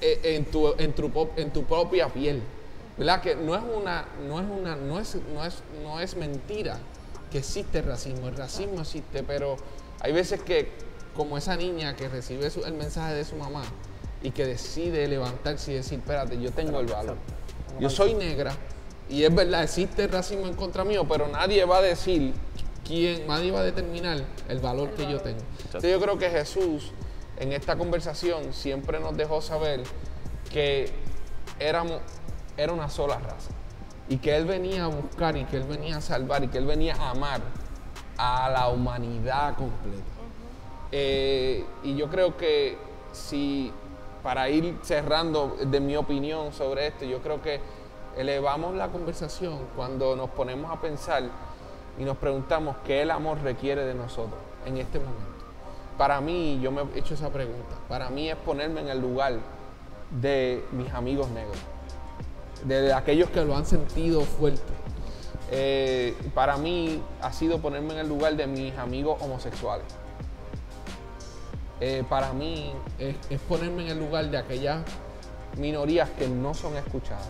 eh, 0.00 0.20
en 0.36 0.44
tu, 0.46 0.74
en 0.78 0.92
tu, 0.92 1.10
pop- 1.10 1.38
en 1.38 1.52
tu 1.52 1.64
propia 1.64 2.08
piel. 2.08 2.42
¿Verdad? 2.98 3.22
Que 3.22 3.34
no 3.36 3.54
es 3.54 3.62
una, 3.62 4.04
no 4.28 4.38
es 4.38 4.46
una, 4.50 4.76
no 4.76 4.98
es, 5.00 5.16
no 5.34 5.44
es, 5.44 5.62
no 5.82 5.98
es 6.00 6.14
mentira 6.14 6.78
que 7.32 7.38
existe 7.38 7.78
el 7.78 7.86
racismo. 7.86 8.28
El 8.28 8.36
racismo 8.36 8.82
existe, 8.82 9.22
pero 9.22 9.56
hay 10.00 10.12
veces 10.12 10.40
que, 10.42 10.70
como 11.16 11.36
esa 11.38 11.56
niña 11.56 11.96
que 11.96 12.08
recibe 12.08 12.50
su- 12.50 12.64
el 12.64 12.74
mensaje 12.74 13.14
de 13.14 13.24
su 13.24 13.36
mamá 13.36 13.62
y 14.22 14.30
que 14.30 14.44
decide 14.46 15.08
levantarse 15.08 15.72
y 15.72 15.74
decir, 15.76 15.98
espérate, 15.98 16.40
yo 16.40 16.52
tengo 16.52 16.78
el 16.80 16.86
valor. 16.86 17.16
Yo 17.80 17.88
soy 17.90 18.14
negra 18.14 18.52
y 19.08 19.24
es 19.24 19.34
verdad, 19.34 19.62
existe 19.64 20.04
el 20.04 20.10
racismo 20.10 20.46
en 20.46 20.54
contra 20.54 20.84
mío, 20.84 21.06
pero 21.08 21.26
nadie 21.28 21.64
va 21.64 21.78
a 21.78 21.82
decir 21.82 22.32
quién, 22.86 23.26
nadie 23.26 23.50
va 23.50 23.60
a 23.60 23.64
determinar 23.64 24.22
el 24.48 24.58
valor 24.60 24.90
que 24.90 25.10
yo 25.10 25.20
tengo. 25.20 25.40
Entonces 25.64 25.90
yo 25.90 26.00
creo 26.00 26.18
que 26.18 26.30
Jesús 26.30 26.92
en 27.38 27.52
esta 27.52 27.76
conversación 27.76 28.52
siempre 28.52 29.00
nos 29.00 29.16
dejó 29.16 29.40
saber 29.40 29.82
que 30.52 30.90
éramos, 31.58 32.00
era 32.56 32.72
una 32.72 32.88
sola 32.90 33.18
raza 33.18 33.50
y 34.12 34.18
que 34.18 34.36
Él 34.36 34.44
venía 34.44 34.84
a 34.84 34.88
buscar 34.88 35.38
y 35.38 35.44
que 35.46 35.56
Él 35.56 35.62
venía 35.62 35.96
a 35.96 36.00
salvar 36.02 36.44
y 36.44 36.48
que 36.48 36.58
Él 36.58 36.66
venía 36.66 36.94
a 36.96 37.12
amar 37.12 37.40
a 38.18 38.50
la 38.50 38.68
humanidad 38.68 39.54
completa. 39.54 40.04
Eh, 40.90 41.64
y 41.82 41.96
yo 41.96 42.10
creo 42.10 42.36
que 42.36 42.76
si, 43.12 43.72
para 44.22 44.50
ir 44.50 44.78
cerrando 44.82 45.56
de 45.64 45.80
mi 45.80 45.96
opinión 45.96 46.52
sobre 46.52 46.88
esto, 46.88 47.06
yo 47.06 47.22
creo 47.22 47.40
que 47.40 47.58
elevamos 48.14 48.74
la 48.74 48.88
conversación 48.88 49.58
cuando 49.74 50.14
nos 50.14 50.28
ponemos 50.28 50.70
a 50.70 50.78
pensar 50.78 51.22
y 51.98 52.04
nos 52.04 52.18
preguntamos 52.18 52.76
qué 52.84 53.00
el 53.00 53.10
amor 53.10 53.40
requiere 53.40 53.82
de 53.86 53.94
nosotros 53.94 54.38
en 54.66 54.76
este 54.76 54.98
momento. 54.98 55.24
Para 55.96 56.20
mí, 56.20 56.60
yo 56.60 56.70
me 56.70 56.82
he 56.82 56.98
hecho 56.98 57.14
esa 57.14 57.30
pregunta, 57.30 57.76
para 57.88 58.10
mí 58.10 58.28
es 58.28 58.36
ponerme 58.36 58.82
en 58.82 58.88
el 58.88 59.00
lugar 59.00 59.36
de 60.20 60.66
mis 60.72 60.92
amigos 60.92 61.30
negros, 61.30 61.56
de 62.64 62.92
aquellos 62.92 63.30
que 63.30 63.44
lo 63.44 63.56
han 63.56 63.66
sentido 63.66 64.22
fuerte. 64.22 64.72
Eh, 65.50 66.16
para 66.34 66.56
mí 66.56 67.02
ha 67.20 67.32
sido 67.32 67.58
ponerme 67.58 67.92
en 67.92 68.00
el 68.00 68.08
lugar 68.08 68.36
de 68.36 68.46
mis 68.46 68.76
amigos 68.78 69.20
homosexuales. 69.20 69.84
Eh, 71.80 72.04
para 72.08 72.32
mí 72.32 72.72
es, 72.98 73.16
ponerme 73.48 73.82
en 73.82 73.88
el 73.88 73.98
lugar 73.98 74.30
de 74.30 74.38
aquellas 74.38 74.82
minorías 75.58 76.08
que 76.10 76.28
no 76.28 76.54
son 76.54 76.76
escuchadas 76.76 77.26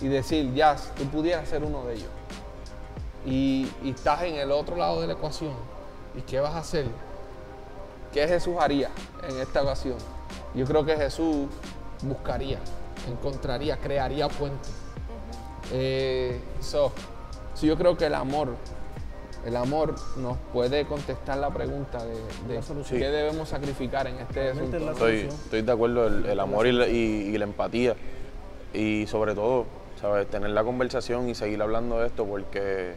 y 0.00 0.08
decir, 0.08 0.52
ya, 0.54 0.76
tú 0.96 1.04
pudieras 1.04 1.48
ser 1.48 1.62
uno 1.62 1.84
de 1.84 1.94
ellos. 1.94 2.10
Y, 3.24 3.70
y 3.84 3.90
estás 3.90 4.22
en 4.22 4.34
el 4.34 4.50
otro 4.50 4.76
lado 4.76 5.00
de 5.00 5.06
la 5.06 5.12
ecuación. 5.12 5.52
¿Y 6.16 6.22
qué 6.22 6.40
vas 6.40 6.54
a 6.54 6.58
hacer? 6.58 6.86
¿Qué 8.12 8.26
Jesús 8.26 8.56
haría 8.58 8.90
en 9.28 9.38
esta 9.38 9.62
ocasión? 9.62 9.96
Yo 10.54 10.66
creo 10.66 10.84
que 10.84 10.96
Jesús 10.96 11.46
buscaría, 12.02 12.58
encontraría, 13.08 13.76
crearía 13.78 14.28
puentes. 14.28 14.70
Eh, 15.72 16.40
so, 16.60 16.92
so 17.54 17.66
yo 17.66 17.76
creo 17.76 17.96
que 17.96 18.06
el 18.06 18.14
amor, 18.14 18.48
el 19.46 19.56
amor 19.56 19.94
nos 20.16 20.36
puede 20.52 20.84
contestar 20.86 21.38
la 21.38 21.50
pregunta 21.50 22.04
de, 22.04 22.14
de 22.48 22.54
La 22.56 22.62
solución. 22.62 23.00
qué 23.00 23.08
debemos 23.08 23.48
sacrificar 23.48 24.06
en 24.06 24.16
este 24.16 24.50
asunto. 24.50 24.78
la 24.78 24.84
¿no? 24.86 24.92
Estoy, 24.92 25.18
estoy 25.20 25.62
de 25.62 25.72
acuerdo, 25.72 26.06
el, 26.06 26.26
el 26.26 26.40
amor 26.40 26.66
y 26.66 26.72
la, 26.72 26.86
y- 26.88 27.30
y 27.34 27.38
la 27.38 27.44
empatía. 27.44 27.94
Y 28.74 29.06
sobre 29.06 29.34
todo, 29.34 29.66
¿sabes? 30.00 30.28
Tener 30.28 30.50
la 30.50 30.64
conversación 30.64 31.28
y 31.28 31.34
seguir 31.34 31.60
hablando 31.62 31.98
de 32.00 32.06
esto 32.06 32.24
porque 32.24 32.94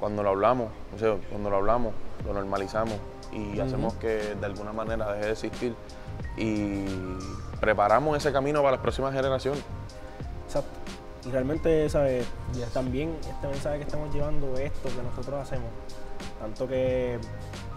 cuando 0.00 0.22
lo 0.22 0.30
hablamos, 0.30 0.68
o 0.94 0.98
sea, 0.98 1.16
cuando 1.30 1.50
lo 1.50 1.56
hablamos, 1.56 1.92
lo 2.26 2.32
normalizamos 2.32 2.94
y 3.32 3.58
hacemos 3.60 3.94
que 3.94 4.34
de 4.38 4.46
alguna 4.46 4.72
manera 4.72 5.12
deje 5.12 5.26
de 5.26 5.32
existir 5.32 5.74
y 6.36 6.84
preparamos 7.60 8.16
ese 8.16 8.32
camino 8.32 8.60
para 8.60 8.72
las 8.72 8.80
próximas 8.80 9.14
generaciones. 9.14 9.62
Exacto. 10.46 10.70
Y 11.24 11.30
realmente, 11.30 11.88
¿sabes? 11.88 12.26
Yes. 12.54 12.68
También 12.72 13.16
este 13.20 13.46
mensaje 13.46 13.78
que 13.78 13.84
estamos 13.84 14.12
llevando, 14.12 14.56
esto 14.56 14.88
que 14.88 15.02
nosotros 15.02 15.40
hacemos, 15.40 15.70
tanto 16.40 16.66
que 16.66 17.18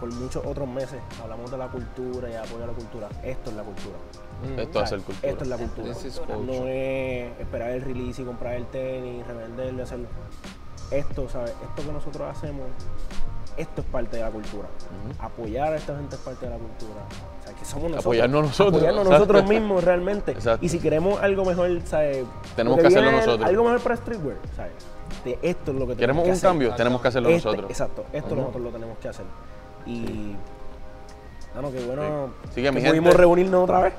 por 0.00 0.12
muchos 0.12 0.44
otros 0.44 0.68
meses 0.68 1.00
hablamos 1.22 1.50
de 1.50 1.56
la 1.56 1.68
cultura 1.68 2.28
y 2.28 2.34
apoyo 2.34 2.64
a 2.64 2.66
la 2.66 2.72
cultura, 2.72 3.08
esto 3.22 3.50
es 3.50 3.56
la 3.56 3.62
cultura. 3.62 3.96
Mm. 4.42 4.58
Esto 4.58 4.82
es 4.82 4.90
cultura. 4.90 5.18
Esto 5.22 5.44
es 5.44 5.48
la 5.48 5.56
cultura. 5.56 5.94
No 6.44 6.66
es 6.66 7.40
esperar 7.40 7.70
el 7.70 7.82
release 7.82 8.22
y 8.22 8.24
comprar 8.24 8.54
el 8.54 8.66
tenis, 8.66 9.26
revenderlo 9.26 9.78
y 9.78 9.82
hacerlo. 9.82 10.08
Esto, 10.90 11.28
¿sabes? 11.28 11.50
Esto 11.50 11.86
que 11.86 11.92
nosotros 11.92 12.36
hacemos, 12.36 12.66
esto 13.56 13.80
es 13.80 13.86
parte 13.86 14.16
de 14.16 14.22
la 14.22 14.30
cultura. 14.30 14.68
Apoyar 15.18 15.72
a 15.72 15.76
esta 15.76 15.96
gente 15.96 16.16
es 16.16 16.20
parte 16.22 16.46
de 16.46 16.52
la 16.52 16.58
cultura. 16.58 17.00
O 17.40 17.44
sea, 17.46 17.54
que 17.54 17.64
somos 17.64 17.84
nosotros. 17.84 18.04
Apoyarnos 18.04 18.42
nosotros. 18.42 18.74
Apoyarnos 18.76 19.06
Exacto. 19.06 19.18
nosotros 19.32 19.48
mismos 19.48 19.84
realmente. 19.84 20.32
Exacto. 20.32 20.64
Y 20.64 20.68
si 20.68 20.78
queremos 20.78 21.20
algo 21.22 21.44
mejor, 21.44 21.68
¿sabes? 21.84 22.24
Tenemos 22.54 22.78
que 22.80 22.86
hacerlo 22.88 23.12
nosotros. 23.12 23.48
Algo 23.48 23.64
mejor 23.64 23.80
para 23.80 23.96
streetwear, 23.96 24.36
¿sabes? 24.56 24.72
De 25.24 25.38
esto 25.42 25.70
es 25.72 25.76
lo 25.78 25.86
que 25.86 25.94
tenemos 25.94 25.98
Queremos 25.98 26.22
que 26.24 26.28
un 26.30 26.34
hacer. 26.36 26.48
cambio, 26.48 26.74
tenemos 26.74 27.00
que 27.02 27.08
hacerlo 27.08 27.28
Este- 27.30 27.44
nosotros. 27.48 27.70
Exacto, 27.70 28.04
esto 28.12 28.34
nosotros 28.36 28.62
lo 28.62 28.70
tenemos 28.70 28.98
que 28.98 29.08
hacer. 29.08 29.24
Y. 29.86 30.34
Bueno, 31.54 31.72
qué 31.72 31.86
bueno. 31.86 32.30
Sí. 32.44 32.48
Así 32.50 32.62
que, 32.62 32.72
mi 32.72 32.80
pudimos 32.80 32.94
gente- 33.08 33.16
reunirnos 33.16 33.64
otra 33.64 33.80
vez. 33.82 33.94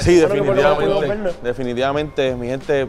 Sí, 0.00 0.20
Bueno, 0.26 0.34
definitivamente. 0.54 1.34
Definitivamente, 1.42 2.34
mi 2.34 2.46
gente, 2.48 2.88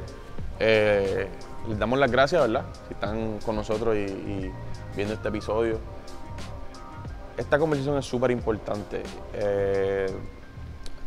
eh, 0.59 1.27
les 1.69 1.77
damos 1.77 1.99
las 1.99 2.09
gracias, 2.11 2.41
¿verdad? 2.41 2.65
Si 2.87 2.93
están 2.93 3.37
con 3.45 3.55
nosotros 3.57 3.95
y, 3.95 3.99
y 3.99 4.51
viendo 4.95 5.13
este 5.13 5.27
episodio. 5.27 5.77
Esta 7.37 7.59
conversación 7.59 7.97
es 7.99 8.05
súper 8.05 8.31
importante. 8.31 9.03
Eh, 9.33 10.07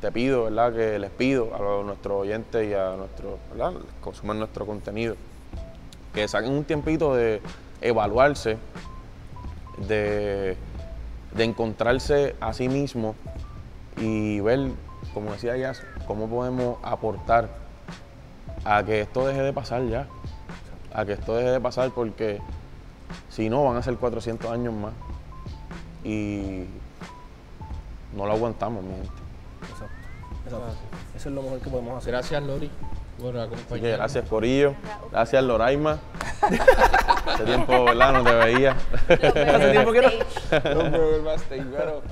te 0.01 0.12
pido, 0.12 0.45
¿verdad? 0.45 0.72
Que 0.72 0.99
les 1.01 1.11
pido 1.11 1.53
a 1.53 1.83
nuestros 1.83 2.22
oyentes 2.22 2.70
y 2.70 2.72
a 2.72 2.95
nuestros, 2.97 3.35
¿verdad? 3.51 3.72
Consumen 4.01 4.39
nuestro 4.39 4.64
contenido, 4.64 5.16
que 6.14 6.28
saquen 6.28 6.53
un 6.53 6.64
tiempito 6.64 7.14
de 7.16 7.43
evaluarse, 7.81 8.59
de, 9.89 10.57
de 11.35 11.45
encontrarse 11.45 12.37
a 12.41 12.53
sí 12.53 12.68
mismo 12.68 13.16
y 13.97 14.39
ver, 14.41 14.70
como 15.12 15.33
decía 15.33 15.57
ya, 15.57 15.72
cómo 16.07 16.28
podemos 16.28 16.78
aportar 16.83 17.49
a 18.64 18.85
que 18.85 19.01
esto 19.01 19.26
deje 19.26 19.43
de 19.43 19.53
pasar 19.53 19.85
ya. 19.89 20.07
A 20.95 21.05
que 21.05 21.14
esto 21.14 21.35
deje 21.35 21.51
de 21.51 21.61
pasar 21.61 21.91
porque 21.91 22.41
si 23.28 23.51
no 23.51 23.64
van 23.64 23.76
a 23.76 23.83
ser 23.83 23.97
400 23.97 24.49
años 24.51 24.72
más 24.72 24.93
y 26.05 26.64
no 28.14 28.26
lo 28.26 28.32
aguantamos, 28.32 28.82
mi 28.82 28.92
gente. 28.92 29.11
Exacto. 29.62 29.94
Exacto. 30.44 30.66
Eso 31.16 31.28
es 31.28 31.34
lo 31.34 31.42
mejor 31.42 31.61
que 31.61 31.70
podemos 31.70 31.98
hacer. 31.98 32.12
Gracias, 32.12 32.42
Lori, 32.42 32.70
por 33.20 33.38
acompañarnos. 33.38 33.98
gracias 33.98 34.28
Corillo, 34.28 34.74
gracias 35.11 35.44
Loraima. 35.44 35.98
Hace 37.26 37.44
tiempo, 37.44 37.84
¿verdad? 37.84 38.12
No 38.14 38.24
te 38.24 38.34
veía. 38.34 38.76
Hace 39.09 39.70
tiempo 39.72 39.92
que 39.92 40.03
no. 40.03 40.09
No, 40.09 40.90
pero 40.90 41.16
el 41.16 41.22
backstage, 41.22 41.66
pero 41.70 42.03